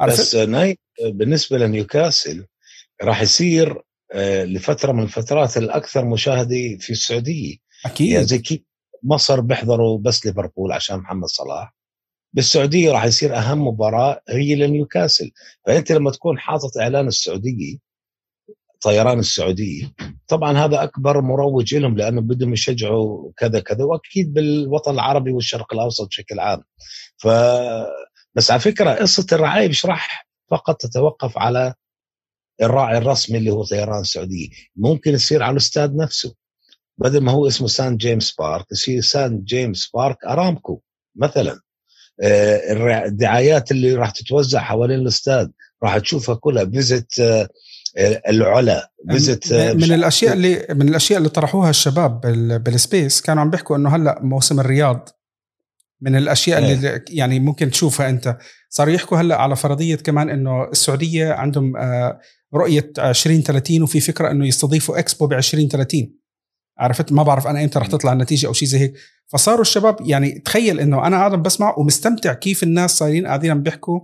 بس 0.09 0.35
نايف 0.35 0.79
بالنسبة 1.05 1.59
لنيوكاسل 1.59 2.47
راح 3.03 3.23
يصير 3.23 3.83
لفترة 4.45 4.93
من 4.93 5.03
الفترات 5.03 5.57
الأكثر 5.57 6.05
مشاهدة 6.05 6.77
في 6.81 6.91
السعودية. 6.91 7.57
أكيد. 7.87 8.09
يعني 8.09 8.25
زي 8.25 8.39
كيف 8.39 8.61
مصر 9.03 9.41
بيحضروا 9.41 9.99
بس 9.99 10.27
ليفربول 10.27 10.73
عشان 10.73 10.97
محمد 10.97 11.29
صلاح. 11.29 11.75
بالسعودية 12.33 12.93
راح 12.93 13.05
يصير 13.05 13.37
أهم 13.37 13.67
مباراة 13.67 14.23
هي 14.29 14.55
لنيوكاسل. 14.55 15.31
فأنت 15.67 15.93
لما 15.93 16.11
تكون 16.11 16.39
حاطط 16.39 16.79
إعلان 16.79 17.07
السعودية 17.09 17.77
طيران 18.81 19.19
السعودية 19.19 19.93
طبعا 20.29 20.59
هذا 20.59 20.83
أكبر 20.83 21.21
مروج 21.21 21.75
لهم 21.75 21.97
لأنه 21.97 22.21
بدهم 22.21 22.53
يشجعوا 22.53 23.33
كذا 23.37 23.61
كذا 23.61 23.85
وأكيد 23.85 24.33
بالوطن 24.33 24.95
العربي 24.95 25.33
والشرق 25.33 25.75
الأوسط 25.75 26.07
بشكل 26.09 26.41
عام. 26.41 26.63
ف 27.17 27.29
بس 28.35 28.51
على 28.51 28.61
فكرة 28.61 28.91
قصة 28.91 29.27
الرعاية 29.33 29.69
مش 29.69 29.87
راح 29.87 30.29
فقط 30.51 30.77
تتوقف 30.77 31.39
على 31.39 31.75
الراعي 32.63 32.99
الرسمي 32.99 33.39
اللي 33.39 33.51
هو 33.51 33.65
طيران 33.65 34.01
السعوديه 34.01 34.49
ممكن 34.77 35.15
يصير 35.15 35.43
على 35.43 35.53
الاستاد 35.53 35.97
نفسه. 35.97 36.35
بدل 36.99 37.21
ما 37.21 37.33
هو 37.33 37.47
اسمه 37.47 37.69
سان 37.69 37.97
جيمس 37.97 38.35
بارك 38.39 38.73
يصير 38.73 39.01
سان 39.01 39.43
جيمس 39.45 39.91
بارك 39.95 40.25
أرامكو 40.25 40.81
مثلا. 41.17 41.61
آه، 42.23 43.05
الدعايات 43.07 43.71
اللي 43.71 43.95
راح 43.95 44.11
تتوزع 44.11 44.61
حوالين 44.61 44.99
الاستاد 44.99 45.53
راح 45.83 45.99
تشوفها 45.99 46.35
كلها. 46.35 46.65
visit 46.65 47.21
آه، 47.21 47.49
العلا 48.29 48.91
visit 49.11 49.53
آه، 49.53 49.73
من 49.73 49.93
الأشياء 49.93 50.33
اللي 50.33 50.67
من 50.71 50.89
الأشياء 50.89 51.19
اللي 51.19 51.29
طرحوها 51.29 51.71
الشباب 51.71 52.21
بال 52.65 52.81
space 52.81 53.21
كانوا 53.21 53.43
عم 53.43 53.51
بيحكوا 53.51 53.77
إنه 53.77 53.97
هلأ 53.97 54.19
موسم 54.23 54.61
الرياض. 54.61 55.09
من 56.01 56.17
الأشياء 56.17 56.59
اللي 56.59 56.89
إيه. 56.89 57.05
يعني 57.09 57.41
ممكن 57.41 57.71
تشوفها 57.71 58.09
أنت. 58.09 58.39
صاروا 58.69 58.95
يحكوا 58.95 59.19
هلأ 59.19 59.37
على 59.37 59.57
فرضية 59.57 59.97
كمان 59.97 60.31
إنه 60.31 60.65
السعودية 60.65 61.33
عندهم 61.33 61.73
رؤية 62.55 62.93
2030 62.99 63.83
وفي 63.83 64.01
فكرة 64.01 64.31
إنه 64.31 64.47
يستضيفوا 64.47 64.99
إكسبو 64.99 65.27
ب 65.27 65.33
2030 65.33 66.21
عرفت؟ 66.79 67.13
ما 67.13 67.23
بعرف 67.23 67.47
أنا 67.47 67.65
إمتى 67.65 67.79
رح 67.79 67.87
تطلع 67.87 68.13
النتيجة 68.13 68.47
أو 68.47 68.53
شيء 68.53 68.69
زي 68.69 68.79
هيك. 68.79 68.95
فصاروا 69.27 69.61
الشباب 69.61 69.97
يعني 70.01 70.39
تخيل 70.39 70.81
إنه 70.81 71.07
أنا 71.07 71.17
قاعد 71.17 71.43
بسمع 71.43 71.75
ومستمتع 71.79 72.33
كيف 72.33 72.63
الناس 72.63 72.97
صايرين 72.99 73.27
قاعدين 73.27 73.51
عم 73.51 73.63
بيحكوا 73.63 74.01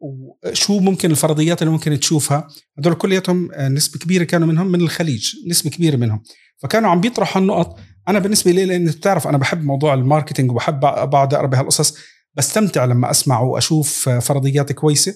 وشو 0.00 0.80
ممكن 0.80 1.10
الفرضيات 1.10 1.62
اللي 1.62 1.72
ممكن 1.72 2.00
تشوفها. 2.00 2.48
هدول 2.78 2.94
كلياتهم 2.94 3.52
آه، 3.52 3.68
نسبة 3.68 3.98
كبيرة 3.98 4.24
كانوا 4.24 4.48
منهم 4.48 4.66
من 4.66 4.80
الخليج 4.80 5.34
نسبة 5.48 5.70
كبيرة 5.70 5.96
منهم. 5.96 6.22
فكانوا 6.58 6.90
عم 6.90 7.00
بيطرحوا 7.00 7.42
النقط. 7.42 7.78
أنا 8.08 8.18
بالنسبة 8.18 8.50
لي 8.50 8.64
لأن 8.64 8.84
بتعرف 8.86 9.28
أنا 9.28 9.38
بحب 9.38 9.64
موضوع 9.64 9.94
ال 9.94 10.00
marketing 10.00 10.50
وبحب 10.50 10.80
بقعد 10.80 11.34
اقرا 11.34 11.46
بهالقصص 11.46 11.94
بستمتع 12.34 12.84
لما 12.84 13.10
أسمع 13.10 13.40
وأشوف 13.40 14.08
فرضيات 14.08 14.72
كويسة. 14.72 15.14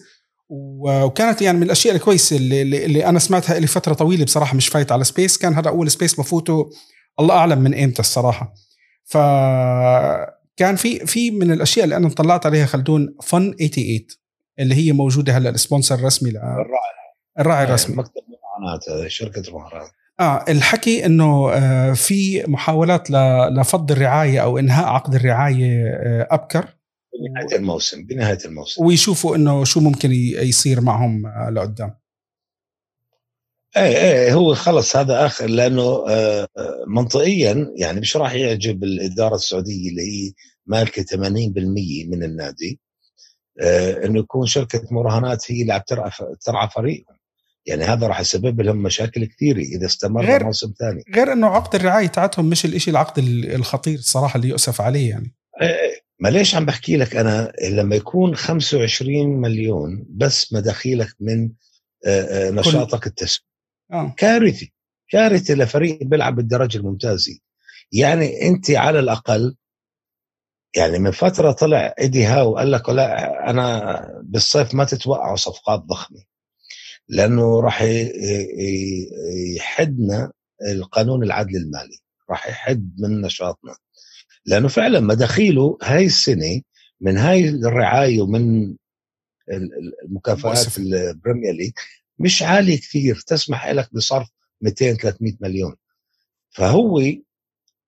وكانت 0.55 1.43
يعني 1.43 1.59
من 1.59 1.63
الأشياء 1.63 1.95
الكويسة 1.95 2.37
اللي, 2.37 2.63
اللي 2.63 3.07
أنا 3.07 3.19
سمعتها 3.19 3.59
لي 3.59 3.67
فترة 3.67 3.95
طويلة 3.95 4.25
بصراحة 4.25 4.57
مش 4.57 4.69
فايت 4.69 4.93
على 4.93 5.05
space 5.05 5.39
كان 5.39 5.55
هذا 5.55 5.69
أول 5.69 5.91
space 5.91 6.21
بفوته 6.21 6.71
الله 7.21 7.35
أعلم 7.35 7.59
من 7.59 7.75
إمتى 7.83 8.01
الصراحة. 8.01 8.55
ف 9.05 9.17
كان 10.57 10.77
في 10.77 11.07
في 11.07 11.31
من 11.31 11.53
الأشياء 11.53 11.85
اللي 11.85 11.97
أنا 11.97 12.09
طلعت 12.09 12.47
عليها 12.47 12.67
خلدون 12.67 13.15
فن 13.23 13.53
88 13.59 14.07
اللي 14.59 14.75
هي 14.75 14.93
موجودة 14.93 15.39
هلأ 15.39 15.51
السبونسر 15.51 15.95
الرسمي 15.95 16.31
الراعي 16.31 16.67
الراعي 17.39 17.65
الرسمي. 17.65 17.97
مكتب 17.97 18.21
مهارات 18.63 19.09
شركة 19.09 19.43
مهارات 19.53 19.91
آه 20.21 20.45
الحكي 20.49 21.07
إنه 21.07 21.51
آه 21.53 21.93
في 21.93 22.45
محاولات 22.49 23.11
لفض 23.51 23.93
الرعاية 23.93 24.41
أو 24.41 24.59
إنهاء 24.59 24.87
عقد 24.87 25.15
الرعاية 25.15 25.87
آه 25.87 26.29
أبكر. 26.31 26.67
بنهاية 27.21 27.57
الموسم 27.57 28.05
بنهاية 28.05 28.39
الموسم. 28.45 28.85
ويشوفوا 28.85 29.37
إنه 29.37 29.65
شو 29.65 29.81
ممكن 29.81 30.13
يصير 30.13 30.81
معهم 30.81 31.27
آه، 31.27 31.51
لقدام. 31.51 31.95
إيه 33.77 33.97
إيه 33.97 34.35
هو 34.35 34.55
خلص 34.55 34.97
هذا 34.97 35.27
آخر 35.27 35.47
لأنه 35.47 35.83
آه، 35.83 36.49
آه، 36.59 36.85
منطقيا 36.87 37.73
يعني 37.77 38.01
مش 38.01 38.17
راح 38.17 38.35
يعجب 38.35 38.85
الإدارة 38.85 39.35
السعودية 39.35 39.91
اللي 39.91 40.03
هي 40.03 40.33
مالكة 40.67 41.03
80% 41.03 42.07
من 42.09 42.25
النادي 42.25 42.81
إنه 44.05 44.19
يكون 44.19 44.47
شركة 44.47 44.83
مراهنات 44.91 45.53
هي 45.53 45.63
اللي 45.63 45.73
عم 45.73 45.81
ترعى 45.87 46.11
ترعى 46.41 46.69
فريقهم. 46.69 47.17
يعني 47.67 47.85
هذا 47.85 48.07
راح 48.07 48.21
يسبب 48.21 48.61
لهم 48.61 48.77
مشاكل 48.77 49.25
كثيرة 49.25 49.59
إذا 49.59 49.87
استمر 49.87 50.27
غير 50.27 50.45
موسم 50.45 50.73
ثاني. 50.79 51.05
غير 51.15 51.33
إنه 51.33 51.47
عقد 51.47 51.75
الرعاية 51.75 52.07
تاعتهم 52.07 52.45
مش 52.45 52.65
الإشي 52.65 52.91
العقد 52.91 53.19
الخطير 53.45 53.99
الصراحه 53.99 54.37
اللي 54.37 54.49
يؤسف 54.49 54.81
عليه 54.81 55.11
يعني. 55.11 55.35
إيه، 55.63 55.69
إيه. 55.69 56.03
ما 56.23 56.29
ليش 56.29 56.55
عم 56.55 56.65
بحكي 56.65 56.97
لك 56.97 57.17
أنا 57.17 57.53
لما 57.71 57.97
يكون 57.97 58.35
25 58.37 59.27
مليون 59.27 60.07
بس 60.11 60.53
مداخيلك 60.53 61.15
من 61.21 61.51
نشاطك 62.51 63.07
التسويقي؟ 63.07 63.47
آه. 63.93 64.15
كارثي 64.17 64.73
كارثي 65.09 65.55
لفريق 65.55 65.99
بيلعب 66.03 66.37
بالدرجة 66.37 66.79
الممتازة. 66.79 67.39
يعني 67.93 68.49
أنت 68.49 68.71
على 68.71 68.99
الأقل 68.99 69.57
يعني 70.77 70.99
من 70.99 71.11
فترة 71.11 71.53
طلع 71.53 71.95
إيدي 72.01 72.25
هاو 72.25 72.53
وقال 72.53 72.73
لك 72.73 72.89
لا 72.89 73.51
أنا 73.51 74.01
بالصيف 74.23 74.75
ما 74.75 74.85
تتوقعوا 74.85 75.37
صفقات 75.37 75.81
ضخمة. 75.81 76.25
لأنه 77.09 77.61
راح 77.61 77.85
يحدنا 79.57 80.33
القانون 80.73 81.23
العدل 81.23 81.57
المالي. 81.57 81.99
راح 82.31 82.49
يحد 82.49 82.95
من 82.99 83.21
نشاطنا. 83.21 83.77
لأنه 84.47 84.69
فعلا 84.69 85.01
مداخيله 85.01 85.79
هاي 85.83 86.07
السنة 86.07 86.61
من 87.01 87.17
هاي 87.17 87.49
الرعاية 87.49 88.21
ومن 88.21 88.75
المكافآت 90.05 90.79
ال 90.79 90.88
Premier 90.88 91.55
League 91.55 91.73
مش 92.19 92.43
عالي 92.43 92.77
كثير 92.77 93.23
تسمح 93.27 93.69
لك 93.69 93.89
بصرف 93.95 94.29
200 94.61 94.95
300 94.95 95.33
مليون. 95.41 95.75
فهو 96.51 97.03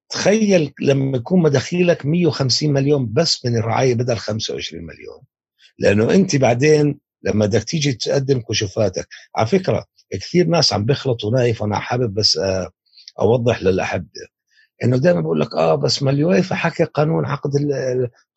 تخيل 0.09 0.73
لما 0.81 1.17
يكون 1.17 1.43
مداخيلك 1.43 2.07
150 2.07 2.73
مليون 2.73 3.13
بس 3.13 3.45
من 3.45 3.57
الرعاية 3.57 3.95
بدل 3.95 4.17
25 4.17 4.85
مليون. 4.85 5.21
لأنه 5.79 6.15
أنت 6.15 6.37
بعدين 6.37 7.01
لما 7.23 7.47
بدك 7.47 7.65
تيجي 7.65 7.93
تقدم 7.93 8.41
كشوفاتك 8.41 9.09
على 9.37 9.47
فكرة 9.47 9.85
كثير 10.13 10.47
ناس 10.47 10.73
عم 10.73 10.85
بيخلطوا 10.85 11.31
نايف 11.31 11.63
وأنا 11.63 11.79
حابب 11.79 12.15
بس 12.15 12.37
آه، 12.37 12.71
أوضح 13.21 13.63
للأحبة. 13.63 14.07
إنه 14.85 14.97
دائما 14.97 15.21
بقول 15.21 15.41
لك 15.41 15.55
آه 15.55 15.75
بس 15.75 16.03
ما 16.03 16.11
اليويفا 16.11 16.55
حكى 16.55 16.85
قانون 16.85 17.25
عقد 17.27 17.51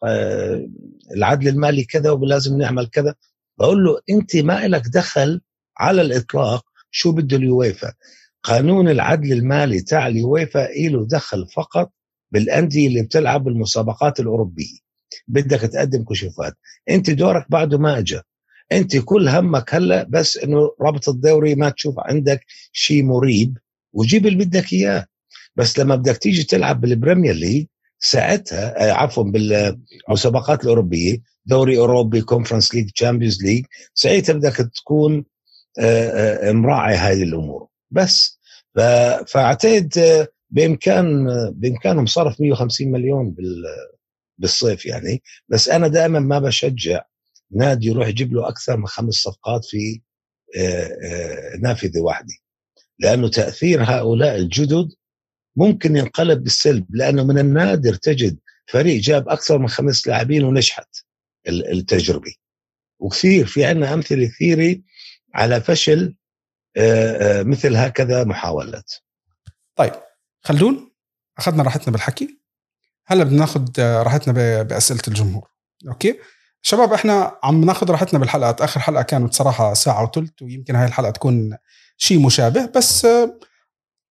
آه، 0.04 0.68
العدل 1.16 1.48
المالي 1.48 1.84
كذا 1.84 2.12
ولازم 2.12 2.58
نعمل 2.58 2.88
كذا. 2.88 3.16
بقول 3.60 3.84
له 3.86 4.00
أنت 4.10 4.36
ما 4.36 4.68
لك 4.68 4.84
دخل 4.94 5.42
على 5.78 6.02
الإطلاق 6.02 6.66
شو 6.92 7.12
بده 7.12 7.38
اليويفا 7.38 7.94
قانون 8.44 8.90
العدل 8.90 9.32
المالي 9.34 9.82
تاع 9.82 10.08
اليويفا 10.08 10.68
له 10.78 11.08
دخل 11.08 11.48
فقط 11.56 11.92
بالأندية 12.32 12.88
اللي 12.88 13.02
بتلعب 13.04 13.44
بالمسابقات 13.44 14.20
الأوروبية. 14.20 14.78
بدك 15.28 15.60
تقدم 15.60 16.04
كشوفات. 16.04 16.54
أنت 16.90 17.10
دورك 17.10 17.46
بعده 17.52 17.78
ما 17.78 17.98
اجى 17.98 18.22
أنت 18.72 18.98
كل 18.98 19.30
همك 19.30 19.76
هلأ 19.76 20.04
بس 20.10 20.38
إنه 20.38 20.72
رابط 20.82 21.10
الدوري 21.10 21.56
ما 21.56 21.70
تشوف 21.70 21.96
عندك 22.00 22.46
شيء 22.72 23.04
مريب 23.04 23.58
وجيب 23.94 24.28
اللي 24.28 24.46
بدك 24.46 24.74
إياه. 24.74 25.06
بس 25.58 25.80
لما 25.80 25.96
بدك 25.96 26.18
تيجي 26.18 26.44
تلعب 26.44 26.82
بال 26.82 26.93
Premier 26.93 27.34
League 27.34 27.66
ساعتها 28.00 28.90
آه، 28.90 28.92
عفوا 28.92 29.24
بالمسابقات 29.24 30.64
الأوروبية 30.64 31.18
دوري 31.46 31.78
أوروبي 31.78 32.22
Conference 32.22 32.76
League 32.76 32.90
Champions 32.92 33.44
League 33.44 33.66
ساعتها 33.94 34.34
بدك 34.34 34.56
تكون 34.76 35.26
آه، 35.80 36.50
آه، 36.50 36.52
مراعي 36.52 36.96
هذه 36.96 37.24
الأمور. 37.24 37.68
بس 37.92 38.38
فأعتقد 39.28 40.28
بإمكان 40.50 41.26
بإمكانهم 41.52 42.06
صرف 42.06 42.42
150 42.42 42.92
مليون 42.92 43.36
بالصيف 44.38 44.86
يعني. 44.86 45.22
بس 45.50 45.70
أنا 45.70 45.88
دائما 45.88 46.20
ما 46.20 46.40
بشجع 46.40 47.02
نادي 47.52 47.88
يروح 47.88 48.08
يجيب 48.08 48.34
له 48.34 48.48
أكثر 48.48 48.78
من 48.78 48.88
خمس 48.88 49.14
صفقات 49.14 49.66
في 49.66 50.02
نافذة 51.62 52.00
واحدة. 52.00 52.34
لأنه 53.00 53.30
تأثير 53.30 53.84
هؤلاء 53.84 54.36
الجدد 54.36 54.90
ممكن 55.58 55.96
ينقلب 55.96 56.44
بالسلب 56.44 56.86
لأنه 56.96 57.24
من 57.24 57.38
النادر 57.40 57.94
تجد 57.94 58.38
فريق 58.68 59.02
جاب 59.02 59.30
أكثر 59.30 59.58
من 59.58 59.68
خمس 59.68 60.08
لاعبين 60.08 60.44
ونجحت 60.44 60.96
التجربة. 61.48 62.34
وكثير 63.00 63.46
في 63.46 63.66
عندنا 63.66 63.94
أمثلة 63.94 64.28
كثيرة 64.28 64.82
على 65.34 65.62
فشل 65.62 66.16
آه، 66.78 67.40
آه، 67.40 67.44
مثل 67.44 67.76
هكذا 67.76 68.24
محاولات. 68.24 68.94
طيب 69.76 69.94
خلدون 70.42 70.92
أخذنا 71.38 71.64
راحتنا 71.64 71.92
بالحكي. 71.92 72.40
هلا 73.06 73.24
بدنا 73.24 73.40
ناخذ 73.40 73.68
آه، 73.80 74.04
راحتنا 74.04 74.64
بأسئلة 74.64 75.02
الجمهور. 75.08 75.50
أوكي؟ 75.88 76.20
شباب 76.62 76.94
إحنا 76.94 77.40
عم 77.44 77.66
ناخذ 77.66 77.92
راحتنا 77.92 78.20
بالحلقات. 78.20 78.62
آخر 78.62 78.80
حلقة 78.80 79.02
كانت 79.02 79.34
صراحة 79.34 79.74
ساعة 79.74 80.04
وثلث 80.04 80.42
ويمكن 80.42 80.76
هاي 80.76 80.88
الحلقة 80.88 81.12
تكون 81.12 81.58
شيء 81.98 82.26
مشابه 82.26 82.66
بس 82.66 83.08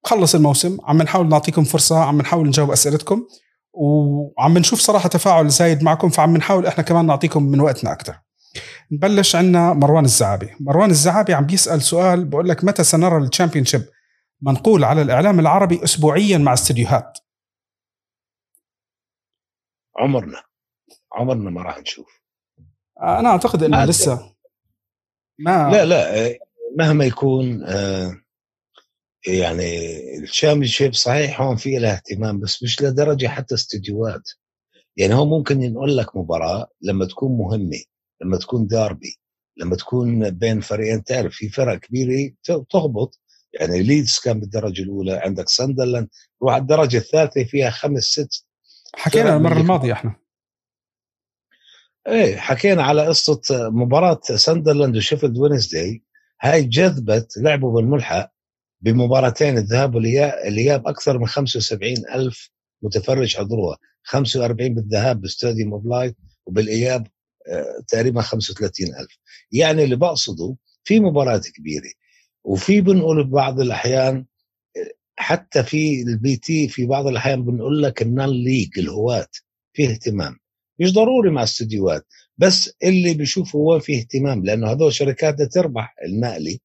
خلص 0.06 0.34
الموسم. 0.34 0.78
عم 0.84 1.02
نحاول 1.02 1.28
نعطيكم 1.28 1.64
فرصة 1.64 1.98
عم 2.04 2.20
نحاول 2.20 2.46
نجاوب 2.46 2.70
أسئلتكم 2.70 3.26
وعم 3.72 4.58
نشوف 4.58 4.80
صراحة 4.80 5.08
تفاعل 5.08 5.48
زايد 5.48 5.82
معكم 5.82 6.08
فعم 6.08 6.36
نحاول 6.36 6.66
إحنا 6.66 6.84
كمان 6.84 7.06
نعطيكم 7.06 7.42
من 7.42 7.60
وقتنا 7.60 7.92
أكثر 7.92 8.20
نبلش 8.92 9.36
عندنا 9.36 9.72
مروان 9.72 10.04
الزعابي 10.04 10.50
مروان 10.60 10.90
الزعابي 10.90 11.34
عم 11.34 11.46
بيسأل 11.46 11.82
سؤال 11.82 12.24
بقول 12.24 12.48
لك 12.48 12.64
متى 12.64 12.84
سنرى 12.84 13.24
الشامبيون 13.24 13.64
شيب 13.64 13.82
منقول 14.42 14.84
على 14.84 15.02
الإعلام 15.02 15.40
العربي 15.40 15.84
أسبوعيا 15.84 16.38
مع 16.38 16.52
استديوهات. 16.52 17.18
عمرنا. 19.98 20.42
عمرنا 21.12 21.50
ما 21.50 21.62
راح 21.62 21.78
نشوف. 21.78 22.22
أنا 23.02 23.28
أعتقد 23.28 23.62
أنه 23.62 23.84
لسه 23.84 24.34
ما 25.38 25.70
لا 25.70 25.84
لا 25.84 26.38
مهما 26.78 27.04
يكون 27.04 27.64
آه، 27.64 28.25
يعني 29.26 29.78
ال 30.18 30.66
Championship 30.66 30.94
صحيح 30.94 31.40
هون 31.40 31.56
في 31.56 31.78
له 31.78 31.92
اهتمام 31.92 32.40
بس 32.40 32.62
مش 32.62 32.82
لدرجة 32.82 33.26
حتى 33.26 33.54
استديوهات. 33.54 34.30
يعني 34.96 35.14
هو 35.14 35.26
ممكن 35.26 35.62
ينقل 35.62 35.96
لك 35.96 36.16
مباراة 36.16 36.68
لما 36.82 37.04
تكون 37.04 37.38
مهمة 37.38 37.82
لما 38.22 38.36
تكون 38.36 38.66
داربي 38.66 39.18
لما 39.56 39.76
تكون 39.76 40.30
بين 40.30 40.60
فريقين. 40.60 41.04
تعرف 41.04 41.34
في 41.34 41.48
فرق 41.48 41.78
كبيرة 41.78 42.32
تهبط 42.70 43.20
يعني 43.60 43.82
ليدز 43.82 44.18
كان 44.24 44.40
بالدرجة 44.40 44.82
الأولى 44.82 45.12
عندك 45.12 45.48
ساندرلاند. 45.48 46.08
روح 46.42 46.52
على 46.52 46.62
الدرجة 46.62 46.96
الثالثة 46.96 47.44
فيها 47.44 47.70
خمس 47.70 48.02
ست 48.02 48.46
حكينا 48.94 49.36
المرة 49.36 49.60
الماضية 49.60 49.92
إحنا. 49.92 50.16
إيه 52.08 52.36
حكينا 52.36 52.82
على 52.82 53.06
قصة 53.06 53.40
مباراة 53.70 54.20
ساندرلاند 54.22 54.96
وشيفيلد 54.96 55.38
وينزداي. 55.38 56.02
هاي 56.40 56.62
جذبت 56.62 57.32
لعبوا 57.36 57.72
بالملحق. 57.72 58.35
بمباراتين 58.80 59.58
الذهاب 59.58 59.94
والإياب 59.94 60.88
أكثر 60.88 61.18
من 61.18 61.26
75 61.26 61.94
ألف 62.14 62.50
متفرج 62.82 63.36
حضروها. 63.36 63.76
45 64.02 64.74
بالذهاب 64.74 65.20
ب 65.20 65.27
Stadium 65.27 65.72
of 65.72 65.86
Light 65.86 66.16
وبالإياب 66.46 67.06
آه، 67.48 67.82
تقريبا 67.88 68.20
35 68.20 68.86
ألف. 68.86 69.18
يعني 69.52 69.84
اللي 69.84 69.96
بقصده 69.96 70.56
في 70.84 71.00
مباراة 71.00 71.42
كبيرة 71.54 71.90
وفي 72.44 72.80
بنقول 72.80 73.24
ببعض 73.24 73.60
الأحيان 73.60 74.26
حتى 75.18 75.62
في 75.62 76.02
ال 76.02 76.36
BT 76.36 76.68
في 76.68 76.86
بعض 76.86 77.06
الأحيان 77.06 77.44
بنقول 77.44 77.82
لك 77.82 78.02
ال 78.02 78.06
National 78.06 78.34
League 78.44 78.78
الهواة 78.78 79.26
في 79.72 79.90
اهتمام. 79.90 80.36
مش 80.80 80.92
ضروري 80.92 81.30
مع 81.30 81.42
استديوهات. 81.42 82.06
بس 82.38 82.70
اللي 82.82 83.14
بيشوفوا 83.14 83.70
وين 83.72 83.80
في 83.80 83.98
اهتمام 83.98 84.44
لأنه 84.44 84.72
هذول 84.72 84.92
شركات 84.92 85.42
تربح 85.42 85.94
النقلي 86.06 86.60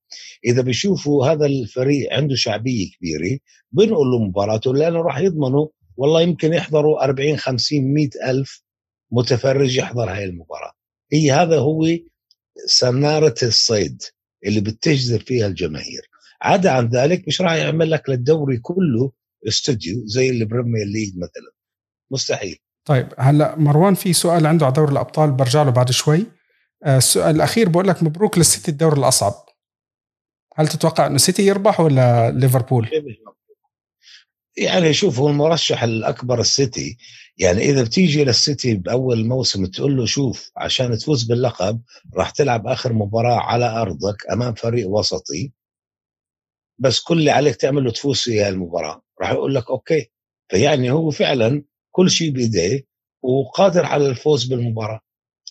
إذا 0.45 0.61
بيشوفوا 0.61 1.27
هذا 1.27 1.45
الفريق 1.45 2.13
عنده 2.13 2.35
شعبية 2.35 2.91
كبيرة 2.91 3.39
بنقول 3.71 4.07
له 4.11 4.19
مباراته 4.19 4.73
لأنه 4.73 5.01
راح 5.01 5.17
يضمنوا 5.17 5.67
والله 5.97 6.21
يمكن 6.21 6.53
يحضروا 6.53 7.03
40 7.03 7.37
50 7.37 7.93
100 7.93 8.09
ألف 8.25 8.63
متفرج 9.11 9.77
يحضر 9.77 10.09
هاي 10.09 10.23
المباراة. 10.23 10.73
هي 11.13 11.31
هذا 11.31 11.59
هو 11.59 11.87
سنارة 12.65 13.35
الصيد 13.43 14.01
اللي 14.45 14.61
بتجذب 14.61 15.21
فيها 15.21 15.47
الجماهير. 15.47 16.09
عدا 16.41 16.71
عن 16.71 16.87
ذلك 16.89 17.27
مش 17.27 17.41
راح 17.41 17.53
يعمل 17.53 17.91
لك 17.91 18.09
للدوري 18.09 18.57
كله 18.57 19.11
استوديو 19.47 20.07
زي 20.07 20.29
ال 20.29 20.36
Premier 20.36 20.85
League 20.85 21.17
مثلا. 21.17 21.51
مستحيل. 22.11 22.59
طيب 22.85 23.13
هلا 23.17 23.55
مروان 23.55 23.95
في 23.95 24.13
سؤال 24.13 24.47
عنده 24.47 24.65
على 24.65 24.75
دوري 24.75 24.91
الأبطال 24.91 25.31
برجع 25.31 25.63
له 25.63 25.71
بعد 25.71 25.91
شوي. 25.91 26.25
آه، 26.83 26.97
السؤال 26.97 27.35
الأخير 27.35 27.69
بقول 27.69 27.87
لك 27.87 28.03
مبروك 28.03 28.37
للسيتي 28.37 28.71
الدور 28.71 28.97
الأصعب. 28.97 29.33
هل 30.55 30.67
تتوقع 30.67 31.07
إنه 31.07 31.17
سيتي 31.17 31.43
يربح 31.43 31.79
ولا 31.79 32.31
ليفربول؟ 32.31 32.89
يعني 34.57 34.93
شوف 34.93 35.19
هو 35.19 35.29
المرشح 35.29 35.83
الأكبر 35.83 36.39
السيتي. 36.39 36.97
يعني 37.37 37.61
إذا 37.61 37.83
بتيجي 37.83 38.23
للسيتي 38.23 38.75
بأول 38.75 39.25
موسم 39.25 39.65
تقول 39.65 39.97
له 39.97 40.05
شوف 40.05 40.51
عشان 40.57 40.97
تفوز 40.97 41.23
باللقب 41.23 41.81
راح 42.15 42.29
تلعب 42.29 42.67
آخر 42.67 42.93
مباراة 42.93 43.39
على 43.39 43.65
أرضك 43.81 44.29
أمام 44.31 44.53
فريق 44.53 44.89
وسطي. 44.89 45.51
بس 46.79 46.99
كل 46.99 47.19
اللي 47.19 47.31
عليك 47.31 47.55
تعمله 47.55 47.91
تفوز 47.91 48.19
في 48.19 48.49
المباراة. 48.49 49.01
راح 49.21 49.31
يقول 49.31 49.55
لك 49.55 49.69
okay. 49.69 50.11
فيعني 50.49 50.91
هو 50.91 51.11
فعلا 51.11 51.63
كل 51.91 52.09
شيء 52.11 52.31
بايديه 52.31 52.85
وقادر 53.21 53.85
على 53.85 54.07
الفوز 54.07 54.45
بالمباراة 54.45 54.99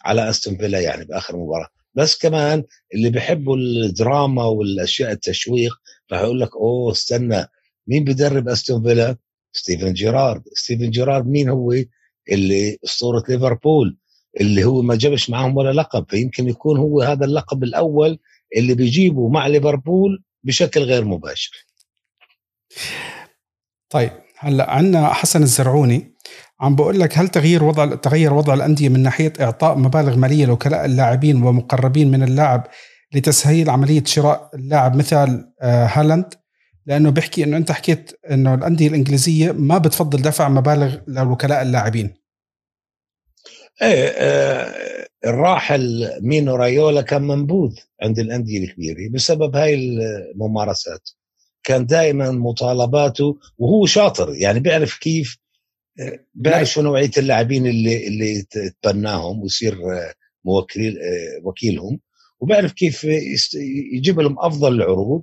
على 0.04 0.30
أستون 0.30 0.56
فيلا 0.56 0.80
يعني 0.80 1.04
بآخر 1.04 1.36
مباراة 1.36 1.68
بس 1.94 2.18
كمان 2.18 2.64
اللي 2.94 3.10
بيحبوا 3.10 3.56
الدراما 3.56 4.44
والأشياء 4.44 5.12
التشويق 5.12 5.72
راح 6.12 6.20
يقول 6.20 6.40
لك 6.40 6.56
أوه 6.56 6.92
استنى 6.92 7.46
مين 7.86 8.04
بدرب 8.04 8.48
أستون 8.48 8.82
فيلا؟ 8.82 9.16
ستيفن 9.52 9.92
جيرارد، 9.92 10.42
ستيفن 10.54 10.90
جيرارد 10.90 11.26
مين 11.26 11.48
هو؟ 11.48 11.74
اللي 12.32 12.78
أسطورة 12.84 13.24
ليفربول 13.28 13.96
اللي 14.40 14.64
هو 14.64 14.82
ما 14.82 14.96
جابش 14.96 15.30
معهم 15.30 15.56
ولا 15.56 15.72
لقب 15.72 16.06
فيمكن 16.10 16.48
يكون 16.48 16.78
هو 16.78 17.02
هذا 17.02 17.24
اللقب 17.24 17.64
الأول 17.64 18.18
اللي 18.56 18.74
بيجيبه 18.74 19.28
مع 19.28 19.46
ليفربول 19.46 20.24
بشكل 20.44 20.80
غير 20.80 21.04
مباشر. 21.04 21.66
طيب 23.90 24.10
هلأ 24.42 24.70
عندنا 24.70 25.12
حسن 25.12 25.42
الزرعوني 25.42 26.16
عم 26.60 26.76
بقول 26.76 27.00
لك 27.00 27.18
هل 27.18 27.28
تغيير 27.28 27.64
وضع 27.64 27.94
تغير 27.94 28.34
وضع 28.34 28.54
الأندية 28.54 28.88
من 28.88 29.00
ناحية 29.00 29.32
إعطاء 29.40 29.78
مبالغ 29.78 30.16
مالية 30.16 30.46
لوكلاء 30.46 30.84
اللاعبين 30.84 31.42
ومقربين 31.42 32.10
من 32.10 32.22
اللاعب 32.22 32.66
لتسهيل 33.14 33.70
عملية 33.70 34.04
شراء 34.04 34.50
اللاعب 34.54 34.96
مثال 34.96 35.52
آه، 35.62 35.86
هالاند؟ 35.86 36.34
لأنه 36.86 37.10
بيحكي 37.10 37.44
إنه 37.44 37.56
أنت 37.56 37.72
حكيت 37.72 38.12
إنه 38.30 38.54
الأندية 38.54 38.88
الإنجليزية 38.88 39.52
ما 39.52 39.78
بتفضل 39.78 40.22
دفع 40.22 40.48
مبالغ 40.48 40.96
لوكلاء 41.08 41.62
اللاعبين. 41.62 42.14
إيه 43.82 44.08
آه 44.08 45.06
الراحل 45.26 46.10
مينو 46.22 46.54
رايولا 46.56 47.02
كان 47.02 47.22
منبوذ 47.22 47.76
عند 48.02 48.18
الأندية 48.18 48.64
الكبيرة 48.64 49.10
بسبب 49.12 49.56
هاي 49.56 49.74
الممارسات. 49.74 51.10
كان 51.62 51.86
دائما 51.86 52.30
مطالباته 52.30 53.38
وهو 53.58 53.86
شاطر 53.86 54.34
يعني 54.34 54.60
بيعرف 54.60 54.98
كيف 54.98 55.38
آه، 56.00 56.24
بيعرف 56.34 56.68
شو 56.68 56.82
نوعية 56.82 57.10
اللاعبين 57.18 57.66
اللي 57.66 58.06
اللي 58.06 58.42
تبناهم 58.82 59.42
ويصير 59.42 59.74
آه، 59.74 60.14
موكل 60.44 60.98
آه، 60.98 61.46
وكيلهم 61.46 62.00
وبيعرف 62.40 62.72
كيف 62.72 63.04
يجيب 63.92 64.20
لهم 64.20 64.36
أفضل 64.38 64.74
العروض 64.74 65.22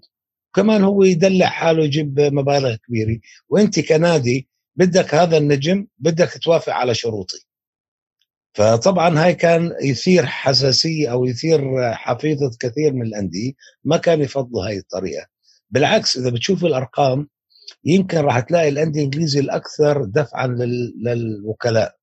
وكمان 0.57 0.83
هو 0.83 1.03
يدلع 1.03 1.47
حاله 1.47 1.83
يجيب 1.83 2.19
مبالغ 2.19 2.75
كبيرة. 2.75 3.19
وأنت 3.49 3.79
كنادي 3.79 4.47
بدك 4.75 5.15
هذا 5.15 5.37
النجم 5.37 5.87
بدك 5.99 6.39
توافق 6.43 6.73
على 6.73 6.95
شروطي. 6.95 7.37
فطبعا 8.53 9.25
هاي 9.25 9.33
كان 9.33 9.75
يثير 9.81 10.25
حساسية 10.25 11.11
أو 11.11 11.25
يثير 11.25 11.93
حفيظة 11.93 12.51
كثير 12.59 12.93
من 12.93 13.01
الأندية 13.01 13.51
ما 13.83 13.97
كان 13.97 14.21
يفضلوا 14.21 14.67
هاي 14.67 14.77
الطريقة. 14.77 15.27
بالعكس 15.69 16.17
إذا 16.17 16.29
بتشوف 16.29 16.65
الأرقام 16.65 17.27
يمكن 17.83 18.17
راح 18.17 18.39
تلاقي 18.39 18.69
الأندية 18.69 18.99
الانجليزي 18.99 19.39
الأكثر 19.39 20.05
دفعا 20.05 20.47
للوكلاء 21.05 21.95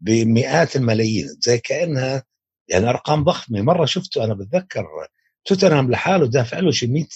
بمئات 0.00 0.76
الملايين. 0.76 1.26
زي 1.40 1.58
كأنها 1.58 2.24
يعني 2.68 2.88
أرقام 2.88 3.24
ضخمة. 3.24 3.62
مرة 3.62 3.84
شفته 3.84 4.24
أنا 4.24 4.34
بتذكر 4.34 4.84
توتنهام 5.44 5.90
لحاله 5.90 6.26
دافع 6.26 6.58
له 6.58 6.70
شي 6.70 6.86
100 6.86 7.06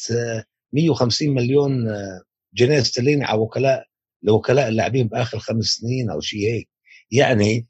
150 0.73 1.35
مليون 1.35 1.87
جنيه 2.55 2.79
استرليني 2.81 3.25
على 3.25 3.39
وكلاء 3.39 3.87
لوكلاء 4.23 4.69
اللاعبين 4.69 5.09
بآخر 5.09 5.39
خمس 5.39 5.65
سنين 5.65 6.11
أو 6.11 6.21
شيء 6.21 6.41
هيك. 6.53 6.69
يعني 7.11 7.67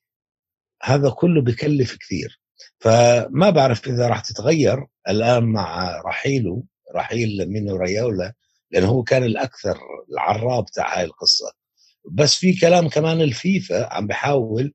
هذا 0.83 1.11
كله 1.11 1.43
بكلف 1.43 1.97
كثير. 1.97 2.41
فما 2.79 3.51
بعرف 3.51 3.89
إذا 3.89 4.09
راح 4.09 4.21
تتغير 4.21 4.87
الآن 5.09 5.45
مع 5.45 6.01
رحيله. 6.07 6.63
رحيل 6.95 7.51
مينو 7.51 7.77
ريولا 7.77 8.35
لأنه 8.71 8.89
هو 8.89 9.03
كان 9.03 9.25
الأكثر 9.25 9.79
العراب 10.13 10.67
تاع 10.67 10.99
هاي 10.99 11.05
القصة. 11.05 11.53
بس 12.11 12.35
في 12.35 12.61
كلام 12.61 12.89
كمان 12.89 13.21
الفيفا 13.21 13.95
عم 13.95 14.07
بحاول 14.07 14.75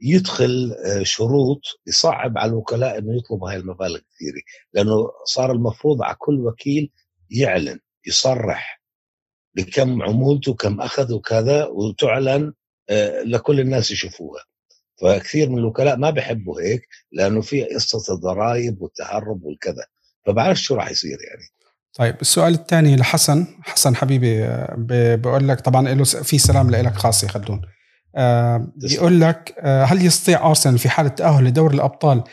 يدخل 0.00 0.76
آه، 0.86 1.02
شروط 1.02 1.60
يصعب 1.86 2.38
على 2.38 2.50
الوكلاء 2.50 2.98
إنه 2.98 3.16
يطلبوا 3.16 3.50
هاي 3.50 3.56
المبالغ 3.56 3.98
كثيرة 3.98 4.40
لأنه 4.72 5.10
صار 5.24 5.52
المفروض 5.52 6.02
على 6.02 6.16
كل 6.18 6.46
وكيل 6.46 6.90
يعلن 7.30 7.80
يصرح 8.06 8.82
بكم 9.54 10.02
عمولته 10.02 10.54
كم 10.54 10.80
أخذ 10.80 11.12
وكذا 11.14 11.66
وتعلن 11.66 12.52
آه، 12.90 13.22
لكل 13.22 13.60
الناس 13.60 13.90
يشوفوها. 13.90 14.44
فكثير 15.00 15.50
من 15.50 15.58
الوكلاء 15.58 15.96
ما 15.96 16.10
بحبوا 16.10 16.60
هيك 16.60 16.88
لأنه 17.12 17.40
في 17.40 17.64
قصة 17.64 18.14
الضرائب 18.14 18.82
والتهرب 18.82 19.42
والكذا. 19.42 19.86
فبعرف 20.28 20.58
شو 20.58 20.74
راح 20.74 20.90
يصير 20.90 21.18
يعني. 21.30 21.42
طيب 21.94 22.16
السؤال 22.20 22.54
الثاني 22.54 22.96
لحسن. 22.96 23.46
حسن 23.62 23.96
حبيبي 23.96 24.48
بقول 25.16 25.48
لك 25.48 25.60
طبعا 25.60 25.88
له 25.88 26.04
في 26.04 26.38
سلام 26.38 26.70
لك 26.70 26.94
خاص 26.94 27.24
يا 27.24 27.28
خلدون 27.28 27.62
آه 28.16 28.72
بيقول 28.76 29.20
لك 29.20 29.54
آه 29.58 29.84
هل 29.84 30.06
يستطيع 30.06 30.48
أرسنال 30.48 30.78
في 30.78 30.88
حالة 30.88 31.08
تأهل 31.08 31.44
لدوري 31.44 31.74
الأبطال 31.74 32.24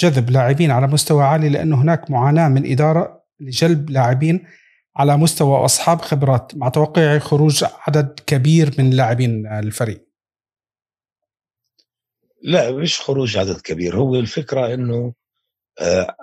جذب 0.00 0.30
لاعبين 0.30 0.70
على 0.70 0.86
مستوى 0.86 1.24
عالي 1.24 1.48
لأنه 1.48 1.82
هناك 1.82 2.10
معاناة 2.10 2.48
من 2.48 2.72
إدارة 2.72 3.24
لجلب 3.40 3.90
لاعبين 3.90 4.46
على 4.96 5.16
مستوى 5.16 5.60
واصحاب 5.60 6.00
خبرات 6.00 6.52
مع 6.56 6.68
توقيع 6.68 7.18
خروج 7.18 7.64
عدد 7.86 8.20
كبير 8.26 8.74
من 8.78 8.90
لاعبين 8.90 9.46
الفريق؟ 9.46 10.08
لا 12.42 12.72
مش 12.72 13.00
خروج 13.00 13.38
عدد 13.38 13.60
كبير. 13.60 13.96
هو 13.96 14.14
الفكرة 14.14 14.74
إنه 14.74 15.12
آه 15.80 16.16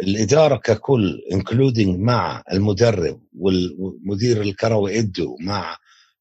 الإدارة 0.00 0.56
ككل 0.56 1.22
including 1.32 1.98
مع 1.98 2.42
المدرب 2.52 3.22
والمدير 3.38 4.42
الكروي 4.42 4.98
إدو 4.98 5.36
مع 5.40 5.76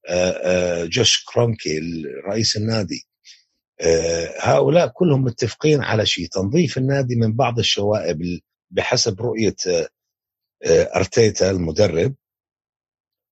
آه، 0.10 0.30
آه، 0.30 0.86
جوش 0.86 1.24
كرونكي 1.26 1.80
رئيس 2.28 2.58
النادي. 2.58 3.08
آه، 3.82 4.34
هؤلاء 4.40 4.88
كلهم 4.88 5.24
متفقين 5.24 5.82
على 5.84 6.06
شيء 6.06 6.28
تنظيف 6.28 6.78
النادي 6.78 7.16
من 7.16 7.34
بعض 7.34 7.60
الشوائب 7.60 8.40
بحسب 8.72 9.22
رؤية 9.22 9.56
أرتيتا 10.96 11.52
المدرب. 11.52 12.16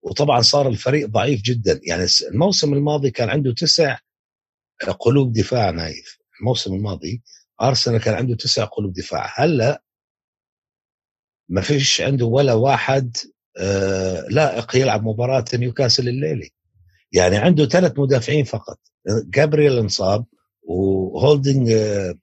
وطبعا 0.03 0.41
صار 0.41 0.69
الفريق 0.69 1.09
ضعيف 1.09 1.43
جدا. 1.43 1.81
يعني 1.83 2.07
الموسم 2.31 2.75
الماضي 2.75 3.11
كان 3.11 3.31
عنده 3.31 3.55
تسع 3.55 3.99
قلوب 5.01 5.33
دفاع 5.33 5.71
نايف. 5.71 6.19
الموسم 6.41 6.75
الماضي 6.75 7.23
أرسنال 7.63 8.01
كان 8.01 8.15
عنده 8.15 8.37
تسع 8.37 8.65
قلوب 8.65 8.93
دفاع. 8.93 9.33
هلأ 9.37 9.84
ما 11.49 11.61
فيش 11.61 12.01
عنده 12.01 12.27
ولا 12.27 12.53
واحد 12.53 13.17
آه 13.59 14.27
لائق 14.31 14.77
يلعب 14.77 15.05
مباراة 15.05 15.45
نيوكاسل 15.55 16.09
الليلة 16.09 16.49
يعني 17.13 17.37
عنده 17.37 17.67
ثلاث 17.67 17.99
مدافعين 17.99 18.45
فقط 18.45 18.79
جابرييل 19.27 19.79
انصاب 19.79 20.25
وهولدنج 20.63 21.71
آه 21.71 22.15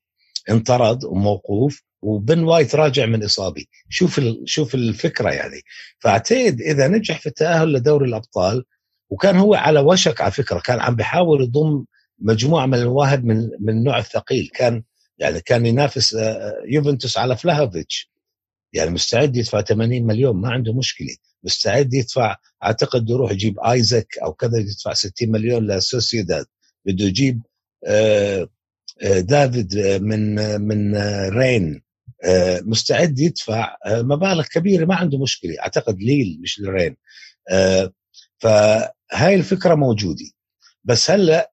انطرد 0.50 1.04
وموقوف 1.06 1.84
وبن 2.02 2.44
وايت 2.44 2.76
راجع 2.76 3.06
من 3.06 3.24
اصابه 3.24 3.66
شوف 3.90 4.22
شوف 4.46 4.76
الفكرة 4.76 5.30
يعني. 5.32 5.62
فأعتقد 6.00 6.62
إذا 6.62 6.88
نجح 6.88 7.20
في 7.20 7.28
التأهل 7.28 7.74
لدوري 7.74 8.08
الأبطال 8.10 8.64
وكان 9.10 9.36
هو 9.38 9.54
على 9.56 9.80
وشك 9.80 10.22
على 10.22 10.32
فكرة 10.32 10.60
كان 10.60 10.80
عم 10.80 10.96
بيحاول 10.96 11.42
يضم 11.44 11.86
مجموعة 12.20 12.66
من 12.66 12.74
المواهب 12.76 13.26
من 13.26 13.50
من 13.60 13.70
النوع 13.74 13.98
الثقيل. 13.98 14.50
كان 14.54 14.84
يعني 15.18 15.42
كان 15.42 15.66
ينافس 15.66 16.18
يوفنتوس 16.68 17.18
على 17.18 17.38
فلاهوفيتش. 17.38 18.11
يعني 18.74 18.90
مستعد 18.90 19.36
يدفع 19.36 19.62
80 19.62 20.04
مليون 20.04 20.36
ما 20.36 20.50
عنده 20.50 20.74
مشكلة. 20.74 21.16
مستعد 21.44 21.94
يدفع 21.94 22.36
أعتقد 22.64 23.10
يروح 23.10 23.32
يجيب 23.32 23.60
آيزك 23.60 24.18
أو 24.24 24.34
كذا 24.34 24.58
يدفع 24.58 24.94
60 24.94 25.32
مليون 25.32 25.68
لسوسيداد. 25.68 26.46
بده 26.86 27.06
يجيب 27.06 27.42
دافيد 29.04 29.78
من 30.02 30.36
من 30.62 30.96
رين. 31.30 31.82
مستعد 32.66 33.20
يدفع 33.20 33.76
مبالغ 33.88 34.46
كبيرة 34.48 34.86
ما 34.86 34.96
عنده 34.96 35.18
مشكلة. 35.20 35.60
أعتقد 35.60 35.98
ليل 36.00 36.40
مش 36.42 36.60
لرين. 36.60 36.96
فهاي 38.38 39.36
الفكرة 39.36 39.76
موجودة. 39.76 40.26
بس 40.84 41.12
هلأ 41.12 41.52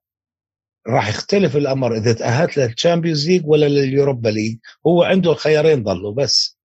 راح 0.86 1.08
يختلف 1.08 1.56
الأمر 1.56 1.96
إذا 1.96 2.12
تأهلت 2.12 2.58
لل 2.58 2.71
Champions 2.71 3.28
League 3.28 3.42
ولا 3.46 3.66
لل 3.66 3.82
Europa 3.82 4.28
League. 4.28 4.58
هو 4.86 5.02
عنده 5.02 5.32
الخيارين 5.32 5.82
ضلوا 5.82 6.12
بس. 6.14 6.57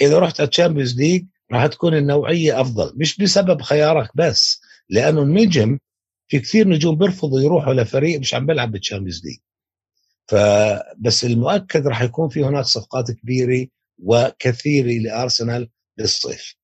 إذا 0.00 0.18
رحت 0.18 0.40
على 0.40 0.46
ال 0.46 0.51
Champions 0.51 1.00
League 1.00 1.26
راح 1.52 1.66
تكون 1.66 1.94
النوعية 1.94 2.60
أفضل. 2.60 2.92
مش 2.96 3.16
بسبب 3.16 3.62
خيارك 3.62 4.10
بس 4.14 4.60
لأنه 4.88 5.22
النجم 5.22 5.78
في 6.28 6.40
كثير 6.40 6.68
نجوم 6.68 6.98
بيرفضوا 6.98 7.40
يروحوا 7.40 7.74
لفريق 7.74 8.20
مش 8.20 8.34
عم 8.34 8.46
بيلعب 8.46 8.72
بال 8.72 8.81
Champions 8.81 9.22
League 9.24 9.38
فبس 10.26 11.24
المؤكد 11.24 11.86
راح 11.86 12.02
يكون 12.02 12.28
في 12.28 12.44
هناك 12.44 12.64
صفقات 12.64 13.10
كبيرة 13.10 13.66
وكثيرة 13.98 15.02
لأرسنال 15.02 15.70
بالصيف. 15.96 16.54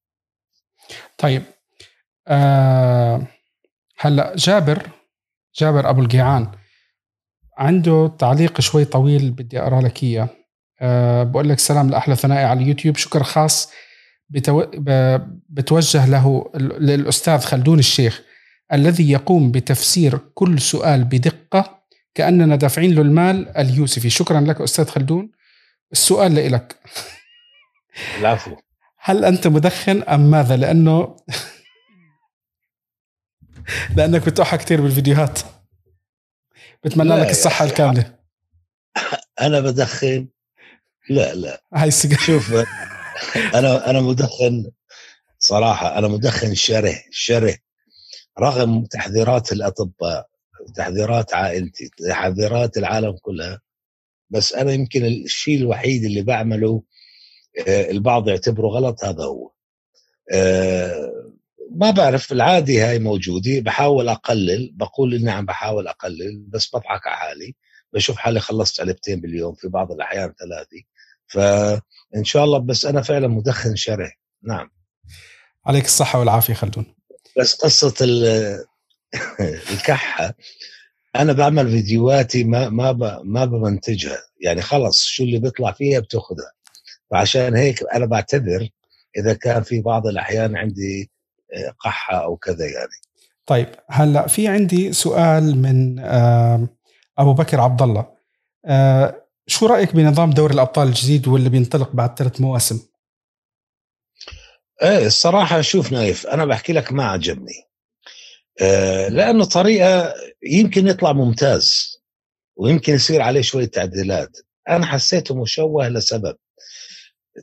طيب 1.18 1.42
آه 2.28 3.26
هلأ 3.98 4.34
جابر 4.36 4.90
جابر 5.58 5.90
أبو 5.90 6.00
القيعان 6.00 6.52
عنده 7.58 8.16
تعليق 8.18 8.60
شوي 8.60 8.84
طويل 8.84 9.30
بدي 9.30 9.60
أقرأ 9.60 9.80
لك 9.80 10.02
إياه. 10.02 10.28
أه 10.84 11.22
بقول 11.22 11.48
لك 11.48 11.58
سلام 11.58 11.90
لأحلى 11.90 12.16
ثنائي 12.16 12.44
على 12.44 12.62
اليوتيوب. 12.62 12.96
شكر 12.96 13.22
خاص 13.22 13.72
بتو... 14.30 14.64
ب... 14.74 15.18
بتوجه 15.48 16.06
له 16.06 16.52
للأستاذ 16.56 17.40
خلدون 17.40 17.78
الشيخ 17.78 18.22
الذي 18.72 19.10
يقوم 19.10 19.50
بتفسير 19.50 20.18
كل 20.34 20.60
سؤال 20.60 21.04
بدقة 21.04 21.84
كأننا 22.14 22.56
دافعين 22.56 22.94
له 22.94 23.02
المال 23.02 23.58
اليوسفي. 23.58 24.10
شكرا 24.10 24.40
لك 24.40 24.60
أستاذ 24.60 24.88
خلدون. 24.88 25.30
السؤال 25.92 26.52
لك 26.52 26.76
العفو. 28.18 28.56
هل 28.98 29.24
أنت 29.24 29.46
مدخن 29.46 30.02
أم 30.02 30.30
ماذا؟ 30.30 30.56
لأنه 30.56 31.16
لأنك 33.96 34.26
بتوحى 34.26 34.56
كثير 34.56 34.80
بالفيديوهات. 34.80 35.38
بتمنى 36.84 37.16
لك 37.16 37.30
الصحة 37.30 37.64
الكاملة. 37.64 38.14
أنا 39.40 39.60
بدخن 39.60 40.28
لا 41.10 41.34
لا. 41.34 41.62
هاي 41.74 41.88
السيجارة 41.88 42.20
شوف 42.20 42.54
أنا 43.54 43.90
أنا 43.90 44.00
مدخن 44.00 44.70
صراحة 45.38 45.98
أنا 45.98 46.08
مدخن 46.08 46.54
شره 46.54 46.94
شره. 47.10 47.56
رغم 48.40 48.84
تحذيرات 48.84 49.52
الأطباء 49.52 50.28
تحذيرات 50.76 51.34
عائلتي 51.34 51.90
تحذيرات 52.08 52.76
العالم 52.76 53.16
كلها 53.22 53.60
بس 54.30 54.52
أنا 54.52 54.72
يمكن 54.72 55.04
الشيء 55.04 55.58
الوحيد 55.58 56.04
اللي 56.04 56.22
بعمله 56.22 56.82
البعض 57.68 58.28
يعتبره 58.28 58.66
غلط 58.68 59.04
هذا 59.04 59.24
هو. 59.24 59.50
ما 61.70 61.90
بعرف 61.90 62.32
العادي 62.32 62.80
هاي 62.80 62.98
موجودة 62.98 63.60
بحاول 63.60 64.08
أقلل 64.08 64.70
بقول 64.74 65.14
إني 65.14 65.30
عم 65.30 65.46
بحاول 65.46 65.88
أقلل 65.88 66.44
بس 66.48 66.68
بضحك 66.74 67.06
على 67.06 67.16
حالي 67.16 67.54
بشوف 67.92 68.16
حالي 68.16 68.40
خلصت 68.40 68.80
علبتين 68.80 69.20
باليوم 69.20 69.54
في 69.54 69.68
بعض 69.68 69.92
الأحيان 69.92 70.32
ثلاثة. 70.40 70.82
فإن 71.26 72.24
شاء 72.24 72.44
الله 72.44 72.58
بس 72.58 72.84
أنا 72.84 73.02
فعلا 73.02 73.28
مدخن 73.28 73.76
شره 73.76 74.12
نعم. 74.42 74.70
عليك 75.66 75.84
الصحة 75.84 76.18
والعافية 76.18 76.54
خلدون. 76.54 76.94
بس 77.38 77.54
قصة 77.54 77.94
الكحة 79.72 80.34
أنا 81.16 81.32
بعمل 81.32 81.70
فيديوهاتي 81.70 82.44
ما 82.44 82.68
ما 82.68 83.20
ما 83.24 83.44
بمنتجها. 83.44 84.18
يعني 84.40 84.62
خلص 84.62 85.04
شو 85.04 85.24
اللي 85.24 85.38
بيطلع 85.38 85.72
فيها 85.72 86.00
بتاخذها 86.00 86.52
فعشان 87.10 87.56
هيك 87.56 87.82
أنا 87.94 88.06
بعتذر 88.06 88.68
إذا 89.16 89.34
كان 89.34 89.62
في 89.62 89.80
بعض 89.80 90.06
الأحيان 90.06 90.56
عندي 90.56 91.10
قحة 91.80 92.16
أو 92.16 92.36
كذا 92.36 92.66
يعني. 92.66 92.90
طيب 93.46 93.68
هلأ 93.88 94.26
في 94.26 94.48
عندي 94.48 94.92
سؤال 94.92 95.58
من 95.58 95.98
أبو 97.18 97.32
بكر 97.34 97.60
عبد 97.60 97.82
الله. 97.82 98.06
شو 99.46 99.66
رأيك 99.66 99.94
بنظام 99.94 100.30
دوري 100.30 100.54
الأبطال 100.54 100.88
الجديد 100.88 101.28
واللي 101.28 101.48
بينطلق 101.48 101.92
بعد 101.92 102.18
ثلاث 102.18 102.40
مواسم؟ 102.40 102.80
إيه 104.82 105.06
الصراحة 105.06 105.60
شوف 105.60 105.92
نايف 105.92 106.26
أنا 106.26 106.44
بحكي 106.44 106.72
لك 106.72 106.92
ما 106.92 107.04
عجبني. 107.04 107.64
آه 108.60 109.08
لأنه 109.08 109.44
طريقة 109.44 110.14
يمكن 110.42 110.88
يطلع 110.88 111.12
ممتاز 111.12 111.96
ويمكن 112.56 112.94
يصير 112.94 113.22
عليه 113.22 113.40
شوية 113.40 113.66
تعديلات. 113.66 114.36
أنا 114.68 114.86
حسيته 114.86 115.42
مشوه 115.42 115.88
لسبب. 115.88 116.36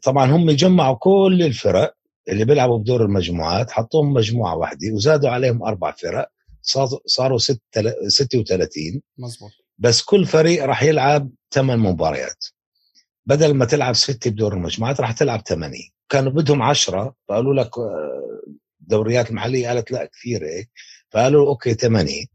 طبعا 0.03 0.31
هم 0.31 0.51
جمعوا 0.51 0.95
كل 0.95 1.43
الفرق 1.45 1.95
اللي 2.29 2.45
بيلعبوا 2.45 2.77
بدور 2.77 3.05
المجموعات 3.05 3.71
حطوهم 3.71 4.13
مجموعة 4.13 4.55
واحدة 4.55 4.91
وزادوا 4.93 5.29
عليهم 5.29 5.63
أربع 5.63 5.91
فرق 5.91 6.31
صاروا 7.05 7.37
36 7.37 9.01
مزبوط. 9.17 9.51
بس 9.77 10.01
كل 10.01 10.25
فريق 10.25 10.65
راح 10.65 10.83
يلعب 10.83 11.29
ثمان 11.53 11.79
مباريات. 11.79 12.45
بدل 13.25 13.53
ما 13.53 13.65
تلعب 13.65 13.93
ستة 13.95 14.31
بدور 14.31 14.53
المجموعات 14.53 15.01
راح 15.01 15.11
تلعب 15.11 15.41
ثمانية. 15.47 15.89
كانوا 16.09 16.31
بدهم 16.31 16.61
عشرة 16.61 17.15
فقالوا 17.29 17.53
لك 17.53 17.71
دوريات 18.79 19.29
المحلية 19.29 19.67
قالت 19.67 19.91
لا 19.91 20.05
كثير 20.05 20.45
هيك. 20.45 20.69
فقالوا 21.09 21.47
أوكي 21.49 21.73
ثمانية. 21.73 22.25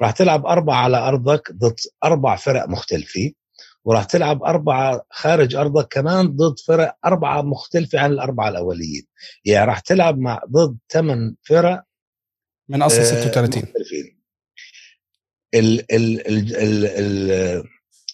راح 0.00 0.10
تلعب 0.10 0.46
أربعة 0.46 0.76
على 0.76 0.96
أرضك 0.96 1.52
ضد 1.52 1.76
أربع 2.04 2.36
فرق 2.36 2.68
مختلفة 2.68 3.30
وراح 3.84 4.04
تلعب 4.04 4.42
أربعة 4.42 5.02
خارج 5.10 5.54
أرضك 5.54 5.88
كمان 5.90 6.26
ضد 6.36 6.58
فرق 6.66 6.96
أربعة 7.04 7.42
مختلفة 7.42 7.98
عن 8.00 8.12
الأربعة 8.12 8.48
الأوليين. 8.48 9.06
يعني 9.44 9.66
راح 9.66 9.78
تلعب 9.80 10.18
مع 10.18 10.40
ضد 10.50 10.78
ثمان 10.88 11.34
فرق 11.42 11.82
من 12.68 12.82
أصل 12.82 13.04
36 13.04 13.62
ال 15.54 15.92
ال 15.94 16.26
ال 16.28 16.56
ال 16.56 16.86
ال 16.86 17.64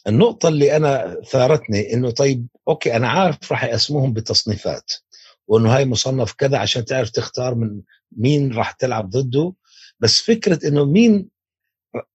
النقطة 0.08 0.48
اللي 0.48 0.76
أنا 0.76 1.20
ثارتني 1.30 1.94
إنه 1.94 2.10
طيب 2.10 2.46
أوكي 2.68 2.96
أنا 2.96 3.08
عارف 3.08 3.52
راح 3.52 3.64
يقسموهم 3.64 4.12
بتصنيفات 4.12 4.92
وإنه 5.48 5.76
هاي 5.76 5.84
مصنف 5.84 6.32
كذا 6.32 6.58
عشان 6.58 6.84
تعرف 6.84 7.10
تختار 7.10 7.54
من 7.54 7.80
مين 8.16 8.52
راح 8.52 8.70
تلعب 8.72 9.10
ضده 9.10 9.52
بس 10.00 10.20
فكرة 10.20 10.68
إنه 10.68 10.84
مين 10.84 11.28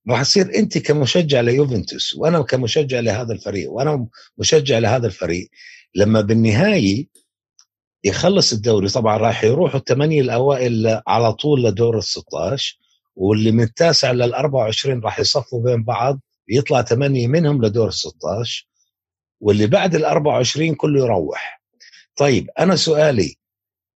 راح 0.09 0.21
تصير 0.21 0.55
أنت 0.55 0.77
كمشجع 0.77 1.41
ليوفنتوس 1.41 2.15
وأنا 2.15 2.41
كمشجع 2.41 2.99
لهذا 2.99 3.33
الفريق 3.33 3.71
وأنا 3.71 4.07
مشجع 4.37 4.77
لهذا 4.77 5.07
الفريق 5.07 5.49
لما 5.95 6.21
بالنهاية 6.21 7.07
يخلص 8.03 8.53
الدوري 8.53 8.89
طبعا 8.89 9.17
راح 9.17 9.43
يروحوا 9.43 9.79
الثمانية 9.79 10.21
الأوائل 10.21 11.01
على 11.07 11.33
طول 11.33 11.63
لدور 11.63 11.97
ال 11.97 12.03
16 12.03 12.77
واللي 13.15 13.51
من 13.51 13.63
التاسع 13.63 14.11
لل 14.11 14.33
24 14.33 14.99
راح 14.99 15.19
يصفوا 15.19 15.63
بين 15.63 15.83
بعض 15.83 16.19
يطلع 16.49 16.81
ثمانية 16.81 17.27
منهم 17.27 17.65
لدور 17.65 17.87
ال 17.87 17.93
16 17.93 18.67
واللي 19.41 19.67
بعد 19.67 19.95
ال 19.95 20.05
24 20.05 20.75
كله 20.75 21.05
يروح. 21.05 21.61
طيب 22.15 22.49
أنا 22.59 22.75
سؤالي 22.75 23.35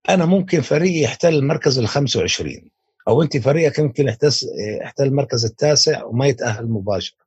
أنا 0.08 0.24
ممكن 0.24 0.60
فريقي 0.60 1.00
يحتل 1.00 1.34
المركز 1.34 1.78
ال 1.78 1.88
25 1.88 2.70
أو 3.08 3.22
أنت 3.22 3.36
فريقك 3.36 3.98
يحتس 3.98 4.46
يحتل 4.82 5.04
المركز 5.04 5.44
التاسع 5.44 6.04
وما 6.04 6.26
يتأهل 6.26 6.66
مباشرة. 6.66 7.18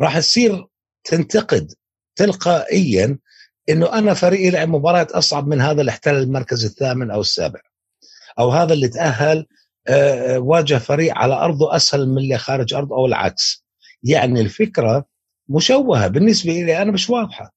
راح 0.00 0.18
تصير 0.18 0.66
تنتقد 1.04 1.72
تلقائيا 2.16 3.18
إنه 3.68 3.98
أنا 3.98 4.14
فريقي 4.14 4.50
لعب 4.50 4.68
مباراة 4.68 5.06
أصعب 5.10 5.46
من 5.46 5.60
هذا 5.60 5.80
اللي 5.80 5.90
احتل 5.90 6.14
المركز 6.14 6.64
الثامن 6.64 7.10
أو 7.10 7.20
السابع. 7.20 7.60
أو 8.38 8.50
هذا 8.50 8.72
اللي 8.72 8.88
تأهل 8.88 9.46
واجه 10.36 10.78
فريق 10.78 11.14
على 11.18 11.34
أرضه 11.34 11.76
أسهل 11.76 12.08
من 12.08 12.18
اللي 12.18 12.38
خارج 12.38 12.74
أرضه 12.74 12.96
أو 12.96 13.06
العكس. 13.06 13.67
يعني 14.02 14.40
الفكرة 14.40 15.04
مشوهة 15.48 16.08
بالنسبة 16.08 16.52
لي 16.52 16.82
أنا 16.82 16.92
مش 16.92 17.10
واضحة. 17.10 17.54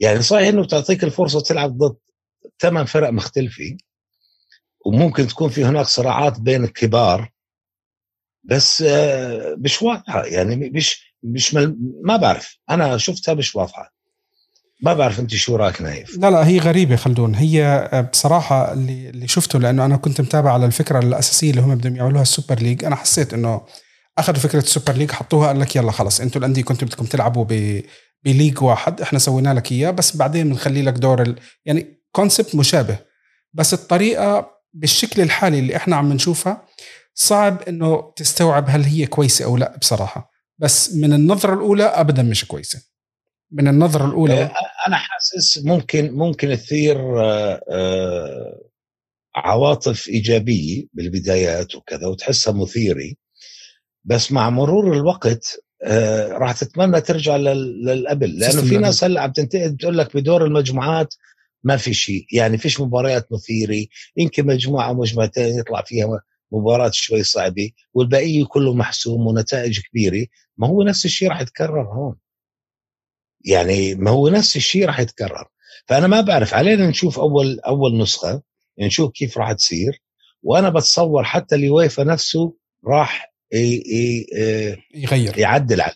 يعني 0.00 0.22
صحيح 0.22 0.48
إنه 0.48 0.64
تعطيك 0.64 1.04
الفرصة 1.04 1.40
تلعب 1.40 1.78
ضد 1.78 1.96
ثمان 2.60 2.84
فرق 2.84 3.10
مختلفة 3.10 3.76
وممكن 4.86 5.26
تكون 5.26 5.48
في 5.48 5.64
هناك 5.64 5.86
صراعات 5.86 6.40
بين 6.40 6.64
الكبار 6.64 7.30
بس 8.44 8.82
آه، 8.82 9.56
مش 9.58 9.82
واضحة. 9.82 10.24
يعني 10.24 10.56
مش 10.56 11.14
مش 11.22 11.54
ما 12.04 12.16
بعرف. 12.16 12.58
أنا 12.70 12.96
شفتها 12.96 13.34
مش 13.34 13.56
واضحة. 13.56 13.94
ما 14.82 14.94
بعرف 14.94 15.20
انت 15.20 15.30
شو 15.34 15.56
رأيك 15.56 15.82
نايف؟ 15.82 16.16
لا 16.18 16.30
لا 16.30 16.46
هي 16.46 16.58
غريبة 16.58 16.96
خلدون. 16.96 17.34
هي 17.34 17.64
آه، 17.92 18.00
بصراحة 18.00 18.72
اللي 18.72 19.10
اللي 19.10 19.28
شفته 19.28 19.58
لأنه 19.58 19.84
أنا 19.84 19.96
كنت 19.96 20.20
متابع 20.20 20.52
على 20.52 20.66
الفكرة 20.66 20.98
الأساسية 20.98 21.50
اللي 21.50 21.62
هم 21.62 21.74
بدهم 21.74 21.96
يعملوها 21.96 22.22
ال 22.22 22.28
Super 22.28 22.58
League 22.58 22.84
أنا 22.84 22.96
حسيت 22.96 23.34
إنه 23.34 23.60
أخذوا 24.20 24.38
فكرة 24.38 24.58
ال 24.58 24.64
Super 24.64 24.92
League 24.92 25.10
حطوها 25.10 25.46
قال 25.46 25.60
لك 25.60 25.76
يلا 25.76 25.92
خلص 25.92 26.20
أنتوا 26.20 26.40
الأندية 26.40 26.62
كنتوا 26.62 26.88
بدكم 26.88 27.04
تلعبوا 27.04 27.44
ب 27.48 27.82
ب 28.24 28.29
league 28.29 28.62
واحد 28.62 29.00
إحنا 29.00 29.18
سوينا 29.18 29.54
لك 29.54 29.72
إياه 29.72 29.90
بس 29.90 30.16
بعدين 30.16 30.48
بنخلي 30.48 30.82
لك 30.82 30.92
دور 30.92 31.22
ال... 31.22 31.36
يعني 31.64 32.02
concept 32.12 32.54
مشابه 32.54 32.98
بس 33.52 33.74
الطريقة 33.74 34.50
بالشكل 34.74 35.22
الحالي 35.22 35.58
اللي 35.58 35.76
إحنا 35.76 35.96
عم 35.96 36.12
نشوفها 36.12 36.66
صعب 37.14 37.62
إنه 37.68 38.12
تستوعب 38.16 38.64
هل 38.68 38.84
هي 38.84 39.06
كويسة 39.06 39.44
أو 39.44 39.56
لا 39.56 39.76
بصراحة 39.78 40.30
بس 40.58 40.94
من 40.94 41.12
النظرة 41.12 41.54
الأولى 41.54 41.84
ابدا 41.84 42.22
مش 42.22 42.44
كويسة. 42.44 42.82
من 43.52 43.68
النظرة 43.68 44.06
الأولى 44.06 44.50
أنا 44.86 44.96
حاسس 44.96 45.58
ممكن 45.64 46.12
ممكن 46.12 46.48
تثير 46.48 47.20
آه، 47.20 47.60
آه، 47.70 48.60
عواطف 49.36 50.08
إيجابية 50.08 50.84
بالبدايات 50.92 51.74
وكذا 51.74 52.06
وتحسها 52.06 52.52
مثيرة 52.52 53.12
بس 54.04 54.32
مع 54.32 54.50
مرور 54.50 54.92
الوقت 54.96 55.64
راح 56.30 56.52
تتمنى 56.52 57.00
ترجع 57.00 57.36
للقبل 57.36 58.38
لأنه 58.38 58.62
في 58.62 58.78
ناس 58.78 59.04
هلأ 59.04 59.20
عم 59.20 59.32
تنتقد 59.32 59.74
بتقول 59.74 59.98
لك 59.98 60.16
بدور 60.16 60.44
المجموعات 60.44 61.14
ما 61.64 61.76
في 61.76 61.94
شيء 61.94 62.26
يعني 62.32 62.58
فيش 62.58 62.80
مباريات 62.80 63.32
مثيرة 63.32 63.86
يمكن 64.16 64.46
مجموعة 64.46 64.92
مجموعتين 64.92 65.58
يطلع 65.58 65.82
فيها 65.82 66.22
مباراة 66.52 66.90
شوي 66.92 67.22
صعبة 67.22 67.70
والبقية 67.94 68.44
كله 68.44 68.74
محسوم 68.74 69.26
ونتائج 69.26 69.80
كبيرة 69.80 70.26
ما 70.56 70.68
هو 70.68 70.82
نفس 70.82 71.04
الشيء 71.04 71.28
راح 71.28 71.40
يتكرر 71.40 71.82
هون. 71.82 72.16
يعني 73.44 73.94
ما 73.94 74.10
هو 74.10 74.28
نفس 74.28 74.56
الشيء 74.56 74.86
راح 74.86 75.00
يتكرر. 75.00 75.48
فأنا 75.86 76.06
ما 76.06 76.20
بعرف 76.20 76.54
علينا 76.54 76.86
نشوف 76.88 77.18
أول 77.18 77.60
أول 77.60 77.98
نسخة 77.98 78.42
نشوف 78.78 79.10
كيف 79.10 79.38
راح 79.38 79.52
تصير 79.52 80.02
وأنا 80.42 80.68
بتصور 80.68 81.24
حتى 81.24 81.54
اليويفا 81.54 82.04
نفسه 82.04 82.54
راح 82.86 83.29
يغير. 83.52 85.38
يعدل. 85.38 85.80
عليه 85.80 85.94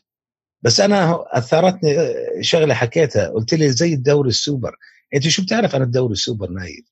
بس 0.62 0.80
أنا 0.80 1.24
أثارتني 1.28 1.96
شغلة 2.40 2.74
حكيتها. 2.74 3.28
قلت 3.28 3.54
لي 3.54 3.70
زي 3.70 3.94
الدوري 3.94 4.28
السوبر. 4.28 4.76
أنت 5.14 5.28
شو 5.28 5.42
بتعرف 5.42 5.74
عن 5.74 5.82
الدوري 5.82 6.12
السوبر 6.12 6.50
نايف 6.50 6.84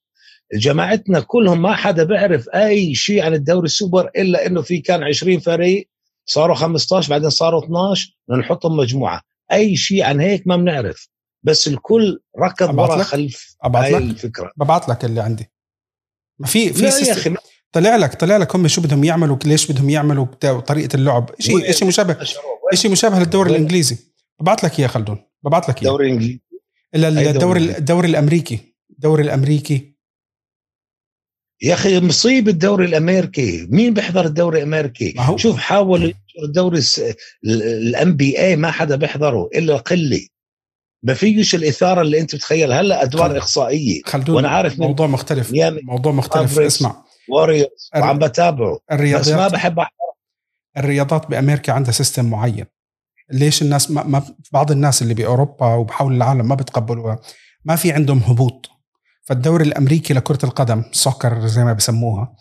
جماعتنا 0.55 1.21
كلهم 1.21 1.63
ما 1.63 1.75
حدا 1.75 2.05
بيعرف 2.05 2.49
أي 2.49 2.95
شيء 2.95 3.23
عن 3.23 3.35
الدوري 3.35 3.65
السوبر 3.65 4.11
إلا 4.17 4.47
إنه 4.47 4.63
في 4.63 4.79
كان 4.79 5.03
20 5.03 5.41
فريق 5.41 5.89
صاروا 6.27 6.57
15 6.57 7.11
بعدين 7.11 7.31
صاروا 7.31 7.65
12 7.65 8.17
نحطهم 8.39 8.77
مجموعة. 8.77 9.23
أي 9.53 9.77
شيء 9.77 10.03
عن 10.03 10.21
هيك 10.21 10.47
ما 10.47 10.57
بنعرف. 10.57 11.09
بس 11.43 11.69
الكل 11.69 12.21
ركض 12.39 12.79
ورا 12.79 13.03
خلف 13.03 13.57
هاي 13.65 13.97
الفكرة. 13.97 14.53
ببعث 14.57 14.89
لك 14.89 15.05
اللي 15.05 15.21
عندي. 15.21 15.51
ما 16.39 16.47
في 16.47 16.73
في 16.73 16.85
يا 16.85 17.13
أخي 17.13 17.35
طلع 17.73 17.97
لك 17.97 18.15
طلع 18.15 18.37
لك 18.37 18.57
هم 18.57 18.69
شو 18.69 18.81
بدهم 18.81 19.05
يعملوا 19.05 19.37
ليش 19.45 19.71
بدهم 19.71 19.91
يعملوا 19.91 20.25
طريقة 20.67 20.97
اللعب؟ 20.97 21.31
شيء 21.39 21.73
شيء 21.73 21.89
مشابه؟ 21.89 22.17
شيء 22.75 22.91
مشابه 22.91 23.19
للدوري 23.19 23.51
الإنجليزي؟ 23.51 23.97
ببعث 24.41 24.65
لك 24.65 24.79
إياه 24.79 24.89
خلدون 24.89 25.19
ببعث 25.45 25.71
لك 25.71 25.83
إياه. 25.83 25.91
الدوري 25.91 26.07
الانجليزي 26.07 26.41
الدوري 27.31 27.77
الدوري 27.79 28.09
الأمريكي. 28.09 28.59
الدوري 28.91 29.23
الأمريكي. 29.23 29.93
يا 31.63 31.75
أخي 31.75 32.01
مصيب 32.01 32.49
الدوري 32.49 32.85
الأمريكي. 32.85 33.67
مين 33.71 33.95
بيحضر 33.95 34.27
الدوري 34.27 34.59
الأمريكي؟ 34.59 35.15
هو... 35.19 35.37
شوف 35.37 35.59
حاول 35.59 36.15
الدوري 36.45 36.83
الام 37.45 38.17
بي 38.17 38.39
اي 38.39 38.57
ما 38.57 38.71
حدا 38.71 38.97
بيحضره 38.97 39.49
إلا 39.55 39.77
قله 39.77 40.27
ما 41.03 41.15
فيش 41.15 41.55
الإثارة 41.55 42.01
اللي 42.01 42.21
أنت 42.21 42.35
بتخيل 42.35 42.73
هلأ 42.73 43.03
أدوار 43.03 43.31
خل... 43.31 43.37
اخصائيه 43.37 44.03
خلدون 44.05 44.37
وأنا 44.37 44.49
عارف 44.49 44.79
موضوع 44.79 45.07
مختلف 45.07 45.53
موضوع 45.83 46.13
مختلف. 46.13 46.59
اسمع. 46.59 47.05
واريورز 47.29 47.91
الر... 47.95 48.05
وعم 48.05 48.19
بتابعه. 48.19 48.79
الرياضيات 48.93 49.21
بس 49.21 49.41
ما 49.41 49.49
بحب 49.49 49.79
أحضر. 49.79 49.93
الرياضات 50.77 51.27
بأمريكا 51.27 51.73
عندها 51.73 51.93
system 51.93 52.31
معين. 52.31 52.67
ليش 53.31 53.63
الناس 53.63 53.91
ما, 53.91 54.03
ما 54.03 54.23
بعض 54.53 54.71
الناس 54.71 55.03
اللي 55.03 55.15
بأوروبا 55.15 55.75
وبحول 55.75 56.15
العالم 56.17 56.49
ما 56.49 56.55
بتقبلوها. 56.55 57.19
ما 57.65 57.77
في 57.77 57.93
عندهم 57.93 58.19
هبوط. 58.19 58.71
فالدوري 59.23 59.65
الأمريكي 59.65 60.15
لكرة 60.15 60.39
القدم 60.45 60.85
soccer 60.93 61.47
زي 61.47 61.65
ما 61.65 61.73
بسموها 61.73 62.35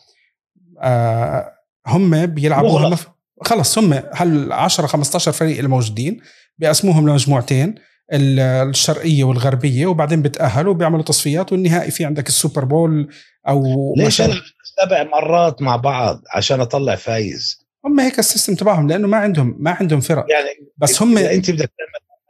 آه 0.81 1.51
هم 1.87 2.25
بيلعبوها 2.25 2.97
خلص 3.41 3.77
هم 3.77 3.93
هال 3.93 4.53
10 4.53 4.87
15 4.87 5.31
فريق 5.31 5.59
الموجودين 5.59 6.21
بيقسموهم 6.57 7.09
لمجموعتين. 7.09 7.75
الشرقية 8.13 9.23
والغربية 9.23 9.87
وبعدين 9.87 10.21
بتأهلوا 10.21 10.73
وبيعملوا 10.73 11.03
تصفيات 11.03 11.51
والنهائي 11.51 11.91
في 11.91 12.05
عندك 12.05 12.27
ال 12.27 12.34
Super 12.34 12.65
Bowl 12.65 13.09
أو 13.47 13.93
ليش 13.97 14.21
أنا 14.21 14.41
سبع 14.81 15.03
مرات 15.03 15.61
مع 15.61 15.75
بعض 15.75 16.21
عشان 16.33 16.61
أطلع 16.61 16.95
فايز؟ 16.95 17.67
هم 17.85 17.99
هيك 17.99 18.19
ال 18.19 18.24
system 18.24 18.55
تبعهم 18.55 18.87
لأنه 18.87 19.07
ما 19.07 19.17
عندهم 19.17 19.55
ما 19.59 19.71
عندهم 19.71 19.99
فرق. 19.99 20.25
يعني 20.29 20.71
بس 20.77 21.01
هم 21.01 21.17
أنت 21.17 21.51
بدك 21.51 21.71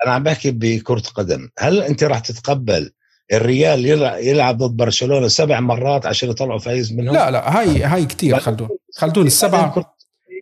أنا 0.05 0.13
عم 0.13 0.23
بحكي 0.23 0.51
بكرة 0.51 1.03
قدم. 1.15 1.49
هل 1.59 1.81
أنت 1.81 2.03
راح 2.03 2.19
تتقبل 2.19 2.91
الريال 3.33 3.85
يلعب 4.25 4.57
ضد 4.57 4.77
برشلونة 4.77 5.27
سبع 5.27 5.59
مرات 5.59 6.05
عشان 6.05 6.29
يطلعوا 6.29 6.59
فايز 6.59 6.93
منهم؟ 6.93 7.15
لا 7.15 7.31
لا 7.31 7.59
هاي 7.59 7.83
هاي 7.83 8.05
كثير 8.05 8.39
خلدون. 8.39 8.69
خلدون 8.95 9.27
السبعه 9.27 9.93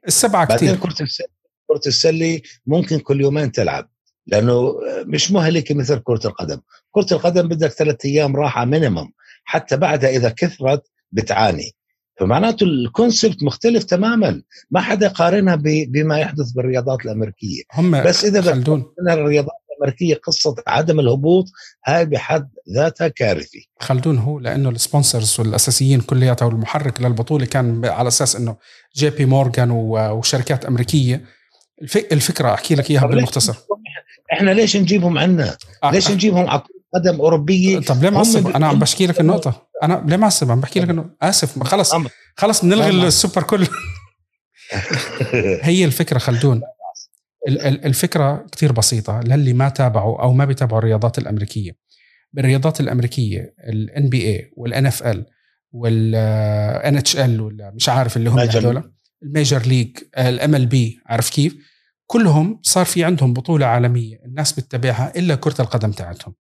السبعة 0.08 0.56
كثير 0.56 0.76
كرة 0.76 1.88
السلة 1.88 2.42
ممكن 2.66 3.00
كل 3.00 3.22
يومين 3.22 3.52
تلعب. 3.52 3.90
لأنه 4.32 4.76
مش 5.06 5.32
مهلكه 5.32 5.76
مثل 5.76 6.00
كرة 6.00 6.28
القدم. 6.28 6.60
كرة 6.92 7.08
القدم 7.12 7.48
بدك 7.48 7.72
ثلاث 7.72 8.06
أيام 8.06 8.36
راحة 8.36 8.66
minimum 8.66 9.12
حتى 9.44 9.78
بعدها 9.78 10.10
إذا 10.10 10.30
كثرت 10.30 10.84
بتعاني. 11.12 11.72
فمعناته 12.20 12.64
ال 12.64 12.74
concept 12.74 13.43
مختلف 13.44 13.84
تماما. 13.84 14.42
ما 14.72 14.82
حدا 14.82 15.08
قارنها 15.08 15.56
بما 15.88 16.20
يحدث 16.20 16.52
بالرياضات 16.52 17.06
الأمريكية. 17.06 17.64
هم 17.74 18.04
بس 18.04 18.26
إذا 18.26 18.42
خلدون. 18.42 18.94
الرياضات 19.10 19.60
الأمريكية 19.80 20.16
قصة 20.16 20.56
عدم 20.68 21.00
الهبوط 21.00 21.46
هاي 21.86 22.06
بحد 22.06 22.50
ذاتها 22.76 23.08
كارثه 23.08 23.60
خلدون 23.80 24.18
هو 24.18 24.40
لأنه 24.40 24.70
ال 24.70 24.77
sponsors 24.77 25.39
والأساسيين 25.40 26.02
كلياتها 26.02 26.46
والمحرك 26.46 27.02
للبطولة 27.02 27.46
كان 27.46 27.86
على 27.86 28.08
أساس 28.08 28.36
إنه 28.36 28.58
جي 28.96 29.10
بي 29.10 29.26
مورغان 29.26 29.72
وشركات 29.72 30.66
أمريكية 30.66 31.26
الفكرة 32.12 32.54
أحكي 32.54 32.76
لك 32.76 32.92
إياها 32.92 33.06
بالمختصر. 33.06 33.56
إحنا 34.34 34.52
ليش 34.52 34.78
نجيبهم 34.78 35.18
عنا؟ 35.18 35.58
آه. 35.84 35.92
ليش 35.92 36.12
نجيبهم 36.12 36.50
على 36.50 36.62
قدم 36.94 37.22
أوروبية؟ 37.22 37.80
طب 37.80 38.04
ليه 38.04 38.10
معصب؟ 38.10 38.48
أنا 38.48 38.68
عم 38.68 38.80
بحكي 38.80 39.08
لك 39.08 39.20
النقطة. 39.20 39.68
أنا 39.84 40.04
ليه 40.08 40.18
معصب؟ 40.18 40.52
عم 40.52 40.62
بحكي 40.62 40.80
لك 40.80 40.90
انه 40.90 41.10
آسف 41.22 41.64
خلص. 41.64 41.94
خلص 42.36 42.66
بنلغي 42.66 42.90
السوبر 42.90 43.44
كله. 43.44 43.68
هي 45.62 45.86
الفكرة 45.86 46.18
خلدون. 46.18 46.62
الفكرة 47.64 48.46
كثير 48.52 48.72
بسيطة 48.72 49.20
للي 49.20 49.54
ما 49.54 49.70
تابعوا 49.70 50.22
أو 50.22 50.34
ما 50.34 50.46
بيتابعوا 50.46 50.80
الرياضات 50.80 51.18
الأمريكية. 51.18 51.72
بالرياضات 52.34 52.80
الأمريكية 52.80 53.54
ال 53.70 55.26
NBA 55.72 56.09
وال 56.09 56.35
NFL 56.35 56.72
وال 56.72 56.97
NHL 56.97 57.41
ولا 57.42 57.72
مش 57.76 57.90
عارف 57.90 58.18
اللي 58.18 58.30
هم 58.30 58.40
هذول 58.40 58.92
ال 59.24 60.66
Major 60.66 60.77
League 60.77 60.90
ال 60.90 60.93
MLB 60.93 61.00
عارف 61.05 61.30
كيف؟ 61.30 61.55
كلهم 62.05 62.59
صار 62.63 62.86
في 62.86 63.03
عندهم 63.03 63.34
بطولة 63.34 63.65
عالمية 63.65 64.22
الناس 64.26 64.51
بتتابعها 64.51 65.13
إلا 65.15 65.36
كرة 65.36 65.61
القدم 65.61 65.91
تاعتهم. 65.91 66.36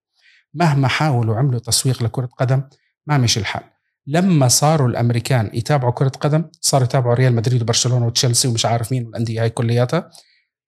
مهما 0.53 0.87
حاولوا 0.87 1.35
عملوا 1.35 1.59
تسويق 1.59 2.03
لكرة 2.03 2.25
قدم 2.25 2.63
ما 3.07 3.17
مشي 3.17 3.39
الحال. 3.39 3.63
لما 4.07 4.47
صاروا 4.47 4.87
الأمريكان 4.87 5.49
يتابعوا 5.53 5.91
كرة 5.93 6.09
قدم 6.09 6.45
صاروا 6.61 6.85
يتابعوا 6.85 7.15
ريال 7.15 7.35
مدريد 7.35 7.61
وبرشلونة 7.61 8.05
وتشيلسي 8.05 8.47
ومش 8.47 8.65
عارف 8.65 8.91
مين 8.91 9.05
والأندية 9.05 9.41
هاي 9.41 9.49
كلياتها 9.49 10.09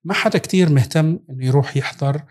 ما 0.04 0.14
حدا 0.14 0.40
كتير 0.40 0.70
مهتم 0.70 1.20
إنه 1.30 1.46
يروح 1.46 1.78
يحضر 1.78 2.22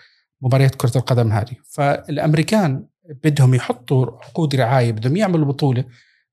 مباريات 0.41 0.75
كرة 0.75 0.99
القدم 0.99 1.33
هذه. 1.33 1.57
فالأمريكان 1.71 2.87
بدهم 3.25 3.55
يحطوا 3.55 4.07
عقود 4.07 4.55
رعاية 4.55 4.93
بدهم 4.93 5.17
يعملوا 5.17 5.47
بطولة. 5.47 5.85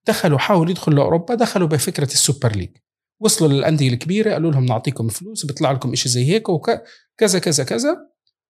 دخلوا 0.07 0.39
حاولوا 0.39 0.71
يدخلوا 0.71 0.97
لأوروبا 0.97 1.35
دخلوا 1.35 1.67
بفكرة 1.67 2.03
ال 2.03 2.11
Super 2.11 2.51
League. 2.55 2.77
وصلوا 3.19 3.49
للأندية 3.49 3.89
الكبيرة 3.89 4.33
قالوا 4.33 4.51
لهم 4.51 4.65
نعطيكم 4.65 5.09
فلوس 5.09 5.45
بيطلع 5.45 5.71
لكم 5.71 5.95
شيء 5.95 6.11
زي 6.11 6.25
هيك 6.25 6.49
وكذا 6.49 7.39
كذا 7.39 7.63
كذا 7.63 7.97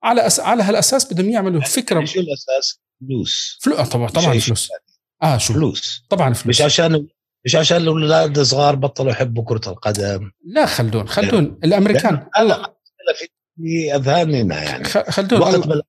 على 0.04 0.28
أس... 0.28 0.40
على 0.40 0.64
هالأساس 0.64 1.14
بدهم 1.14 1.30
يعملوا 1.30 1.62
فكرة 1.62 2.06
شو 2.06 2.20
الأساس؟ 2.20 2.82
فلوس. 3.00 3.58
فلوس 3.62 3.80
آه، 3.80 3.86
طبعا 3.86 4.08
طبعا 4.08 4.40
فلوس. 4.40 4.70
آه 5.24 5.38
شو؟ 5.38 5.54
فلوس. 5.54 6.06
طبعا 6.10 6.34
فلوس. 6.34 6.56
مش 6.56 6.62
عشان 6.62 7.08
مش 7.46 7.56
عشان 7.56 7.78
الأولاد 7.78 8.38
الصغار 8.38 8.76
بطلوا 8.76 9.12
يحبوا 9.12 9.44
كرة 9.44 9.70
القدم. 9.72 10.32
لا 10.46 10.66
خلدون 10.66 11.08
خلدون. 11.08 11.60
الأمريكان. 11.64 12.28
الله 12.40 12.78
في 13.58 13.96
اذهاننا 13.96 14.64
يعني. 14.64 14.84
خلدون 14.84 15.42
وقت 15.42 15.68
من 15.68 15.82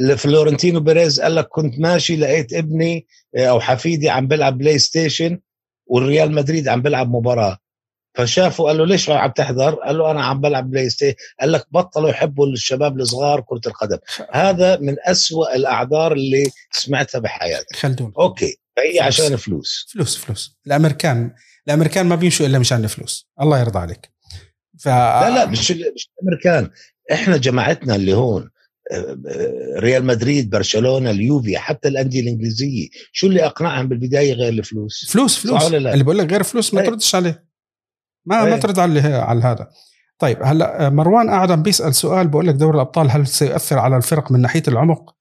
اللي 0.00 0.16
فلورنتينو 0.16 0.80
بيريز 0.80 1.20
قال 1.20 1.34
لك 1.34 1.48
كنت 1.48 1.78
ماشي 1.78 2.16
لقيت 2.16 2.52
ابني 2.52 3.06
آه، 3.36 3.46
أو 3.46 3.60
حفيدي 3.60 4.10
عم 4.10 4.28
بيلعب 4.28 4.58
PlayStation 4.58 5.40
والريال 5.86 6.32
مدريد 6.32 6.68
عم 6.68 6.82
بيلعب 6.82 7.16
مباراة. 7.16 7.58
فشافه 8.14 8.64
قال 8.64 8.78
له 8.78 8.86
ليش 8.86 9.10
عم 9.10 9.30
تحضر؟ 9.30 9.74
قال 9.74 9.98
له 9.98 10.10
أنا 10.10 10.24
عم 10.24 10.40
بلعب 10.40 10.70
PlayStation. 10.70 11.16
قال 11.40 11.52
لك 11.52 11.66
بطلوا 11.70 12.10
يحبوا 12.10 12.46
الشباب 12.46 13.00
الصغار 13.00 13.40
كرة 13.40 13.60
القدم. 13.66 13.98
هذا 14.32 14.76
من 14.76 14.96
أسوأ 15.04 15.56
الأعذار 15.56 16.12
اللي 16.12 16.50
سمعتها 16.72 17.18
بحياتي. 17.18 17.74
خلدون 17.74 18.12
okay 18.18 18.58
فهي 18.76 18.92
فلوس. 18.92 19.20
عشان 19.20 19.36
فلوس. 19.36 19.86
فلوس 19.92 20.16
فلوس. 20.16 20.58
الأمريكان 20.66 21.34
الأمريكان 21.66 22.06
ما 22.06 22.16
بيمشوا 22.16 22.46
إلا 22.46 22.58
مشان 22.58 22.84
الفلوس. 22.84 23.28
الله 23.40 23.60
يرضى 23.60 23.78
عليك. 23.78 24.10
ف... 24.78 24.88
لا 24.88 25.30
لا 25.30 25.46
مش 25.46 25.70
مش 25.70 26.10
الأمريكان. 26.22 26.70
إحنا 27.12 27.36
جماعتنا 27.36 27.94
اللي 27.94 28.12
هون 28.12 28.50
ريال 29.78 30.04
مدريد 30.04 30.50
برشلونة 30.50 31.10
اليوفي 31.10 31.58
حتى 31.58 31.88
الأندية 31.88 32.20
الإنجليزية 32.20 32.88
شو 33.12 33.26
اللي 33.26 33.46
أقنعهم 33.46 33.88
بالبداية 33.88 34.32
غير 34.32 34.48
الفلوس؟ 34.48 35.10
فلوس 35.10 35.38
فلوس. 35.38 35.64
اللي 35.72 36.04
بقول 36.04 36.18
لك 36.18 36.30
غير 36.30 36.42
فلوس 36.42 36.74
ما 36.74 36.82
تردش 36.82 37.14
عليه. 37.14 37.47
ما 38.28 38.44
ما 38.44 38.56
ترد 38.56 38.78
على 38.78 39.00
على 39.00 39.42
هذا. 39.42 39.68
طيب 40.18 40.38
هلا 40.42 40.90
مروان 40.90 41.30
قاعد 41.30 41.50
عم 41.50 41.62
بيسأل 41.62 41.94
سؤال 41.94 42.28
بقول 42.28 42.46
لك 42.46 42.54
دوري 42.54 42.76
الأبطال 42.76 43.10
هل 43.10 43.26
سيؤثر 43.26 43.78
على 43.78 43.96
الفرق 43.96 44.32
من 44.32 44.40
ناحية 44.40 44.62
العمق؟ 44.68 45.14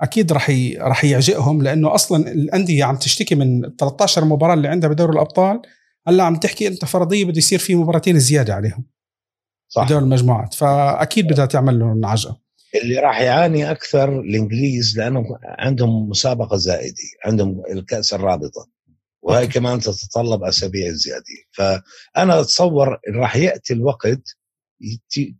أكيد 0.00 0.32
رح 0.32 0.50
ي... 0.50 0.78
رح 0.80 1.04
يعجئهم 1.04 1.62
لأنه 1.62 1.94
أصلا 1.94 2.32
الأندية 2.32 2.84
عم 2.84 2.96
تشتكي 2.96 3.34
من 3.34 3.76
13 3.78 4.24
مباراة 4.24 4.54
اللي 4.54 4.68
عندها 4.68 4.90
بدوري 4.90 5.12
الأبطال. 5.12 5.62
هلا 6.08 6.24
عم 6.24 6.36
تحكي 6.36 6.68
أنت 6.68 6.84
فرضية 6.84 7.24
بده 7.24 7.38
يصير 7.38 7.58
في 7.58 7.74
مباراتين 7.74 8.18
زيادة 8.18 8.54
عليهم 8.54 8.84
صح. 9.68 9.84
بدور 9.84 9.98
المجموعات. 9.98 10.54
فأكيد 10.54 11.26
بدها 11.26 11.46
تعمل 11.46 11.78
لهم 11.78 12.06
عجقة. 12.06 12.40
اللي 12.82 12.98
راح 12.98 13.20
يعاني 13.20 13.70
أكثر 13.70 14.20
الإنجليز 14.20 14.98
لأنه 14.98 15.24
عندهم 15.44 16.08
مسابقة 16.08 16.56
زائدة 16.56 16.94
عندهم 17.24 17.62
الكأس 17.70 18.14
الرابطة. 18.14 18.75
وهي 19.26 19.46
كمان 19.46 19.80
تتطلب 19.80 20.44
أسابيع 20.44 20.90
زيادة. 20.90 21.24
فأنا 21.52 22.40
أتصور 22.40 22.98
راح 23.14 23.36
يأتي 23.36 23.74
الوقت 23.74 24.36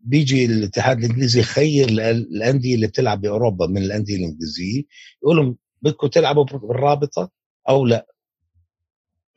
بيجي 0.03 0.45
الاتحاد 0.45 0.99
الإنجليزي 0.99 1.41
يخير 1.41 1.89
الأندية 1.89 2.75
اللي 2.75 2.87
بتلعب 2.87 3.21
بأوروبا 3.21 3.67
من 3.67 3.79
الأندية 3.83 4.17
الإنجليزية 4.17 4.83
يقول 5.23 5.37
لهم 5.37 5.57
بدكم 5.83 6.07
تلعبوا 6.07 6.45
بالرابطة 6.45 7.31
أو 7.69 7.87
لا؟ 7.87 8.07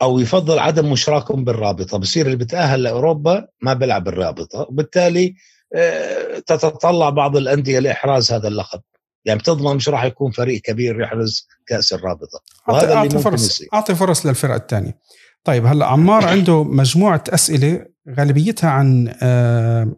أو 0.01 0.19
يفضل 0.19 0.59
عدم 0.59 0.91
مشاركتهم 0.91 1.43
بالرابطة. 1.43 1.97
بصير 1.97 2.25
اللي 2.25 2.37
بتأهل 2.37 2.83
لأوروبا 2.83 3.47
ما 3.61 3.73
بيلعب 3.73 4.03
بالرابطة. 4.03 4.61
وبالتالي 4.61 5.35
آه، 5.75 6.39
تتطلع 6.39 7.09
بعض 7.09 7.37
الأندية 7.37 7.79
لإحراز 7.79 8.31
هذا 8.31 8.47
اللقب. 8.47 8.81
يعني 9.25 9.39
بتضمن 9.39 9.75
مش 9.75 9.89
راح 9.89 10.03
يكون 10.03 10.31
فريق 10.31 10.61
كبير 10.61 11.01
يحرز 11.01 11.47
كأس 11.67 11.93
الرابطة. 11.93 12.41
وهذا 12.67 12.93
أعطي 12.93 13.07
اللي 13.07 13.19
فرص 13.19 13.45
يصير. 13.49 13.67
أعطي 13.73 13.95
فرص 13.95 14.25
للفرق 14.25 14.55
الثانية. 14.55 14.97
طيب 15.43 15.65
هلأ 15.65 15.85
عمار 15.85 16.25
عنده 16.33 16.63
مجموعة 16.63 17.23
أسئلة 17.29 17.85
غالبيتها 18.17 18.69
عن 18.69 19.15
آه، 19.21 19.95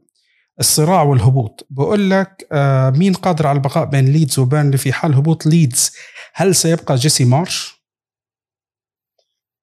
الصراع 0.60 1.02
والهبوط. 1.02 1.68
بقول 1.70 2.10
لك 2.10 2.48
آه، 2.52 2.90
مين 2.90 3.14
قادر 3.14 3.48
على 3.48 3.56
البقاء 3.56 3.86
بين 3.86 4.06
ليدز 4.06 4.40
وبيرنلي 4.40 4.78
في 4.78 4.94
حال 4.94 5.14
هبوط 5.14 5.46
ليدز؟ 5.46 5.92
هل 6.34 6.56
سيبقى 6.56 6.96
جيسي 6.96 7.26
مارش؟ 7.26 7.82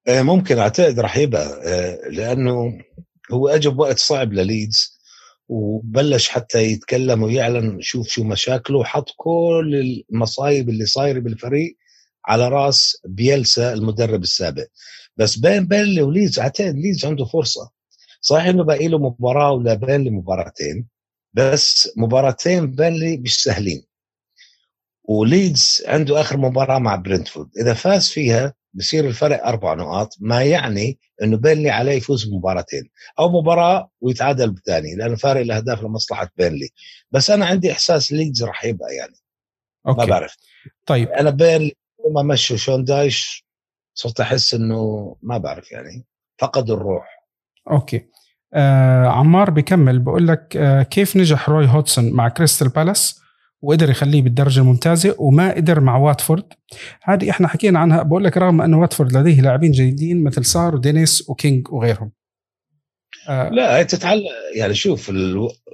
آه، 0.08 0.22
ممكن 0.22 0.58
أعتقد 0.58 1.00
راح 1.00 1.16
يبقى 1.16 1.60
لأنه 2.10 2.78
هو 3.32 3.48
اجى 3.48 3.68
بوقت 3.68 3.98
صعب 3.98 4.32
لليدز. 4.32 4.97
وبلش 5.48 6.28
حتى 6.28 6.62
يتكلم 6.62 7.22
ويعلن 7.22 7.80
شوف 7.80 8.08
شو 8.08 8.24
مشاكله 8.24 8.78
وحط 8.78 9.06
كل 9.16 10.02
المصايب 10.10 10.68
اللي 10.68 10.86
صايره 10.86 11.18
بالفريق 11.18 11.76
على 12.26 12.48
راس 12.48 12.96
بيلسا 13.04 13.72
المدرب 13.72 14.22
السابق. 14.22 14.66
بس 15.16 15.38
بين 15.38 15.66
بيرنلي 15.66 16.02
وليدز 16.02 16.38
اعتقد 16.38 16.74
ليدز 16.74 17.04
عنده 17.04 17.24
فرصة. 17.24 17.70
صحيح 18.20 18.44
إنه 18.46 18.64
باقي 18.64 18.88
له 18.88 18.98
مباراة 18.98 19.52
ولبيرنلي 19.52 20.10
مباراتين 20.10 20.86
بس 21.34 21.90
مباراتين 21.96 22.70
بيرنلي 22.70 23.16
مش 23.16 23.42
سهلين. 23.42 23.84
وليدز 25.04 25.82
عنده 25.86 26.20
آخر 26.20 26.36
مباراة 26.36 26.78
مع 26.78 26.96
برنتفورد. 26.96 27.48
إذا 27.60 27.74
فاز 27.74 28.08
فيها 28.08 28.54
بصير 28.74 29.06
الفرق 29.06 29.46
أربع 29.46 29.74
نقاط 29.74 30.16
ما 30.20 30.42
يعني 30.42 30.98
إنه 31.22 31.36
بيرنلي 31.36 31.70
عليه 31.70 31.92
يفوز 31.92 32.24
بمباراتين 32.24 32.90
أو 33.18 33.40
مباراة 33.40 33.90
ويتعادل 34.00 34.50
بالثاني 34.50 34.94
لأنه 34.94 35.16
فارق 35.16 35.40
الأهداف 35.40 35.82
لمصلحة 35.82 36.30
بيرنلي. 36.36 36.68
بس 37.10 37.30
أنا 37.30 37.46
عندي 37.46 37.72
إحساس 37.72 38.12
ليدز 38.12 38.44
راح 38.44 38.64
يبقى 38.64 38.94
يعني. 38.94 39.14
Okay. 39.86 40.00
ما 40.00 40.06
بعرف. 40.06 40.36
طيب. 40.86 41.08
أنا 41.08 41.30
بيرنلي 41.30 41.72
لما 42.14 42.22
مشوا 42.22 42.56
شون 42.56 42.84
دايش 42.84 43.46
صرت 43.94 44.20
أحس 44.20 44.54
إنه 44.54 45.16
ما 45.22 45.38
بعرف 45.38 45.72
يعني 45.72 46.06
فقد 46.38 46.70
الروح. 46.70 47.26
Okay. 47.70 48.06
آه 48.54 49.06
عمار 49.06 49.50
بيكمل 49.50 49.98
بقول 49.98 50.28
لك 50.28 50.56
آه 50.56 50.82
كيف 50.82 51.16
نجح 51.16 51.48
روي 51.48 51.66
هودجسون 51.66 52.12
مع 52.12 52.28
كريستال 52.28 52.68
بالاس؟ 52.68 53.20
وقدر 53.62 53.90
يخليه 53.90 54.22
بالدرجة 54.22 54.60
الممتازة 54.60 55.14
وما 55.18 55.54
قدر 55.54 55.80
مع 55.80 55.96
واتفورد. 55.96 56.44
هذه 57.02 57.30
إحنا 57.30 57.48
حكينا 57.48 57.78
عنها 57.78 58.02
بقول 58.02 58.24
لك 58.24 58.36
رغم 58.36 58.62
إنه 58.62 58.80
واتفورد 58.80 59.12
لديه 59.12 59.40
لاعبين 59.40 59.70
جيدين 59.70 60.24
مثل 60.24 60.44
سار 60.44 60.74
ودينيس 60.74 61.30
وكينج 61.30 61.72
وغيرهم. 61.72 62.12
آه 63.28 63.48
لا 63.48 63.82
تتعلق 63.82 64.30
يعني 64.54 64.74
شوف 64.74 65.10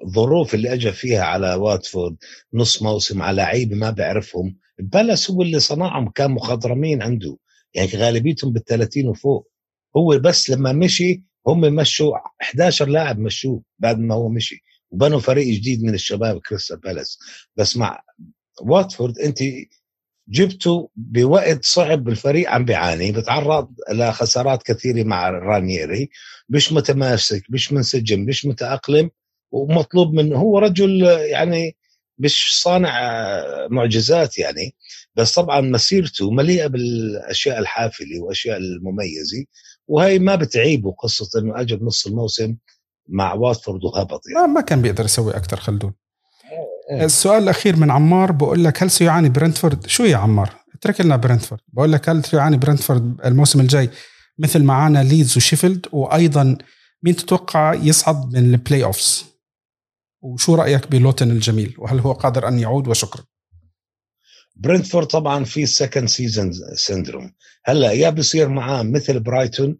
الظروف 0.04 0.54
اللي 0.54 0.72
اجى 0.72 0.92
فيها 0.92 1.24
على 1.24 1.54
واتفورد 1.54 2.16
نص 2.54 2.82
موسم 2.82 3.22
على 3.22 3.36
لعيبه 3.36 3.76
ما 3.76 3.90
بيعرفهم 3.90 4.56
بالاس 4.78 5.30
هو 5.30 5.42
اللي 5.42 5.60
صنعهم 5.60 6.10
كان 6.10 6.30
مخضرمين 6.30 7.02
عنده. 7.02 7.36
يعني 7.74 7.88
غالبيتهم 7.96 8.52
بال 8.52 8.64
30 8.64 9.08
وفوق. 9.08 9.50
هو 9.96 10.18
بس 10.18 10.50
لما 10.50 10.72
مشي 10.72 11.22
هم 11.46 11.60
مشوا 11.60 12.16
11 12.42 12.88
لاعب 12.88 13.18
مشوه 13.18 13.62
بعد 13.78 13.98
ما 13.98 14.14
هو 14.14 14.28
مشي. 14.28 14.63
وبنوا 14.94 15.20
فريق 15.20 15.46
جديد 15.46 15.82
من 15.84 15.94
الشباب 15.94 16.40
كريستال 16.48 16.76
بالاس. 16.76 17.18
بس 17.56 17.76
مع 17.76 18.00
واتفورد 18.62 19.18
انت 19.18 19.38
جبته 20.28 20.90
بوقت 20.96 21.64
صعب 21.64 22.08
الفريق 22.08 22.50
عم 22.50 22.64
بيعاني 22.64 23.12
بتعرض 23.12 23.68
لخسارات 23.92 24.62
كثيرة 24.62 25.02
مع 25.02 25.30
رانييري 25.30 26.10
مش 26.48 26.72
متماسك 26.72 27.42
مش 27.50 27.72
منسجم 27.72 28.20
مش 28.20 28.46
متأقلم 28.46 29.10
ومطلوب 29.52 30.14
منه 30.14 30.36
هو 30.38 30.58
رجل 30.58 31.02
يعني 31.30 31.76
مش 32.18 32.60
صانع 32.62 33.00
معجزات 33.70 34.38
يعني. 34.38 34.74
بس 35.16 35.34
طبعا 35.34 35.60
مسيرته 35.60 36.30
مليئة 36.30 36.66
بالأشياء 36.66 37.58
الحافلة 37.58 38.20
وأشياء 38.20 38.56
المميزة 38.56 39.44
وهي 39.88 40.18
ما 40.18 40.34
بتعيبه 40.34 40.92
قصة 40.92 41.40
إنه 41.40 41.60
اجى 41.60 41.76
بنص 41.76 42.06
الموسم 42.06 42.56
مع 43.08 43.34
واتفورد 43.34 43.84
وهبط 43.84 44.20
يعني. 44.28 44.46
ما, 44.46 44.54
ما 44.54 44.60
كان 44.60 44.82
بيقدر 44.82 45.04
يسوي 45.04 45.36
أكثر 45.36 45.56
خلدون. 45.56 45.92
إيه. 46.90 47.04
السؤال 47.04 47.42
الأخير 47.42 47.76
من 47.76 47.90
عمار 47.90 48.32
بقول 48.32 48.64
لك 48.64 48.82
هل 48.82 48.90
سيعاني 48.90 49.28
برنتفورد 49.28 49.86
شو 49.86 50.04
يا 50.04 50.16
عمار؟ 50.16 50.50
اترك 50.74 51.00
لنا 51.00 51.16
برنتفورد 51.16 51.60
بقول 51.68 51.92
لك 51.92 52.08
هل 52.08 52.24
سيعاني 52.24 52.56
برنتفورد 52.56 53.20
الموسم 53.24 53.60
الجاي 53.60 53.90
مثل 54.38 54.62
ما 54.62 54.72
عانى 54.72 55.02
ليدز 55.02 55.36
وشيفيلد؟ 55.36 55.86
وأيضا 55.92 56.58
مين 57.02 57.16
تتوقع 57.16 57.74
يصعد 57.74 58.32
من 58.32 58.54
ال 58.54 58.84
playoffs 58.84 59.24
وشو 60.22 60.54
رأيك 60.54 60.90
بلوتن 60.90 61.30
الجميل؟ 61.30 61.74
وهل 61.78 62.00
هو 62.00 62.12
قادر 62.12 62.48
أن 62.48 62.58
يعود؟ 62.58 62.88
وشكرا. 62.88 63.24
برنتفورد 64.56 65.06
طبعا 65.06 65.44
في 65.44 65.66
second 65.66 66.08
season 66.08 66.52
syndrome 66.74 67.32
هلأ 67.64 67.92
يا 67.92 68.10
بصير 68.10 68.48
معاه 68.48 68.82
مثل 68.82 69.20
برايتون 69.20 69.78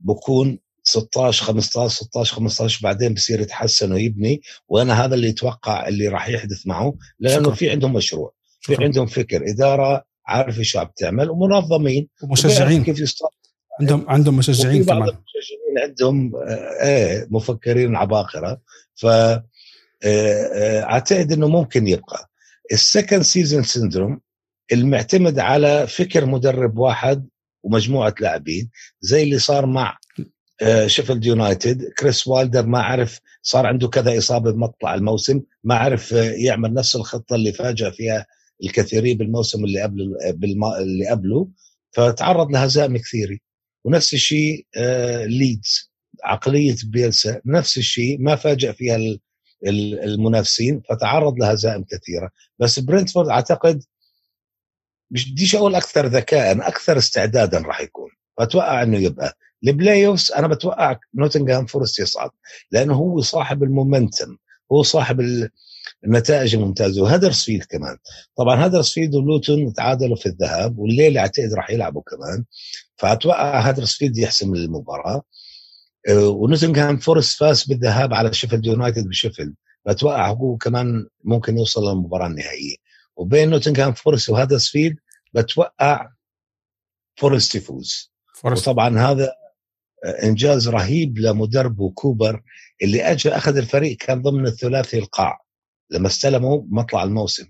بكون 0.00 0.58
16 0.84 1.44
15 1.44 1.88
16 1.88 2.34
15 2.34 2.80
بعدين 2.82 3.14
بصير 3.14 3.40
يتحسن 3.40 3.92
ويبني 3.92 4.42
وأنا 4.68 5.04
هذا 5.04 5.14
اللي 5.14 5.28
أتوقع 5.28 5.88
اللي 5.88 6.08
راح 6.08 6.28
يحدث 6.28 6.66
معه 6.66 6.94
لأنه 7.20 7.42
شكرا. 7.42 7.54
في 7.54 7.70
عندهم 7.70 7.92
مشروع 7.92 8.32
شكرا. 8.60 8.76
في 8.76 8.84
عندهم 8.84 9.06
فكر 9.06 9.50
إدارة 9.50 10.04
عارفة 10.26 10.62
شو 10.62 10.78
عم 10.78 10.88
تعمل 10.96 11.30
ومنظمين 11.30 12.08
ومشجعين. 12.22 12.84
كيف 12.84 13.00
يستطيع 13.00 13.28
عندهم 13.80 14.04
عندهم 14.08 14.36
مشجعين 14.36 14.84
كمان. 14.84 14.98
المشجعين 15.02 15.78
عندهم 15.82 16.32
إيه 16.82 17.26
مفكرين 17.30 17.96
عباقرة. 17.96 18.60
ف 18.94 19.06
آه، 19.06 19.42
آه، 20.04 20.82
أعتقد 20.82 21.32
إنه 21.32 21.48
ممكن 21.48 21.88
يبقى. 21.88 22.30
ال 22.72 22.79
second 22.79 23.22
season 23.22 23.62
syndrome 23.62 24.20
المعتمد 24.72 25.38
على 25.38 25.86
فكر 25.86 26.26
مدرب 26.26 26.78
واحد 26.78 27.28
ومجموعة 27.62 28.14
لاعبين 28.20 28.70
زي 29.00 29.22
اللي 29.22 29.38
صار 29.38 29.66
مع 29.66 29.98
شيفيلد 30.86 31.24
يونايتد 31.24 31.84
كريس 31.98 32.26
والدر 32.26 32.66
ما 32.66 32.82
عرف 32.82 33.20
صار 33.42 33.66
عنده 33.66 33.88
كذا 33.88 34.18
إصابة 34.18 34.52
بمطلع 34.52 34.94
الموسم 34.94 35.42
ما 35.64 35.74
عرف 35.74 36.14
آه، 36.14 36.32
يعمل 36.32 36.74
نفس 36.74 36.96
الخطة 36.96 37.34
اللي 37.34 37.52
فاجأ 37.52 37.90
فيها 37.90 38.26
الكثيرين 38.62 39.18
بالموسم 39.18 39.64
اللي 39.64 39.82
قبل 39.82 40.16
اللي 40.80 41.08
قبله. 41.10 41.48
فتعرض 41.92 42.50
لهزائم 42.52 42.96
كثيرة. 42.96 43.38
ونفس 43.84 44.14
الشيء 44.14 44.66
ليدز 45.26 45.92
آه، 46.24 46.26
عقلية 46.28 46.76
بيلسا 46.84 47.40
نفس 47.46 47.78
الشيء 47.78 48.20
ما 48.20 48.36
فاجأ 48.36 48.72
فيها 48.72 48.98
المنافسين 50.04 50.82
فتعرض 50.88 51.38
لهزائم 51.38 51.84
كثيرة. 51.84 52.30
بس 52.58 52.78
برنتفورد 52.78 53.28
أعتقد 53.28 53.82
مش 55.10 55.32
بديش 55.32 55.54
أقول 55.54 55.74
أكثر 55.74 56.06
ذكاء 56.06 56.68
أكثر 56.68 56.98
استعدادا 56.98 57.58
راح 57.58 57.80
يكون. 57.80 58.10
فاتوقع 58.38 58.82
إنه 58.82 58.98
يبقى. 58.98 59.36
ال 59.64 60.06
playoffs 60.06 60.32
أنا 60.32 60.46
بتوقع 60.46 60.98
نوتنغهام 61.14 61.66
فورست 61.66 61.98
يصعد 61.98 62.30
لأنه 62.70 62.94
هو 62.94 63.20
صاحب 63.20 63.62
ال 63.62 63.70
momentum 63.70 64.36
هو 64.72 64.82
صاحب 64.82 65.48
النتائج 66.04 66.54
الممتازة 66.54 67.02
وهدرسفيلد 67.02 67.64
كمان. 67.64 67.96
طبعا 68.36 68.66
هدرسفيلد 68.66 69.14
ولوتون 69.14 69.72
تعادلوا 69.72 70.16
في 70.16 70.26
الذهاب 70.26 70.78
والليلة 70.78 71.20
أعتقد 71.20 71.54
راح 71.54 71.70
يلعبوا 71.70 72.02
كمان. 72.02 72.44
فأتوقع 72.96 73.60
هدرسفيلد 73.60 74.18
يحسم 74.18 74.54
المباراة. 74.54 75.22
آه، 76.08 76.28
ونوتنغهام 76.28 76.96
فورست 76.96 77.38
فاز 77.38 77.64
بالذهاب 77.64 78.14
على 78.14 78.32
شيفيلد 78.32 78.66
يونايتد 78.66 79.08
بشيفيلد. 79.08 79.54
فاتوقع 79.84 80.30
هو 80.30 80.56
كمان 80.56 81.06
ممكن 81.24 81.58
يوصل 81.58 81.88
للمباراة 81.88 82.26
النهائية. 82.26 82.76
وبين 83.16 83.50
نوتنغهام 83.50 83.92
فورست 83.92 84.30
وهدرسفيلد 84.30 84.96
بتوقع 85.34 86.08
فورست 87.16 87.54
يفوز. 87.54 88.12
فورست. 88.34 88.68
وطبعا 88.68 88.98
هذا 88.98 89.32
إنجاز 90.04 90.68
رهيب 90.68 91.18
لمدربه 91.18 91.90
كوبر 91.90 92.42
اللي 92.82 93.02
اجى 93.02 93.28
أخذ 93.30 93.56
الفريق 93.56 93.96
كان 93.96 94.22
ضمن 94.22 94.46
الثلاثي 94.46 94.98
القاع. 94.98 95.40
لما 95.90 96.06
استلموا 96.06 96.62
مطلع 96.68 97.02
الموسم. 97.02 97.46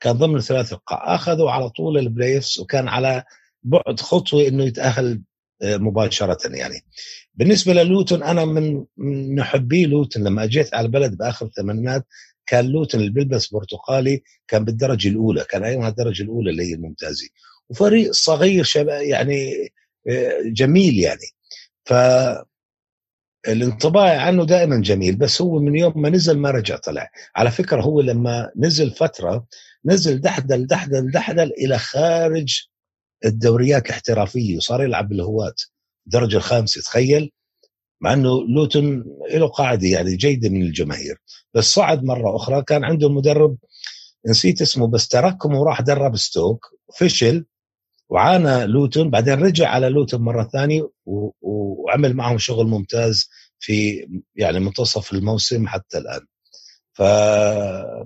كان 0.00 0.12
ضمن 0.12 0.36
الثلاثي 0.36 0.74
القاع. 0.74 1.14
اخذوا 1.14 1.50
على 1.50 1.70
طول 1.70 1.98
ال 1.98 2.05
playoffs 2.05 2.58
وكان 2.58 2.88
على 2.88 3.24
بعد 3.62 4.00
خطوة 4.00 4.48
إنه 4.48 4.64
يتأهل 4.64 5.22
آه، 5.62 5.76
مباشرة 5.76 6.38
يعني. 6.56 6.84
بالنسبة 7.34 7.72
للوتون 7.72 8.22
أنا 8.22 8.44
من 8.44 8.84
محبي 9.36 9.86
لوتون 9.86 10.24
لما 10.24 10.44
أجيت 10.44 10.74
على 10.74 10.86
البلد 10.86 11.16
بآخر 11.16 11.46
الثمانينات 11.46 12.06
كان 12.46 12.66
لوتون 12.66 13.00
اللي 13.00 13.12
بيلبس 13.12 13.48
برتقالي 13.48 14.22
كان 14.48 14.64
بالدرجة 14.64 15.08
الأولى. 15.08 15.44
كان 15.50 15.64
أيامها 15.64 15.88
الدرجة 15.88 16.22
الأولى 16.22 16.50
اللي 16.50 16.62
هي 16.62 16.74
الممتازة. 16.74 17.28
وفريق 17.68 18.12
صغير 18.12 18.64
شباب 18.64 19.02
يعني 19.02 19.68
آه، 20.08 20.40
جميل 20.44 20.98
يعني. 20.98 21.39
ف 21.90 21.92
الانطباع 23.48 24.20
عنه 24.22 24.44
دائما 24.46 24.76
جميل 24.82 25.16
بس 25.16 25.42
هو 25.42 25.58
من 25.58 25.76
يوم 25.76 25.92
ما 26.02 26.10
نزل 26.10 26.38
ما 26.38 26.50
رجع 26.50 26.76
طلع. 26.76 27.10
على 27.36 27.50
فكرة 27.50 27.80
هو 27.82 28.00
لما 28.00 28.50
نزل 28.56 28.90
فترة 28.90 29.46
نزل 29.84 30.20
دحدل 30.20 30.66
دحدل 30.66 31.10
دحدل 31.10 31.52
إلى 31.58 31.78
خارج 31.78 32.62
الدوريات 33.24 33.86
الاحترافية 33.86 34.56
وصار 34.56 34.82
يلعب 34.82 35.08
بالهواة 35.08 35.54
الدرجه 36.06 36.36
الخامسة 36.36 36.82
تخيل؟ 36.82 37.30
مع 38.00 38.12
إنه 38.12 38.46
لوتون 38.48 39.04
له 39.34 39.46
قاعدة 39.48 39.88
يعني 39.88 40.16
جيدة 40.16 40.48
من 40.48 40.62
الجماهير. 40.62 41.18
بس 41.54 41.64
صعد 41.64 42.04
مرة 42.04 42.36
أخرى 42.36 42.62
كان 42.62 42.84
عنده 42.84 43.08
مدرب 43.08 43.56
نسيت 44.26 44.62
اسمه 44.62 44.86
بس 44.88 45.08
تركهم 45.08 45.54
وراح 45.54 45.80
درب 45.80 46.16
ستوك 46.16 46.66
فشل. 46.98 47.44
وعانى 48.10 48.66
لوتون 48.66 49.10
بعدين 49.10 49.34
رجع 49.34 49.68
على 49.68 49.88
لوتون 49.88 50.20
مرة 50.20 50.44
ثانية 50.52 50.90
وعمل 51.40 52.14
معهم 52.14 52.38
شغل 52.38 52.66
ممتاز 52.66 53.30
في 53.58 54.06
يعني 54.36 54.60
منتصف 54.60 55.12
الموسم 55.12 55.66
حتى 55.68 55.98
الآن. 55.98 56.20
ف 56.92 57.02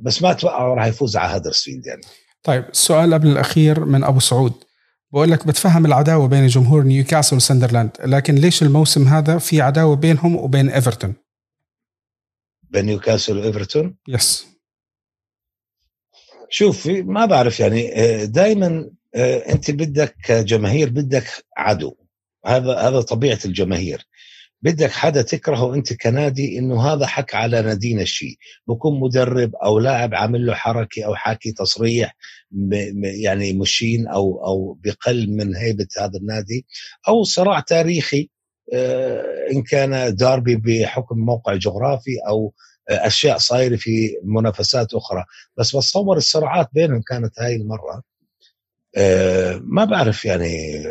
بس 0.02 0.22
ما 0.22 0.30
أتوقع 0.30 0.74
راح 0.74 0.86
يفوز 0.86 1.16
على 1.16 1.36
هدرسفيلد 1.36 1.86
يعني. 1.86 2.02
طيب 2.42 2.64
السؤال 2.68 3.14
قبل 3.14 3.28
الأخير 3.28 3.84
من 3.84 4.04
أبو 4.04 4.20
سعود. 4.20 4.52
بقول 5.12 5.30
لك 5.30 5.46
بتفهم 5.46 5.86
العداوة 5.86 6.28
بين 6.28 6.46
جمهور 6.46 6.82
نيوكاسل 6.82 7.36
وسندرلاند 7.36 7.90
لكن 8.04 8.34
ليش 8.34 8.62
الموسم 8.62 9.08
هذا 9.08 9.38
في 9.38 9.60
عداوة 9.60 9.96
بينهم 9.96 10.36
وبين 10.36 10.68
إيفرتون؟ 10.70 11.14
بين 12.62 12.84
نيوكاسل 12.84 13.38
وإيفرتون؟ 13.38 13.96
Yes 14.08 14.46
شوف 16.48 16.86
ما 16.86 17.26
بعرف 17.26 17.60
يعني 17.60 17.90
دائما 18.26 18.66
آه، 18.66 18.90
أنت 19.16 19.70
بدك 19.70 20.16
كجماهير 20.24 20.90
بدك 20.90 21.26
عدو. 21.56 21.96
هذا 22.46 22.74
هذا 22.74 23.00
طبيعة 23.00 23.38
الجماهير. 23.44 24.06
بدك 24.62 24.90
حدا 24.90 25.22
تكرهه 25.22 25.74
أنت 25.74 25.92
كنادي 25.92 26.58
إنه 26.58 26.92
هذا 26.92 27.06
حك 27.06 27.34
على 27.34 27.62
نادينا 27.62 28.02
الشيء 28.02 28.36
بكون 28.68 29.00
مدرب 29.00 29.54
أو 29.54 29.78
لاعب 29.78 30.14
عامل 30.14 30.46
له 30.46 30.54
حركة 30.54 31.04
أو 31.04 31.14
حاكي 31.14 31.52
تصريح 31.52 32.16
يعني 33.02 33.52
مشين 33.52 34.08
أو 34.08 34.46
أو 34.46 34.78
بقل 34.84 35.30
من 35.30 35.56
هيبة 35.56 35.86
هذا 35.98 36.18
النادي. 36.18 36.66
أو 37.08 37.24
صراع 37.24 37.60
تاريخي 37.60 38.30
آه، 38.72 39.24
إن 39.52 39.62
كان 39.62 40.14
داربي 40.16 40.56
بحكم 40.56 41.18
موقع 41.18 41.54
جغرافي 41.54 42.18
أو 42.28 42.54
أشياء 42.88 43.38
صايرة 43.38 43.76
في 43.76 44.16
منافسات 44.24 44.94
أخرى. 44.94 45.24
بس 45.56 45.76
بتصور 45.76 46.16
الصراعات 46.16 46.68
بينهم 46.72 47.02
كانت 47.02 47.40
هاي 47.40 47.56
المرة. 47.56 47.94
آه، 47.94 48.13
ما 49.60 49.84
بعرف 49.84 50.24
يعني 50.24 50.84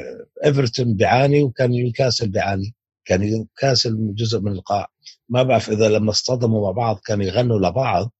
إيفرتون 0.46 0.94
بيعاني 0.94 1.44
وكان 1.44 1.70
نيوكاسل 1.70 2.30
بيعاني 2.30 2.76
كان 3.06 3.20
نيوكاسل 3.20 4.16
جزء 4.16 4.40
من 4.40 4.52
القاع. 4.52 4.88
ما 5.30 5.44
بعرف 5.44 5.70
إذا 5.70 5.90
لما 5.90 6.10
اصطدموا 6.10 6.66
مع 6.66 6.72
بعض 6.72 7.00
كانوا 7.06 7.26
يغنوا 7.26 7.60
لبعض. 7.60 8.12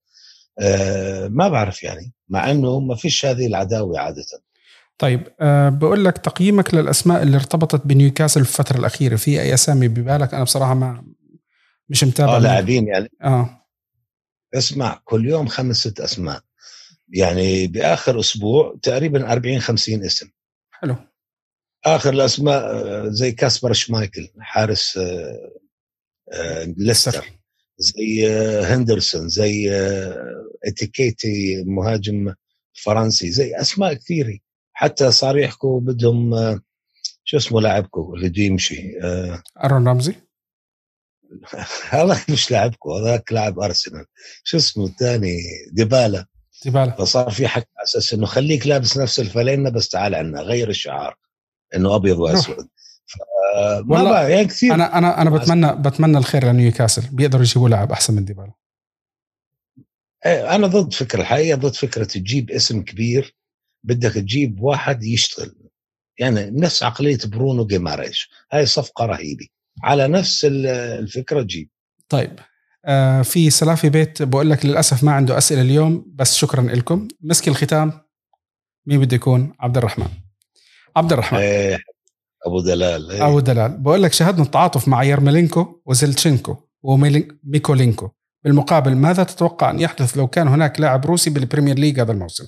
آه، 0.60 1.28
ما 1.28 1.48
بعرف 1.48 1.84
يعني 1.84 2.14
مع 2.30 2.52
إنه 2.52 2.80
ما 2.80 2.96
فيش 2.96 3.26
هذه 3.26 3.48
العداوة 3.48 4.00
عادة. 4.00 4.26
طيب 4.98 5.28
أه 5.40 5.70
بقول 5.70 6.06
لك 6.06 6.18
تقييمك 6.18 6.74
للأسماء 6.74 7.24
اللي 7.24 7.38
ارتبطت 7.38 7.88
بنيوكاسل 7.88 8.46
في 8.46 8.60
الفترة 8.60 8.80
الأخيرة 8.80 9.16
في 9.16 9.42
أي 9.42 9.54
أسامي 9.54 9.88
ببالك؟ 9.88 10.34
أنا 10.34 10.44
بصراحة 10.44 10.74
ما 10.74 11.04
مش 11.90 12.04
متابع 12.04 12.36
آه 12.36 12.40
لاعبين 12.40 12.88
يعني. 12.88 13.10
آه. 13.24 13.50
اسمع 14.54 15.00
كل 15.04 15.30
يوم 15.30 15.48
خمس 15.48 15.76
ست 15.76 16.00
أسماء. 16.00 16.42
يعني 17.14 17.68
بآخر 17.68 18.20
أسبوع 18.20 18.80
تقريبا 18.82 19.32
40 19.32 19.60
50 19.60 20.04
اسم. 20.04 20.30
حلو. 20.72 20.96
آخر 21.86 22.14
الأسماء 22.14 22.64
آه، 22.64 23.10
زي 23.10 23.32
كاسبر 23.32 23.74
شمايكل 23.74 24.30
حارس 24.40 24.98
آه، 24.98 25.52
آه، 26.32 26.74
ليستر. 26.78 27.26
زي 27.78 28.28
هندرسون 28.64 29.30
زي 29.30 29.72
إتيكيتي 30.66 31.64
مهاجم 31.64 32.34
فرنسي 32.74 33.32
زي 33.32 33.56
أسماء 33.56 33.94
كثيرة. 33.94 34.38
حتى 34.74 35.12
صار 35.12 35.38
يحكوا 35.38 35.80
بدهم 35.80 36.36
شو 37.24 37.38
اسمه 37.38 37.62
لاعبكم 37.62 38.14
اللي 38.16 38.30
بده 38.30 38.42
يمشي 38.42 38.92
أرون 39.64 39.88
رمزي؟ 39.88 40.16
هذاك 41.90 42.30
مش 42.30 42.52
لاعبكم 42.52 42.92
هذاك 42.92 43.34
لاعب 43.34 43.60
أرسنال. 43.60 44.06
شو 44.44 44.58
اسمه 44.58 44.86
الثاني؟ 44.86 45.38
ديبالا. 45.72 46.26
ديبالا 46.64 46.92
فصار 46.92 47.30
في 47.30 47.48
حكي 47.48 47.68
على 47.78 47.84
أساس 47.84 48.14
إنه 48.14 48.26
خليك 48.26 48.68
لابس 48.68 48.98
نفس 48.98 49.20
الفلينة 49.20 49.70
بس 49.70 49.90
تعال 49.90 50.16
عنا 50.16 50.42
غير 50.42 50.70
الشعار 50.70 51.18
إنه 51.76 51.96
أبيض 51.96 52.20
وأسود. 52.20 52.68
ما 53.86 54.04
بقى 54.04 54.32
يعني 54.32 54.46
كثير. 54.46 54.74
أنا 54.74 54.98
أنا 54.98 55.22
أنا 55.22 55.30
بتمنى 55.30 55.76
بتمنى 55.76 56.18
الخير 56.18 56.46
لنيوكاسل. 56.46 57.04
بيقدروا 57.12 57.44
يجيبوا 57.44 57.70
لاعب 57.70 57.92
أحسن 57.92 58.14
من 58.14 58.26
ديبالا. 58.26 58.52
إيه، 60.26 60.56
أنا 60.56 60.68
ضد 60.68 60.94
فكرة 60.94 61.22
الحقيقة 61.22 61.58
ضد 61.58 61.76
فكرة 61.76 62.04
تجيب 62.04 62.52
اسم 62.52 62.82
كبير. 62.82 63.36
بدك 63.84 64.14
تجيب 64.14 64.62
واحد 64.62 65.04
يشتغل. 65.04 65.56
يعني 66.20 66.50
نفس 66.52 66.84
عقلية 66.84 67.18
برونو 67.26 67.66
جيماريش. 67.66 68.30
هاي 68.52 68.66
صفقة 68.66 69.06
رهيبة. 69.06 69.48
على 69.84 70.08
نفس 70.08 70.46
الفكرة 70.50 71.42
تجيب 71.42 71.70
طيب. 72.10 72.40
آه 72.86 73.22
في 73.22 73.50
سلافي 73.50 73.90
بيت 73.90 74.22
بقول 74.22 74.50
لك 74.50 74.66
للأسف 74.66 75.04
ما 75.04 75.12
عنده 75.12 75.38
أسئلة 75.38 75.62
اليوم 75.62 76.06
بس 76.16 76.36
شكرا 76.36 76.62
لكم. 76.62 77.08
مسك 77.22 77.48
الختام. 77.48 77.94
مين 78.88 79.00
بده 79.00 79.16
يكون؟ 79.16 79.54
عبد 79.60 79.78
الرحمن. 79.78 80.08
عبد 80.96 81.14
الرحمن. 81.14 81.40
إيه 81.40 81.80
أبو 82.46 82.62
دلال 82.62 83.12
إيه. 83.12 83.28
أبو 83.28 83.40
دلال. 83.40 83.82
بقول 83.82 84.04
لك 84.04 84.14
شاهدنا 84.14 84.44
التعاطف 84.44 84.88
مع 84.88 85.04
يرملينكو 85.04 85.82
وزلتشينكو 85.86 86.56
وميكولينكو. 86.84 88.10
بالمقابل 88.44 88.96
ماذا 88.96 89.24
تتوقع 89.24 89.70
أن 89.70 89.80
يحدث 89.80 90.18
لو 90.18 90.28
كان 90.28 90.48
هناك 90.48 90.80
لاعب 90.80 91.06
روسي 91.06 91.30
بال 91.30 91.41
Premier 91.41 91.80
League 91.80 92.00
هذا 92.00 92.12
الموسم؟ 92.12 92.46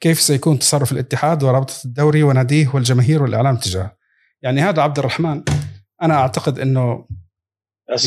كيف 0.00 0.20
سيكون 0.20 0.58
تصرف 0.58 0.92
الاتحاد 0.92 1.42
ورابطة 1.42 1.74
الدوري 1.84 2.22
وناديه 2.22 2.70
والجماهير 2.74 3.22
والإعلام 3.22 3.56
تجاهه؟ 3.56 3.96
يعني 4.42 4.60
هذا 4.60 4.82
عبد 4.82 4.98
الرحمن 4.98 5.42
أنا 6.02 6.14
أعتقد 6.14 6.58
إنه 6.58 7.06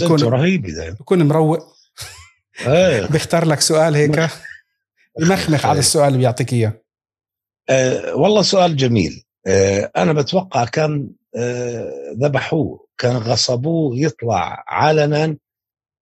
يكون 0.01 0.23
رهيب 0.23 0.65
ده 0.65 0.89
بيكون 0.89 1.23
مروق. 1.23 1.59
إيه. 2.67 3.05
بيختار 3.11 3.45
لك 3.45 3.61
سؤال 3.61 3.95
هيك. 3.95 4.29
يمخمخ 5.19 5.65
على 5.65 5.79
السؤال 5.79 6.07
اللي 6.07 6.17
بيعطيك 6.17 6.53
إياه. 6.53 6.81
أه 7.69 8.15
والله 8.15 8.41
سؤال 8.41 8.75
جميل. 8.75 9.23
أه 9.47 9.91
أنا 9.97 10.13
بتوقع 10.13 10.65
كان 10.65 11.09
أه 11.35 11.91
ذبحوه. 12.23 12.87
كان 12.97 13.15
غصبوه 13.17 13.97
يطلع 13.97 14.63
علنا 14.67 15.37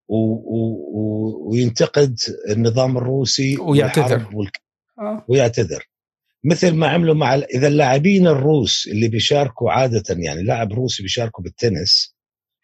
و 0.08 0.16
و 0.16 1.50
وينتقد 1.50 2.18
النظام 2.50 2.96
الروسي 2.96 3.56
ويعتذر. 3.56 4.28
والك... 4.34 4.60
آه. 4.98 5.24
ويعتذر. 5.28 5.88
مثل 6.44 6.74
ما 6.74 6.88
عملوا 6.88 7.14
مع 7.14 7.34
إذا 7.34 7.68
اللاعبين 7.68 8.26
الروس 8.26 8.88
اللي 8.92 9.08
بيشاركوا 9.08 9.72
عادة 9.72 10.02
يعني 10.08 10.42
لاعب 10.42 10.72
روسي 10.72 11.02
بيشاركوا 11.02 11.44
بالتنس 11.44 12.13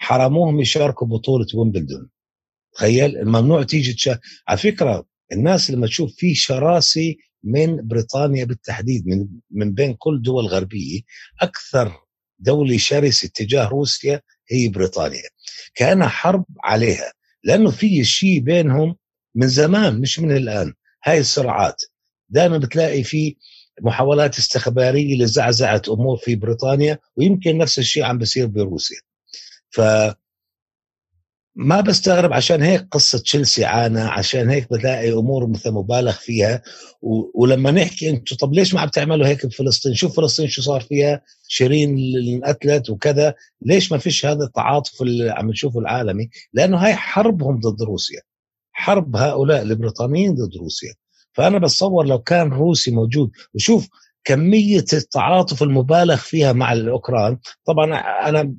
حرموهم 0.00 0.60
يشاركوا 0.60 1.06
بطولة 1.06 1.46
ويمبلدون. 1.54 2.10
تخيل؟ 2.74 3.24
ممنوع 3.24 3.62
تيجي 3.62 3.92
تشا... 3.92 4.18
على 4.48 4.58
فكرة 4.58 5.06
الناس 5.32 5.70
لما 5.70 5.86
تشوف 5.86 6.12
في 6.16 6.34
شراسه 6.34 7.14
من 7.44 7.88
بريطانيا 7.88 8.44
بالتحديد 8.44 9.06
من 9.06 9.28
من 9.50 9.74
بين 9.74 9.94
كل 9.94 10.22
دول 10.22 10.46
غربية 10.46 11.00
أكثر 11.40 11.92
دولة 12.38 12.76
شرسة 12.78 13.28
تجاه 13.34 13.68
روسيا 13.68 14.20
هي 14.50 14.68
بريطانيا. 14.68 15.22
كأنها 15.74 16.08
حرب 16.08 16.44
عليها. 16.64 17.12
لأنه 17.44 17.70
في 17.70 18.04
شيء 18.04 18.40
بينهم 18.40 18.96
من 19.34 19.48
زمان 19.48 20.00
مش 20.00 20.20
من 20.20 20.36
الآن. 20.36 20.72
هاي 21.04 21.18
الصراعات. 21.20 21.82
دائما 22.28 22.58
بتلاقي 22.58 23.02
في 23.02 23.36
محاولات 23.82 24.38
استخبارية 24.38 25.16
لزعزعة 25.16 25.82
أمور 25.88 26.16
في 26.16 26.34
بريطانيا 26.36 26.98
ويمكن 27.16 27.58
نفس 27.58 27.78
الشيء 27.78 28.02
عم 28.04 28.18
بيصير 28.18 28.46
بروسيا. 28.46 28.98
ف 29.70 29.80
ما 31.56 31.80
بستغرب 31.80 32.32
عشان 32.32 32.62
هيك 32.62 32.88
قصة 32.90 33.18
تشيلسي 33.18 33.64
عانى 33.64 34.00
عشان 34.00 34.50
هيك 34.50 34.72
بتلاقي 34.72 35.12
أمور 35.12 35.46
مثل 35.46 35.70
مبالغ 35.70 36.12
فيها. 36.12 36.62
و... 37.02 37.42
ولما 37.42 37.70
نحكي 37.70 38.10
أنتم 38.10 38.36
طب 38.36 38.52
ليش 38.54 38.74
ما 38.74 38.80
عم 38.80 38.88
تعملوا 38.88 39.26
هيك 39.26 39.46
بفلسطين؟ 39.46 39.94
شوف 39.94 40.16
فلسطين 40.16 40.48
شو 40.48 40.62
صار 40.62 40.80
فيها 40.80 41.22
شيرين 41.48 41.94
اللي 41.94 42.34
انقتلت 42.34 42.90
وكذا. 42.90 43.34
ليش 43.62 43.92
ما 43.92 43.98
فيش 43.98 44.26
هذا 44.26 44.44
التعاطف 44.44 45.02
اللي 45.02 45.30
عم 45.30 45.50
نشوفه 45.50 45.80
العالمي؟ 45.80 46.30
لأنه 46.52 46.76
هاي 46.76 46.94
حربهم 46.94 47.60
ضد 47.60 47.82
روسيا. 47.82 48.20
حرب 48.72 49.16
هؤلاء 49.16 49.62
البريطانيين 49.62 50.34
ضد 50.34 50.56
روسيا. 50.56 50.94
فأنا 51.32 51.58
بتصور 51.58 52.06
لو 52.06 52.18
كان 52.18 52.48
روسي 52.52 52.90
موجود 52.90 53.30
وشوف 53.54 53.88
كمية 54.24 54.84
التعاطف 54.92 55.62
المبالغ 55.62 56.16
فيها 56.16 56.52
مع 56.52 56.72
الأوكران. 56.72 57.38
طبعا 57.64 57.94
أنا 58.28 58.54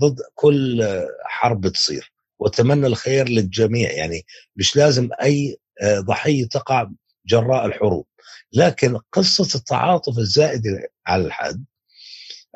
ضد 0.00 0.16
كل 0.34 0.84
حرب 1.24 1.68
تصير. 1.68 2.12
وأتمنى 2.38 2.86
الخير 2.86 3.28
للجميع. 3.28 3.90
يعني 3.92 4.22
مش 4.56 4.76
لازم 4.76 5.08
أي 5.22 5.56
آه، 5.82 6.00
ضحية 6.00 6.46
تقع 6.48 6.90
جراء 7.26 7.66
الحروب. 7.66 8.06
لكن 8.52 8.98
قصة 9.12 9.58
التعاطف 9.58 10.18
الزائد 10.18 10.62
على 11.06 11.24
الحد 11.24 11.64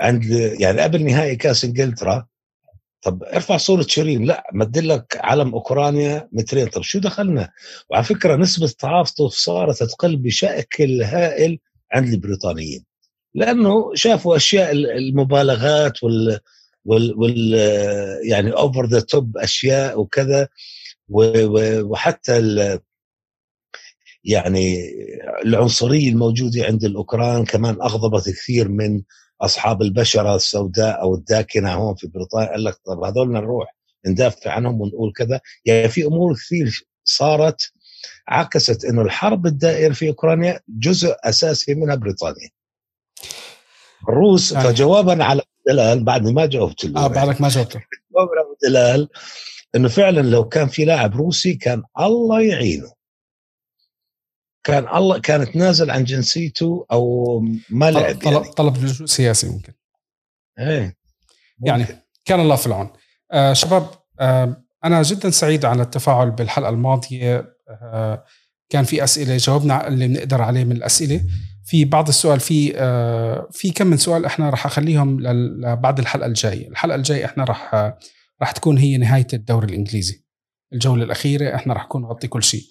عند 0.01 0.25
يعني 0.61 0.81
قبل 0.81 1.05
نهائي 1.05 1.37
كأس 1.37 1.65
إنجلترا 1.65 2.27
طب 3.03 3.23
ارفع 3.23 3.57
صورة 3.57 3.83
شيرين. 3.83 4.25
لا 4.25 4.45
مدلك 4.53 5.21
علم 5.21 5.55
أوكرانيا 5.55 6.29
مترين 6.33 6.67
طب 6.67 6.83
شو 6.83 6.99
دخلنا؟ 6.99 7.51
وعلى 7.91 8.05
فكرة 8.05 8.37
نسبة 8.37 8.67
التعاطف 8.67 9.33
صارت 9.33 9.83
تقل 9.83 10.17
بشكل 10.17 11.03
هائل 11.03 11.59
عند 11.93 12.09
البريطانيين. 12.13 12.85
لأنه 13.35 13.95
شافوا 13.95 14.37
أشياء 14.37 14.73
المبالغات 14.73 16.03
وال 16.03 16.41
وال, 16.85 17.15
وال 17.19 17.55
يعني 18.25 18.53
over 18.53 18.87
the 18.87 19.01
top 19.01 19.37
أشياء 19.37 20.01
وكذا 20.01 20.49
وحتى 21.83 22.39
يعني 24.25 24.79
العنصرية 25.45 26.09
الموجودة 26.09 26.65
عند 26.65 26.85
الأوكران 26.85 27.45
كمان 27.45 27.75
أغضبت 27.83 28.29
كثير 28.31 28.69
من 28.69 29.03
أصحاب 29.41 29.83
البشرة 29.83 30.35
السوداء 30.37 31.03
أو 31.03 31.15
الداكنة 31.15 31.75
هون 31.75 31.95
في 31.95 32.07
بريطانيا 32.07 32.51
قال 32.51 32.65
لك 32.65 32.75
طب 32.85 33.05
هذول 33.05 33.33
نروح 33.33 33.77
ندافع 34.07 34.51
عنهم 34.51 34.81
ونقول 34.81 35.13
كذا 35.13 35.41
يعني 35.65 35.89
في 35.89 36.05
أمور 36.05 36.35
كثير 36.35 36.87
صارت 37.05 37.73
عكست 38.29 38.85
إنه 38.85 39.03
الحرب 39.03 39.47
الدائرة 39.47 39.93
في 39.93 40.09
أوكرانيا 40.09 40.61
جزء 40.69 41.15
أساسي 41.25 41.75
منها 41.75 41.95
بريطانيا 41.95 42.51
الروس. 44.09 44.55
فجوابا 44.55 45.25
على 45.25 45.43
دلال 45.67 46.05
بعد 46.05 46.23
ما 46.23 46.47
جاوبت 46.47 46.85
له 46.85 47.05
آه 47.05 47.07
بعدك 47.07 47.41
ما 47.41 47.49
جاوبته. 47.49 47.81
دلال 48.63 49.09
إنه 49.75 49.89
فعلا 49.89 50.21
لو 50.21 50.49
كان 50.49 50.69
في 50.69 50.85
لاعب 50.85 51.17
روسي 51.17 51.55
كان 51.55 51.83
الله 52.01 52.43
يعينه. 52.43 52.93
كان 54.65 54.97
الله 54.97 55.19
كانت 55.19 55.57
نازل 55.57 55.91
عن 55.91 56.05
جنسيته 56.05 56.87
أو 56.93 57.39
ما 57.71 57.91
لعب 57.91 58.15
طلب 58.19 58.43
يعني. 58.43 58.53
طلب 58.53 58.77
لجوء 58.77 59.07
سياسي 59.07 59.49
ممكن. 59.49 59.73
إيه. 60.59 60.97
يعني 61.63 61.87
كان 62.25 62.41
الله 62.41 62.57
في 62.57 62.67
العون. 62.67 62.91
آه 63.33 63.53
شباب 63.53 63.91
آه 64.21 64.65
أنا 64.85 65.03
جدا 65.03 65.31
سعيد 65.31 65.65
على 65.65 65.83
التفاعل 65.83 66.31
بالحلقة 66.31 66.69
الماضية. 66.69 67.57
آه 67.69 68.25
كان 68.69 68.85
في 68.85 69.05
أسئلة 69.05 69.37
جاوبنا 69.37 69.89
اللي 69.89 70.09
بنقدر 70.09 70.43
عليه 70.43 70.65
من 70.65 70.73
الأسئلة. 70.73 71.21
في 71.71 71.85
بعض 71.85 72.09
السؤال 72.09 72.41
في 72.41 72.73
آه 72.77 73.49
في 73.53 73.71
كم 73.71 73.87
من 73.87 73.97
سؤال 73.97 74.25
إحنا 74.25 74.51
راح 74.51 74.67
أخليهم 74.67 75.17
بعد 75.75 75.99
الحلقة 75.99 76.27
الجاية. 76.27 76.69
الحلقة 76.69 76.97
الجاية 76.97 77.25
إحنا 77.25 77.45
راح 77.45 77.75
راح 78.41 78.53
تكون 78.53 78.79
هي 78.79 78.97
نهاية 78.97 79.27
الدوري 79.33 79.67
الإنجليزي. 79.67 80.25
الجولة 80.73 81.05
الأخيرة 81.05 81.55
إحنا 81.55 81.75
راح 81.75 81.85
نكون 81.85 82.03
نغطي 82.03 82.29
كل 82.29 82.43
شيء. 82.43 82.63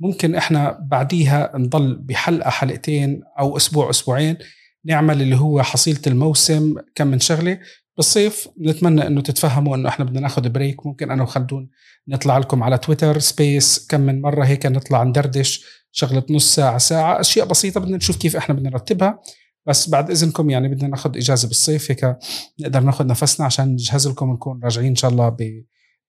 ممكن 0.00 0.34
إحنا 0.34 0.78
بعديها 0.90 1.52
نضل 1.54 1.96
بحلقة 1.96 2.50
حلقتين 2.50 3.20
أو 3.38 3.56
أسبوع 3.56 3.90
أسبوعين 3.90 4.36
نعمل 4.84 5.22
اللي 5.22 5.36
هو 5.36 5.62
حصيلة 5.62 6.00
الموسم 6.06 6.74
كم 6.94 7.06
من 7.06 7.20
شغلة. 7.20 7.58
بالصيف 7.96 8.48
نتمنى 8.60 9.06
إنه 9.06 9.20
تتفهموا 9.20 9.76
إنه 9.76 9.88
إحنا 9.88 10.04
بدنا 10.04 10.20
ناخذ 10.20 10.48
break 10.48 10.86
ممكن 10.86 11.10
أنا 11.10 11.22
وخلدون 11.22 11.70
نطلع 12.08 12.38
لكم 12.38 12.62
على 12.62 12.78
تويتر 12.78 13.18
space 13.18 13.86
كم 13.86 14.00
من 14.00 14.20
مرة 14.20 14.44
هيك 14.44 14.66
نطلع 14.66 15.02
ندردش. 15.02 15.78
شغلة 15.98 16.22
نص 16.30 16.54
ساعة 16.54 16.78
ساعة 16.78 17.20
أشياء 17.20 17.46
بسيطة 17.46 17.80
بدنا 17.80 17.96
نشوف 17.96 18.16
كيف 18.16 18.36
إحنا 18.36 18.54
بدنا 18.54 18.70
نرتبها. 18.70 19.20
بس 19.66 19.88
بعد 19.88 20.10
إذنكم 20.10 20.50
يعني 20.50 20.68
بدنا 20.68 20.88
ناخذ 20.88 21.16
إجازة 21.16 21.48
بالصيف 21.48 21.90
هيك 21.90 22.16
نقدر 22.60 22.80
ناخذ 22.80 23.06
نفسنا 23.06 23.46
عشان 23.46 23.68
نجهز 23.68 24.08
لكم 24.08 24.32
نكون 24.32 24.60
راجعين 24.64 24.88
إن 24.88 24.94
شاء 24.94 25.10
الله 25.10 25.36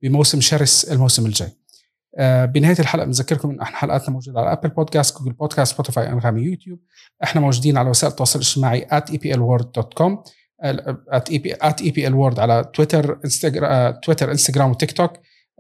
بموسم 0.02 0.42
شرس 0.42 0.84
الموسم 0.84 1.26
الجاي. 1.26 1.50
آه، 2.18 2.46
بنهاية 2.46 2.80
الحلقة 2.80 3.06
بنذكركم 3.06 3.50
ان 3.50 3.62
إحنا 3.62 3.78
حلقاتنا 3.78 4.10
موجودة 4.10 4.40
على 4.40 4.54
Apple 4.54 4.70
Podcast 4.70 5.18
Google 5.18 5.34
Podcast 5.34 5.74
Spotify 5.74 6.10
Anghami 6.10 6.42
YouTube. 6.42 6.80
إحنا 7.24 7.42
موجودين 7.42 7.78
على 7.78 7.90
وسائل 7.90 8.12
التواصل 8.12 8.40
الاجتماعي 8.40 8.88
eplworld.com 8.88 10.12
eplworld 11.90 12.40
على 12.40 12.72
تويتر 12.74 13.20
انستغرام 13.26 13.94
تويتر 14.04 14.32
انستغرام 14.32 14.70
وتيك 14.70 14.92
توك 14.92 15.12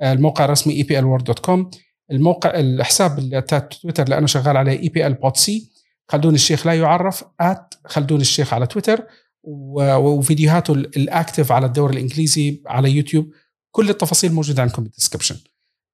الموقع 0.04 0.46
الرسمي 0.46 0.84
eplworld.com 0.84 1.89
الموقع 2.12 2.60
الحساب 2.60 3.20
اللي 3.20 3.42
تويتر 3.42 4.04
اللي 4.04 4.18
أنا 4.18 4.28
شغال 4.28 4.58
عليه 4.58 4.80
EPL 4.80 5.14
بوت 5.14 5.38
سي 5.38 5.72
خلدون 6.08 6.36
الشيخ 6.36 6.68
لا 6.68 6.74
يعرف 6.74 7.24
at 7.40 7.74
خلدون 7.86 8.22
الشيخ 8.22 8.54
على 8.54 8.68
تويتر 8.68 9.04
وفيديوهاته 9.44 10.74
ال 10.74 10.85
active 10.85 11.52
على 11.52 11.66
الدوري 11.66 11.94
الإنجليزي 11.94 12.62
على 12.68 12.92
يوتيوب. 12.92 13.32
كل 13.72 13.90
التفاصيل 13.90 14.34
موجودة 14.34 14.62
عندكم 14.62 14.84
بال 14.84 14.92
description 14.92 15.36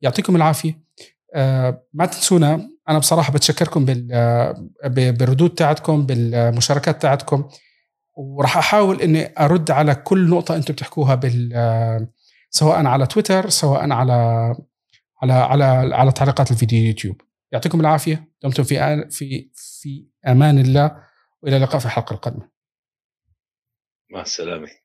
يعطيكم 0.01 0.35
العافية. 0.35 0.81
آه 1.35 1.83
ما 1.93 2.05
تنسونا 2.05 2.69
أنا 2.89 2.99
بصراحة 2.99 3.33
بتشكركم 3.33 3.85
بالردود 4.85 5.49
تاعتكم 5.49 6.05
بالمشاركات 6.05 7.01
تاعتكم. 7.01 7.49
وراح 8.17 8.57
أحاول 8.57 9.01
إني 9.01 9.33
أرد 9.39 9.71
على 9.71 9.95
كل 9.95 10.29
نقطة 10.29 10.55
أنتم 10.55 10.73
بتحكوها 10.73 11.15
بال 11.15 12.07
سواء 12.49 12.85
على 12.85 13.05
تويتر 13.05 13.49
سواء 13.49 13.91
على 13.91 14.55
على 15.21 15.33
على 15.33 15.63
على 15.95 16.11
تعليقات 16.11 16.51
الفيديو 16.51 16.87
يوتيوب 16.87 17.21
يعطيكم 17.51 17.79
العافية. 17.79 18.31
دمتم 18.43 18.63
في 18.63 19.07
في 19.09 19.51
في 19.53 20.07
أمان 20.27 20.59
الله 20.59 21.03
وإلى 21.41 21.57
اللقاء 21.57 21.79
في 21.79 21.85
الحلقة 21.85 22.13
القادمة. 22.13 22.49
مع 24.11 24.21
السلامة. 24.21 24.84